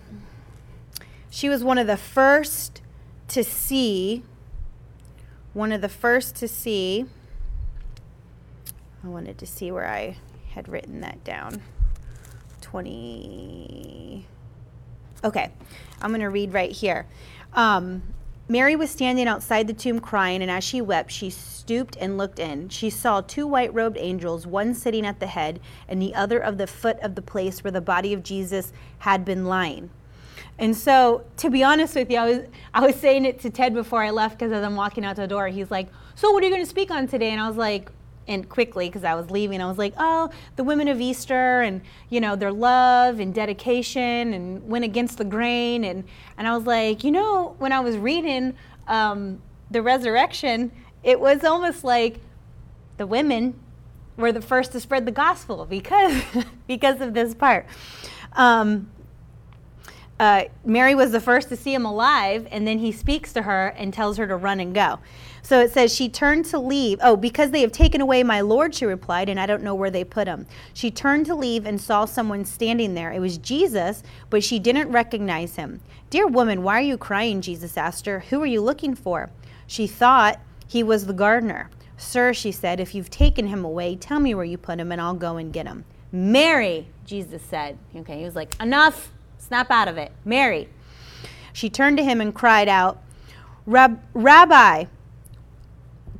she 1.30 1.48
was 1.48 1.62
one 1.62 1.78
of 1.78 1.86
the 1.86 1.96
first 1.96 2.82
to 3.28 3.44
see, 3.44 4.22
one 5.52 5.72
of 5.72 5.80
the 5.80 5.88
first 5.88 6.36
to 6.36 6.48
see. 6.48 7.06
I 9.04 9.08
wanted 9.08 9.38
to 9.38 9.46
see 9.46 9.70
where 9.70 9.88
I 9.88 10.16
had 10.54 10.68
written 10.68 11.00
that 11.00 11.24
down. 11.24 11.62
20. 12.60 14.26
Okay, 15.24 15.52
I'm 16.00 16.10
going 16.10 16.20
to 16.20 16.26
read 16.26 16.52
right 16.52 16.70
here. 16.70 17.06
Um, 17.54 18.02
Mary 18.48 18.74
was 18.74 18.90
standing 18.90 19.28
outside 19.28 19.66
the 19.66 19.72
tomb 19.72 20.00
crying, 20.00 20.42
and 20.42 20.50
as 20.50 20.64
she 20.64 20.80
wept, 20.80 21.10
she 21.10 21.30
stooped 21.30 21.96
and 22.00 22.18
looked 22.18 22.38
in. 22.38 22.68
She 22.68 22.90
saw 22.90 23.20
two 23.20 23.46
white 23.46 23.72
robed 23.72 23.96
angels, 23.98 24.46
one 24.46 24.74
sitting 24.74 25.06
at 25.06 25.20
the 25.20 25.28
head 25.28 25.60
and 25.88 26.02
the 26.02 26.14
other 26.14 26.38
of 26.38 26.58
the 26.58 26.66
foot 26.66 26.98
of 27.00 27.14
the 27.14 27.22
place 27.22 27.62
where 27.62 27.70
the 27.70 27.80
body 27.80 28.12
of 28.12 28.22
Jesus 28.22 28.72
had 28.98 29.24
been 29.24 29.46
lying. 29.46 29.90
And 30.58 30.76
so, 30.76 31.24
to 31.38 31.50
be 31.50 31.62
honest 31.62 31.94
with 31.94 32.10
you, 32.10 32.18
I 32.18 32.30
was, 32.30 32.40
I 32.74 32.86
was 32.86 32.96
saying 32.96 33.24
it 33.24 33.40
to 33.40 33.50
Ted 33.50 33.74
before 33.74 34.02
I 34.02 34.10
left 34.10 34.38
because 34.38 34.52
as 34.52 34.64
I'm 34.64 34.76
walking 34.76 35.04
out 35.04 35.16
the 35.16 35.26
door, 35.26 35.48
he's 35.48 35.70
like, 35.70 35.88
So, 36.14 36.30
what 36.32 36.42
are 36.42 36.46
you 36.46 36.52
going 36.52 36.64
to 36.64 36.70
speak 36.70 36.90
on 36.90 37.06
today? 37.06 37.30
And 37.30 37.40
I 37.40 37.48
was 37.48 37.56
like, 37.56 37.90
and 38.28 38.48
quickly 38.48 38.88
because 38.88 39.04
I 39.04 39.14
was 39.14 39.30
leaving, 39.30 39.60
I 39.60 39.66
was 39.66 39.78
like, 39.78 39.94
oh, 39.98 40.30
the 40.56 40.64
women 40.64 40.88
of 40.88 41.00
Easter 41.00 41.62
and, 41.62 41.80
you 42.08 42.20
know, 42.20 42.36
their 42.36 42.52
love 42.52 43.20
and 43.20 43.34
dedication 43.34 44.32
and 44.32 44.68
went 44.68 44.84
against 44.84 45.18
the 45.18 45.24
grain. 45.24 45.84
And, 45.84 46.04
and 46.38 46.46
I 46.46 46.56
was 46.56 46.66
like, 46.66 47.04
you 47.04 47.10
know, 47.10 47.56
when 47.58 47.72
I 47.72 47.80
was 47.80 47.96
reading 47.96 48.54
um, 48.86 49.40
the 49.70 49.82
resurrection, 49.82 50.72
it 51.02 51.18
was 51.18 51.44
almost 51.44 51.84
like 51.84 52.20
the 52.96 53.06
women 53.06 53.58
were 54.16 54.32
the 54.32 54.42
first 54.42 54.72
to 54.72 54.80
spread 54.80 55.06
the 55.06 55.12
gospel 55.12 55.64
because, 55.64 56.22
because 56.66 57.00
of 57.00 57.14
this 57.14 57.34
part. 57.34 57.66
Um, 58.34 58.90
uh, 60.22 60.44
Mary 60.64 60.94
was 60.94 61.10
the 61.10 61.18
first 61.18 61.48
to 61.48 61.56
see 61.56 61.74
him 61.74 61.84
alive, 61.84 62.46
and 62.52 62.64
then 62.64 62.78
he 62.78 62.92
speaks 62.92 63.32
to 63.32 63.42
her 63.42 63.74
and 63.76 63.92
tells 63.92 64.16
her 64.18 64.26
to 64.28 64.36
run 64.36 64.60
and 64.60 64.72
go. 64.72 65.00
So 65.42 65.58
it 65.58 65.72
says, 65.72 65.92
She 65.92 66.08
turned 66.08 66.44
to 66.44 66.60
leave. 66.60 67.00
Oh, 67.02 67.16
because 67.16 67.50
they 67.50 67.60
have 67.62 67.72
taken 67.72 68.00
away 68.00 68.22
my 68.22 68.40
Lord, 68.40 68.72
she 68.72 68.86
replied, 68.86 69.28
and 69.28 69.40
I 69.40 69.46
don't 69.46 69.64
know 69.64 69.74
where 69.74 69.90
they 69.90 70.04
put 70.04 70.28
him. 70.28 70.46
She 70.74 70.92
turned 70.92 71.26
to 71.26 71.34
leave 71.34 71.66
and 71.66 71.80
saw 71.80 72.04
someone 72.04 72.44
standing 72.44 72.94
there. 72.94 73.10
It 73.10 73.18
was 73.18 73.36
Jesus, 73.36 74.04
but 74.30 74.44
she 74.44 74.60
didn't 74.60 74.92
recognize 74.92 75.56
him. 75.56 75.80
Dear 76.08 76.28
woman, 76.28 76.62
why 76.62 76.78
are 76.78 76.82
you 76.82 76.96
crying? 76.96 77.40
Jesus 77.40 77.76
asked 77.76 78.06
her. 78.06 78.20
Who 78.30 78.40
are 78.42 78.46
you 78.46 78.60
looking 78.60 78.94
for? 78.94 79.28
She 79.66 79.88
thought 79.88 80.38
he 80.68 80.84
was 80.84 81.06
the 81.06 81.12
gardener. 81.12 81.68
Sir, 81.96 82.32
she 82.32 82.52
said, 82.52 82.78
if 82.78 82.94
you've 82.94 83.10
taken 83.10 83.48
him 83.48 83.64
away, 83.64 83.96
tell 83.96 84.20
me 84.20 84.36
where 84.36 84.44
you 84.44 84.56
put 84.56 84.78
him, 84.78 84.92
and 84.92 85.00
I'll 85.00 85.14
go 85.14 85.36
and 85.36 85.52
get 85.52 85.66
him. 85.66 85.84
Mary, 86.12 86.86
Jesus 87.04 87.42
said. 87.42 87.76
Okay, 87.96 88.18
he 88.18 88.24
was 88.24 88.36
like, 88.36 88.54
Enough, 88.60 89.10
snap 89.52 89.70
out 89.70 89.86
of 89.86 89.98
it. 89.98 90.10
Mary. 90.24 90.66
She 91.52 91.68
turned 91.68 91.98
to 91.98 92.04
him 92.04 92.22
and 92.22 92.34
cried 92.34 92.70
out, 92.70 93.02
Rab- 93.66 94.00
Rabbi, 94.14 94.86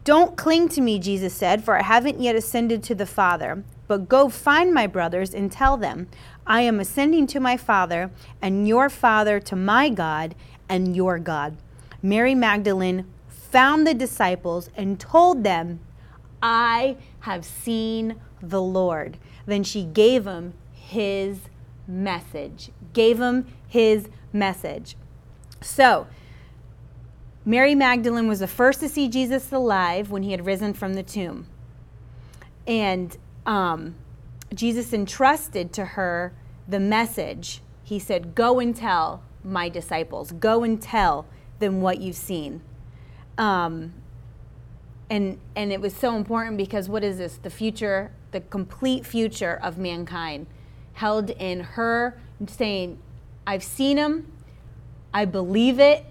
don't 0.05 0.37
cling 0.37 0.69
to 0.69 0.83
me, 0.83 0.99
Jesus 0.99 1.33
said, 1.33 1.65
for 1.65 1.79
I 1.79 1.83
haven't 1.83 2.21
yet 2.21 2.37
ascended 2.37 2.83
to 2.83 2.95
the 2.95 3.07
Father. 3.07 3.65
But 3.89 4.07
go 4.07 4.29
find 4.29 4.75
my 4.75 4.87
brothers 4.87 5.33
and 5.33 5.51
tell 5.51 5.79
them, 5.79 6.09
I 6.47 6.61
am 6.61 6.79
ascending 6.79 7.27
to 7.29 7.41
my 7.41 7.57
Father, 7.57 8.11
and 8.43 8.69
your 8.69 8.91
Father 8.91 9.41
to 9.41 9.57
my 9.57 9.89
God, 9.89 10.35
and 10.69 10.95
your 10.95 11.19
God. 11.19 11.57
Mary 12.03 12.35
Magdalene 12.35 13.07
found 13.29 13.87
the 13.87 13.95
disciples 13.95 14.69
and 14.77 15.01
told 15.01 15.43
them, 15.43 15.81
I 16.43 16.99
have 17.21 17.47
seen 17.47 18.17
the 18.43 18.61
Lord. 18.61 19.17
Then 19.47 19.63
she 19.63 19.85
gave 19.85 20.25
them 20.25 20.53
his 20.75 21.39
message. 21.89 22.71
Gave 22.93 23.21
him 23.21 23.47
his 23.69 24.09
message. 24.33 24.97
So, 25.61 26.07
Mary 27.45 27.75
Magdalene 27.75 28.29
was 28.29 28.41
the 28.41 28.47
first 28.47 28.81
to 28.81 28.89
see 28.89 29.09
Jesus 29.09 29.51
alive 29.53 30.11
when 30.11 30.23
he 30.23 30.31
had 30.31 30.47
risen 30.47 30.75
from 30.75 30.95
the 30.95 31.03
tomb. 31.03 31.47
And 32.67 33.17
um, 33.47 33.97
Jesus 34.55 34.93
entrusted 34.93 35.73
to 35.73 35.85
her 35.85 36.33
the 36.69 36.79
message. 36.79 37.61
He 37.83 37.99
said, 37.99 38.35
Go 38.35 38.61
and 38.61 38.75
tell 38.77 39.23
my 39.45 39.69
disciples, 39.69 40.33
go 40.33 40.63
and 40.63 40.81
tell 40.81 41.27
them 41.59 41.81
what 41.81 42.01
you've 42.01 42.17
seen. 42.17 42.63
Um, 43.39 43.93
and, 45.11 45.39
and 45.57 45.73
it 45.73 45.81
was 45.81 45.95
so 45.95 46.17
important 46.17 46.57
because 46.57 46.89
what 46.89 47.03
is 47.03 47.19
this? 47.19 47.39
The 47.43 47.51
future, 47.51 48.13
the 48.31 48.41
complete 48.41 49.05
future 49.05 49.59
of 49.63 49.79
mankind 49.79 50.47
held 50.95 51.31
in 51.31 51.61
her 51.61 52.19
saying, 52.47 52.99
I've 53.47 53.63
seen 53.63 53.97
him, 53.97 54.31
I 55.13 55.25
believe 55.25 55.79
it, 55.79 56.05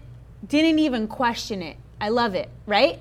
didn't 0.47 0.79
even 0.79 1.07
question 1.07 1.61
it. 1.61 1.77
I 1.99 2.09
love 2.09 2.35
it, 2.35 2.49
right? 2.65 2.99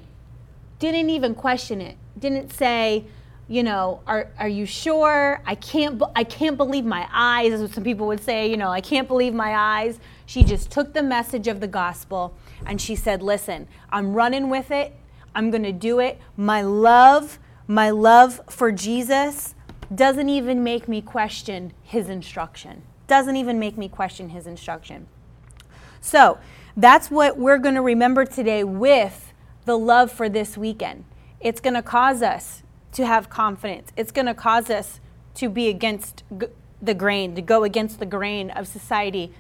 Didn't 0.78 1.10
even 1.10 1.34
question 1.34 1.80
it. 1.80 1.96
Didn't 2.18 2.52
say, 2.52 3.04
you 3.48 3.62
know, 3.62 4.00
are, 4.06 4.28
are 4.38 4.48
you 4.48 4.66
sure? 4.66 5.42
I 5.44 5.54
can't, 5.56 6.00
I 6.14 6.24
can't 6.24 6.56
believe 6.56 6.84
my 6.84 7.08
eyes, 7.12 7.52
as 7.52 7.72
some 7.72 7.82
people 7.82 8.06
would 8.06 8.22
say, 8.22 8.48
you 8.48 8.56
know, 8.56 8.70
I 8.70 8.80
can't 8.80 9.08
believe 9.08 9.34
my 9.34 9.54
eyes. 9.54 9.98
She 10.26 10.44
just 10.44 10.70
took 10.70 10.92
the 10.92 11.02
message 11.02 11.48
of 11.48 11.60
the 11.60 11.66
gospel 11.66 12.36
and 12.64 12.80
she 12.80 12.94
said, 12.94 13.22
listen, 13.22 13.66
I'm 13.90 14.14
running 14.14 14.50
with 14.50 14.70
it. 14.70 14.94
I'm 15.34 15.50
going 15.50 15.64
to 15.64 15.72
do 15.72 15.98
it. 15.98 16.20
My 16.36 16.62
love, 16.62 17.38
my 17.66 17.90
love 17.90 18.40
for 18.48 18.70
Jesus 18.70 19.54
doesn't 19.94 20.28
even 20.28 20.62
make 20.62 20.88
me 20.88 21.00
question 21.00 21.72
his 21.82 22.08
instruction. 22.08 22.82
Doesn't 23.06 23.36
even 23.36 23.58
make 23.58 23.76
me 23.76 23.88
question 23.88 24.30
his 24.30 24.46
instruction. 24.46 25.06
So 26.00 26.38
that's 26.76 27.10
what 27.10 27.36
we're 27.36 27.58
going 27.58 27.74
to 27.74 27.82
remember 27.82 28.24
today 28.24 28.64
with 28.64 29.32
the 29.64 29.76
love 29.76 30.10
for 30.10 30.28
this 30.28 30.56
weekend. 30.56 31.04
It's 31.40 31.60
going 31.60 31.74
to 31.74 31.82
cause 31.82 32.22
us 32.22 32.62
to 32.92 33.06
have 33.06 33.28
confidence. 33.28 33.92
It's 33.96 34.12
going 34.12 34.26
to 34.26 34.34
cause 34.34 34.70
us 34.70 35.00
to 35.34 35.48
be 35.48 35.68
against 35.68 36.22
the 36.80 36.94
grain, 36.94 37.34
to 37.34 37.42
go 37.42 37.64
against 37.64 37.98
the 37.98 38.06
grain 38.06 38.50
of 38.50 38.66
society. 38.66 39.32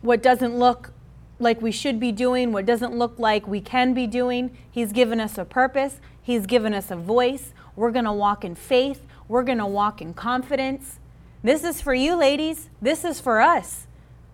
What 0.00 0.22
doesn't 0.22 0.58
look 0.58 0.92
like 1.38 1.62
we 1.62 1.70
should 1.70 2.00
be 2.00 2.12
doing, 2.12 2.52
what 2.52 2.66
doesn't 2.66 2.96
look 2.96 3.18
like 3.18 3.46
we 3.46 3.60
can 3.60 3.94
be 3.94 4.06
doing. 4.06 4.56
He's 4.70 4.92
given 4.92 5.20
us 5.20 5.38
a 5.38 5.44
purpose, 5.44 6.00
He's 6.20 6.46
given 6.46 6.74
us 6.74 6.90
a 6.90 6.96
voice. 6.96 7.54
We're 7.74 7.92
going 7.92 8.04
to 8.04 8.12
walk 8.12 8.44
in 8.44 8.54
faith, 8.54 9.06
we're 9.28 9.42
going 9.42 9.58
to 9.58 9.66
walk 9.66 10.00
in 10.00 10.14
confidence. 10.14 10.98
This 11.42 11.62
is 11.62 11.80
for 11.80 11.94
you, 11.94 12.16
ladies. 12.16 12.70
This 12.80 13.04
is 13.04 13.20
for 13.20 13.40
us. 13.40 13.86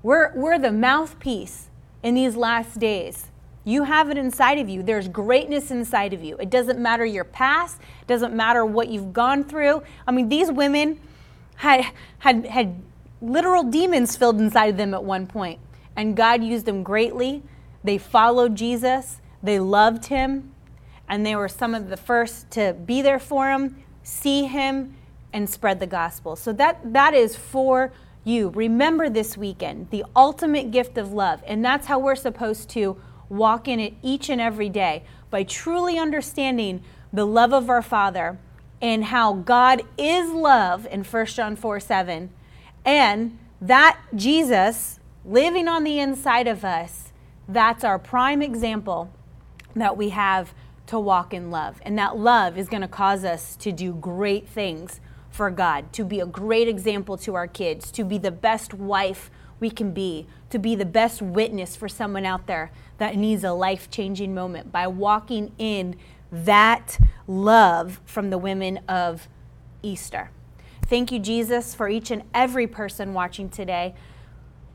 We're, 0.02 0.32
we're 0.34 0.58
the 0.58 0.72
mouthpiece 0.72 1.68
in 2.02 2.14
these 2.14 2.36
last 2.36 2.78
days. 2.78 3.26
You 3.64 3.84
have 3.84 4.10
it 4.10 4.18
inside 4.18 4.58
of 4.58 4.68
you. 4.68 4.82
There's 4.82 5.08
greatness 5.08 5.70
inside 5.70 6.12
of 6.12 6.22
you. 6.22 6.36
It 6.36 6.50
doesn't 6.50 6.78
matter 6.78 7.04
your 7.04 7.24
past, 7.24 7.80
it 8.02 8.06
doesn't 8.06 8.34
matter 8.34 8.64
what 8.64 8.88
you've 8.88 9.12
gone 9.12 9.42
through. 9.44 9.82
I 10.06 10.12
mean, 10.12 10.28
these 10.28 10.52
women 10.52 11.00
had, 11.56 11.86
had, 12.18 12.46
had 12.46 12.82
literal 13.22 13.62
demons 13.62 14.16
filled 14.16 14.38
inside 14.38 14.66
of 14.66 14.76
them 14.76 14.92
at 14.92 15.02
one 15.02 15.26
point, 15.26 15.58
and 15.96 16.14
God 16.14 16.44
used 16.44 16.66
them 16.66 16.82
greatly. 16.82 17.42
They 17.82 17.96
followed 17.96 18.54
Jesus, 18.54 19.20
they 19.42 19.58
loved 19.58 20.06
him, 20.06 20.52
and 21.08 21.24
they 21.24 21.36
were 21.36 21.48
some 21.48 21.74
of 21.74 21.88
the 21.88 21.96
first 21.96 22.50
to 22.52 22.74
be 22.74 23.00
there 23.00 23.18
for 23.18 23.50
him, 23.50 23.82
see 24.04 24.44
him, 24.46 24.94
and 25.32 25.50
spread 25.50 25.80
the 25.80 25.86
gospel. 25.86 26.36
So 26.36 26.52
that, 26.52 26.92
that 26.92 27.12
is 27.12 27.34
for 27.34 27.92
you. 28.22 28.50
Remember 28.50 29.10
this 29.10 29.36
weekend 29.36 29.90
the 29.90 30.04
ultimate 30.14 30.70
gift 30.70 30.96
of 30.96 31.12
love. 31.12 31.42
And 31.46 31.62
that's 31.62 31.88
how 31.88 31.98
we're 31.98 32.14
supposed 32.14 32.70
to 32.70 32.96
walk 33.28 33.66
in 33.66 33.80
it 33.80 33.94
each 34.00 34.30
and 34.30 34.40
every 34.40 34.68
day 34.68 35.02
by 35.30 35.42
truly 35.42 35.98
understanding 35.98 36.82
the 37.12 37.26
love 37.26 37.52
of 37.52 37.68
our 37.68 37.82
Father 37.82 38.38
and 38.80 39.06
how 39.06 39.32
God 39.32 39.82
is 39.98 40.30
love 40.30 40.86
in 40.86 41.02
1 41.02 41.26
John 41.26 41.56
4 41.56 41.80
7. 41.80 42.30
And 42.84 43.38
that 43.60 43.98
Jesus 44.14 45.00
living 45.24 45.68
on 45.68 45.84
the 45.84 45.98
inside 45.98 46.46
of 46.46 46.64
us, 46.64 47.12
that's 47.48 47.82
our 47.82 47.98
prime 47.98 48.42
example 48.42 49.10
that 49.74 49.96
we 49.96 50.10
have 50.10 50.54
to 50.86 50.98
walk 50.98 51.32
in 51.32 51.50
love. 51.50 51.80
And 51.82 51.98
that 51.98 52.16
love 52.16 52.58
is 52.58 52.68
going 52.68 52.82
to 52.82 52.88
cause 52.88 53.24
us 53.24 53.56
to 53.56 53.72
do 53.72 53.94
great 53.94 54.48
things 54.48 55.00
for 55.30 55.50
God, 55.50 55.92
to 55.94 56.04
be 56.04 56.20
a 56.20 56.26
great 56.26 56.68
example 56.68 57.16
to 57.18 57.34
our 57.34 57.46
kids, 57.46 57.90
to 57.92 58.04
be 58.04 58.18
the 58.18 58.30
best 58.30 58.72
wife 58.72 59.30
we 59.60 59.70
can 59.70 59.92
be, 59.92 60.26
to 60.50 60.58
be 60.58 60.74
the 60.74 60.84
best 60.84 61.22
witness 61.22 61.74
for 61.74 61.88
someone 61.88 62.24
out 62.24 62.46
there 62.46 62.70
that 62.98 63.16
needs 63.16 63.44
a 63.44 63.52
life 63.52 63.90
changing 63.90 64.34
moment 64.34 64.70
by 64.70 64.86
walking 64.86 65.52
in 65.58 65.96
that 66.30 66.98
love 67.26 68.00
from 68.04 68.30
the 68.30 68.38
women 68.38 68.78
of 68.88 69.28
Easter. 69.82 70.30
Thank 70.86 71.10
you, 71.10 71.18
Jesus, 71.18 71.74
for 71.74 71.88
each 71.88 72.10
and 72.10 72.22
every 72.34 72.66
person 72.66 73.14
watching 73.14 73.48
today. 73.48 73.94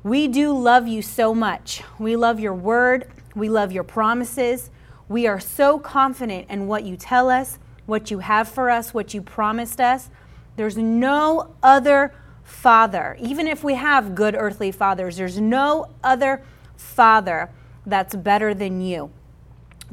We 0.01 0.27
do 0.27 0.57
love 0.57 0.87
you 0.87 1.01
so 1.01 1.35
much. 1.35 1.83
We 1.99 2.15
love 2.15 2.39
your 2.39 2.53
word. 2.53 3.11
We 3.35 3.49
love 3.49 3.71
your 3.71 3.83
promises. 3.83 4.71
We 5.09 5.27
are 5.27 5.39
so 5.39 5.79
confident 5.79 6.49
in 6.49 6.67
what 6.67 6.85
you 6.85 6.95
tell 6.95 7.29
us, 7.29 7.59
what 7.85 8.09
you 8.11 8.19
have 8.19 8.47
for 8.47 8.69
us, 8.69 8.93
what 8.93 9.13
you 9.13 9.21
promised 9.21 9.81
us. 9.81 10.09
There's 10.55 10.77
no 10.77 11.55
other 11.61 12.13
father, 12.43 13.17
even 13.19 13.47
if 13.47 13.63
we 13.63 13.75
have 13.75 14.15
good 14.15 14.35
earthly 14.35 14.71
fathers, 14.71 15.17
there's 15.17 15.39
no 15.39 15.91
other 16.03 16.43
father 16.75 17.49
that's 17.85 18.15
better 18.15 18.53
than 18.53 18.81
you. 18.81 19.11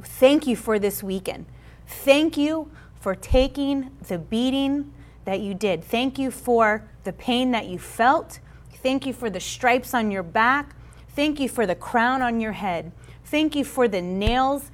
Thank 0.03 0.47
you 0.47 0.57
for 0.57 0.79
this 0.79 1.03
weekend. 1.03 1.47
Thank 1.87 2.37
you 2.37 2.71
for 3.01 3.15
taking 3.15 3.91
the 4.09 4.19
beating 4.19 4.93
that 5.25 5.41
you 5.41 5.55
did. 5.55 5.85
Thank 5.85 6.19
you 6.19 6.31
for 6.31 6.89
the 7.05 7.13
pain 7.13 7.51
that 7.53 7.67
you 7.67 7.79
felt. 7.79 8.41
Thank 8.83 9.07
you 9.07 9.13
for 9.13 9.31
the 9.31 9.41
stripes 9.41 9.95
on 9.95 10.11
your 10.11 10.23
back. 10.23 10.75
Thank 11.09 11.41
you 11.41 11.49
for 11.49 11.67
the 11.67 11.75
crown 11.75 12.23
on 12.23 12.41
your 12.41 12.53
head. 12.53 12.93
Thank 13.25 13.57
you 13.57 13.65
for 13.65 13.89
the 13.89 14.03
nails 14.03 14.71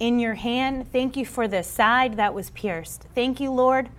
in 0.00 0.18
your 0.18 0.34
hand. 0.34 0.90
Thank 0.90 1.16
you 1.16 1.24
for 1.24 1.46
the 1.46 1.62
side 1.62 2.16
that 2.16 2.34
was 2.34 2.50
pierced. 2.50 3.04
Thank 3.14 3.38
you, 3.38 3.52
Lord, 3.52 3.90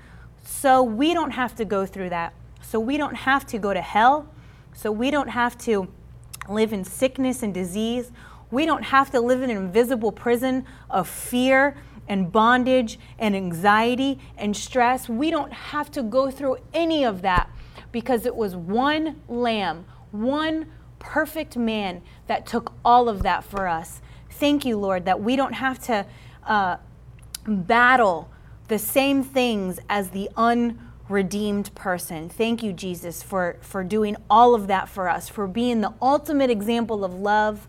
so 0.43 0.83
we 0.83 1.13
don't 1.13 1.31
have 1.31 1.55
to 1.55 1.63
go 1.63 1.85
through 1.85 2.09
that. 2.09 2.33
So 2.61 2.79
we 2.79 2.97
don't 2.97 3.15
have 3.15 3.45
to 3.47 3.59
go 3.59 3.73
to 3.73 3.81
hell. 3.81 4.27
So 4.73 4.91
we 4.91 5.11
don't 5.11 5.29
have 5.29 5.57
to 5.59 5.87
live 6.49 6.73
in 6.73 6.83
sickness 6.83 7.43
and 7.43 7.53
disease. 7.53 8.11
We 8.49 8.65
don't 8.65 8.83
have 8.83 9.11
to 9.11 9.21
live 9.21 9.43
in 9.43 9.49
an 9.49 9.57
invisible 9.57 10.11
prison 10.11 10.65
of 10.89 11.07
fear 11.07 11.77
and 12.07 12.31
bondage 12.31 12.99
and 13.19 13.35
anxiety 13.35 14.19
and 14.37 14.57
stress. 14.57 15.07
We 15.07 15.29
don't 15.29 15.53
have 15.53 15.91
to 15.91 16.03
go 16.03 16.31
through 16.31 16.57
any 16.73 17.05
of 17.05 17.21
that 17.21 17.49
because 17.91 18.25
it 18.25 18.35
was 18.35 18.55
one 18.55 19.21
lamb, 19.27 19.85
one 20.11 20.67
perfect 20.99 21.55
man 21.55 22.01
that 22.27 22.45
took 22.45 22.73
all 22.83 23.07
of 23.07 23.23
that 23.23 23.43
for 23.43 23.67
us. 23.67 24.01
Thank 24.31 24.65
you, 24.65 24.77
Lord, 24.77 25.05
that 25.05 25.21
we 25.21 25.35
don't 25.35 25.53
have 25.53 25.79
to 25.85 26.05
uh, 26.45 26.77
battle 27.45 28.29
the 28.67 28.79
same 28.79 29.23
things 29.23 29.79
as 29.89 30.09
the 30.09 30.29
unredeemed 30.37 31.73
person. 31.75 32.29
Thank 32.29 32.63
you, 32.63 32.73
Jesus, 32.73 33.21
for, 33.21 33.57
for 33.61 33.83
doing 33.83 34.15
all 34.29 34.55
of 34.55 34.67
that 34.67 34.89
for 34.89 35.09
us, 35.09 35.27
for 35.29 35.47
being 35.47 35.81
the 35.81 35.93
ultimate 36.01 36.49
example 36.49 37.03
of 37.03 37.13
love 37.13 37.67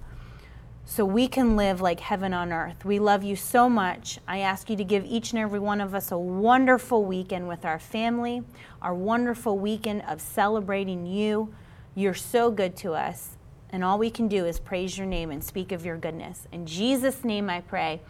so 0.84 1.04
we 1.04 1.28
can 1.28 1.56
live 1.56 1.80
like 1.80 2.00
heaven 2.00 2.34
on 2.34 2.52
earth. 2.52 2.84
We 2.84 2.98
love 2.98 3.22
you 3.22 3.36
so 3.36 3.68
much. 3.68 4.18
I 4.26 4.38
ask 4.38 4.68
you 4.68 4.76
to 4.76 4.84
give 4.84 5.04
each 5.04 5.32
and 5.32 5.40
every 5.40 5.60
one 5.60 5.80
of 5.80 5.94
us 5.94 6.10
a 6.10 6.18
wonderful 6.18 7.04
weekend 7.04 7.48
with 7.48 7.64
our 7.64 7.78
family, 7.78 8.42
our 8.80 8.94
wonderful 8.94 9.58
weekend 9.58 10.02
of 10.02 10.20
celebrating 10.20 11.06
you. 11.06 11.54
You're 11.94 12.14
so 12.14 12.50
good 12.50 12.76
to 12.78 12.92
us. 12.92 13.36
And 13.72 13.82
all 13.82 13.98
we 13.98 14.10
can 14.10 14.28
do 14.28 14.44
is 14.44 14.60
praise 14.60 14.98
your 14.98 15.06
name 15.06 15.30
and 15.30 15.42
speak 15.42 15.72
of 15.72 15.84
your 15.84 15.96
goodness. 15.96 16.46
In 16.52 16.66
Jesus' 16.66 17.24
name 17.24 17.48
I 17.48 17.62
pray. 17.62 18.00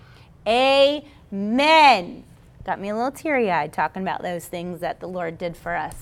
Amen. 0.46 2.24
Got 2.64 2.80
me 2.80 2.88
a 2.88 2.94
little 2.94 3.12
teary 3.12 3.50
eyed 3.50 3.72
talking 3.72 4.02
about 4.02 4.22
those 4.22 4.46
things 4.46 4.80
that 4.80 4.98
the 5.00 5.06
Lord 5.06 5.38
did 5.38 5.56
for 5.56 5.76
us. 5.76 5.94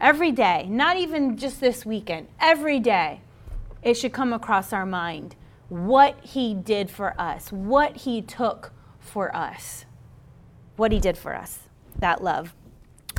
Every 0.00 0.32
day, 0.32 0.66
not 0.68 0.96
even 0.96 1.36
just 1.36 1.60
this 1.60 1.86
weekend, 1.86 2.26
every 2.40 2.80
day, 2.80 3.20
it 3.82 3.94
should 3.94 4.12
come 4.12 4.32
across 4.32 4.72
our 4.72 4.86
mind 4.86 5.36
what 5.68 6.18
He 6.22 6.54
did 6.54 6.90
for 6.90 7.18
us, 7.20 7.52
what 7.52 7.98
He 7.98 8.20
took 8.20 8.72
for 8.98 9.34
us, 9.34 9.84
what 10.76 10.90
He 10.90 10.98
did 10.98 11.16
for 11.16 11.34
us, 11.34 11.60
that 11.98 12.22
love. 12.22 12.54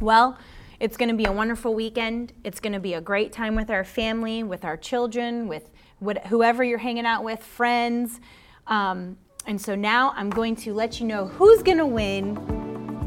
Well, 0.01 0.38
It's 0.82 0.97
going 0.97 1.09
to 1.09 1.15
be 1.15 1.25
a 1.25 1.32
wonderful 1.32 1.75
weekend. 1.75 2.34
It's 2.43 2.59
going 2.59 2.73
to 2.73 2.79
be 2.79 2.95
a 2.95 3.01
great 3.01 3.32
time 3.32 3.53
with 3.53 3.69
our 3.69 3.84
family, 3.84 4.41
with 4.41 4.65
our 4.65 4.75
children, 4.75 5.47
with 5.47 5.69
what, 5.99 6.25
whoever 6.25 6.63
you're 6.63 6.79
hanging 6.79 7.05
out 7.05 7.23
with, 7.23 7.43
friends. 7.43 8.19
Um, 8.65 9.15
and 9.45 9.61
so 9.61 9.75
now 9.75 10.11
I'm 10.15 10.32
going 10.32 10.55
to 10.55 10.73
let 10.73 10.99
you 10.99 11.05
know 11.05 11.27
who's 11.27 11.61
going 11.61 11.77
to 11.77 11.86
win 11.86 12.34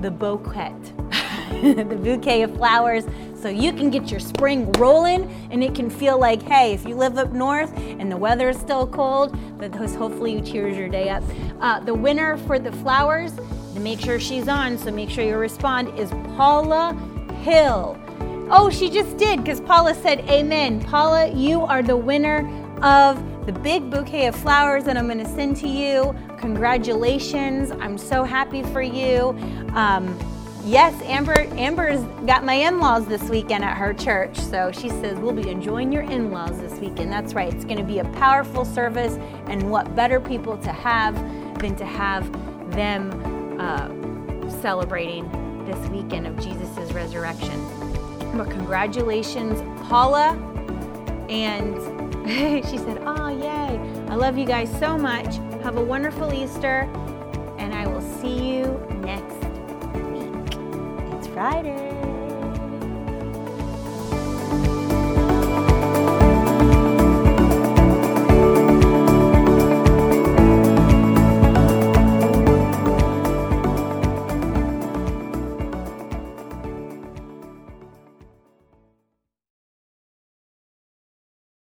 the 0.03 0.11
bouquet, 0.13 0.73
the 1.75 1.99
bouquet 2.01 2.43
of 2.43 2.55
flowers, 2.55 3.07
so 3.35 3.49
you 3.49 3.73
can 3.73 3.91
get 3.91 4.09
your 4.09 4.21
spring 4.21 4.71
rolling 4.79 5.29
and 5.51 5.65
it 5.65 5.75
can 5.75 5.91
feel 5.91 6.17
like, 6.17 6.43
hey, 6.43 6.75
if 6.75 6.87
you 6.87 6.95
live 6.95 7.19
up 7.19 7.33
north 7.33 7.77
and 7.77 8.09
the 8.09 8.17
weather 8.17 8.51
is 8.51 8.57
still 8.57 8.87
cold, 8.87 9.37
that 9.59 9.75
hopefully 9.75 10.35
you 10.35 10.41
cheers 10.41 10.77
your 10.77 10.89
day 10.89 11.09
up. 11.09 11.25
Uh, 11.61 11.81
the 11.81 11.93
winner 11.93 12.37
for 12.37 12.61
the 12.61 12.71
flowers, 12.71 13.33
make 13.75 13.99
sure 13.99 14.21
she's 14.21 14.47
on, 14.47 14.79
so 14.79 14.93
make 14.93 15.11
sure 15.11 15.25
you 15.25 15.37
respond, 15.37 15.89
is 15.99 16.11
Paula 16.37 16.97
Hill. 17.45 18.01
Oh, 18.51 18.71
she 18.71 18.89
just 18.89 19.19
did 19.19 19.45
because 19.45 19.61
Paula 19.61 19.95
said 19.95 20.21
amen. 20.31 20.81
Paula, 20.81 21.31
you 21.31 21.61
are 21.61 21.83
the 21.83 21.97
winner 21.97 22.39
of 22.83 23.23
the 23.45 23.53
big 23.53 23.91
bouquet 23.91 24.29
of 24.29 24.35
flowers 24.35 24.85
that 24.85 24.97
I'm 24.97 25.07
going 25.07 25.19
to 25.19 25.29
send 25.29 25.59
to 25.59 25.69
you. 25.69 26.17
Congratulations. 26.39 27.71
I'm 27.71 27.99
so 27.99 28.25
happy 28.25 28.63
for 28.63 28.81
you. 28.81 29.37
Um, 29.75 30.19
yes, 30.65 30.99
Amber 31.03 31.43
Amber's 31.59 32.01
got 32.25 32.45
my 32.45 32.55
in-laws 32.55 33.07
this 33.07 33.29
weekend 33.29 33.63
at 33.63 33.77
her 33.77 33.93
church. 33.93 34.39
So 34.39 34.73
she 34.73 34.89
says 34.89 35.19
we'll 35.19 35.35
be 35.35 35.51
enjoying 35.51 35.93
your 35.93 36.05
in-laws 36.05 36.59
this 36.61 36.79
weekend. 36.79 37.13
That's 37.13 37.35
right. 37.35 37.53
It's 37.53 37.67
going 37.67 37.77
to 37.77 37.85
be 37.85 37.99
a 37.99 38.05
powerful 38.13 38.65
service 38.65 39.19
and 39.49 39.71
what 39.71 39.95
better 39.95 40.19
people 40.19 40.57
to 40.59 40.73
have 40.73 41.15
than 41.59 41.77
to 41.77 41.85
have 41.85 42.25
them 42.71 43.61
uh, 43.61 44.51
celebrating 44.63 45.44
this 45.67 45.89
weekend 45.89 46.27
of 46.27 46.39
Jesus' 46.39 46.93
resurrection. 46.93 47.61
But 48.37 48.51
congratulations, 48.51 49.61
Paula 49.89 50.37
and 51.29 51.75
she 52.69 52.79
said, 52.79 53.03
Oh, 53.05 53.29
yay. 53.29 53.79
I 54.09 54.15
love 54.15 54.39
you 54.39 54.47
guys 54.47 54.71
so 54.79 54.97
much. 54.97 55.37
Have 55.63 55.77
a 55.77 55.85
wonderful 55.85 56.33
Easter, 56.33 56.89
and 57.59 57.75
I 57.75 57.87
will 57.87 58.03
see 58.21 58.57
you 58.57 58.65
next 59.01 59.35
week. 60.13 60.59
It's 61.17 61.27
Friday. 61.29 61.94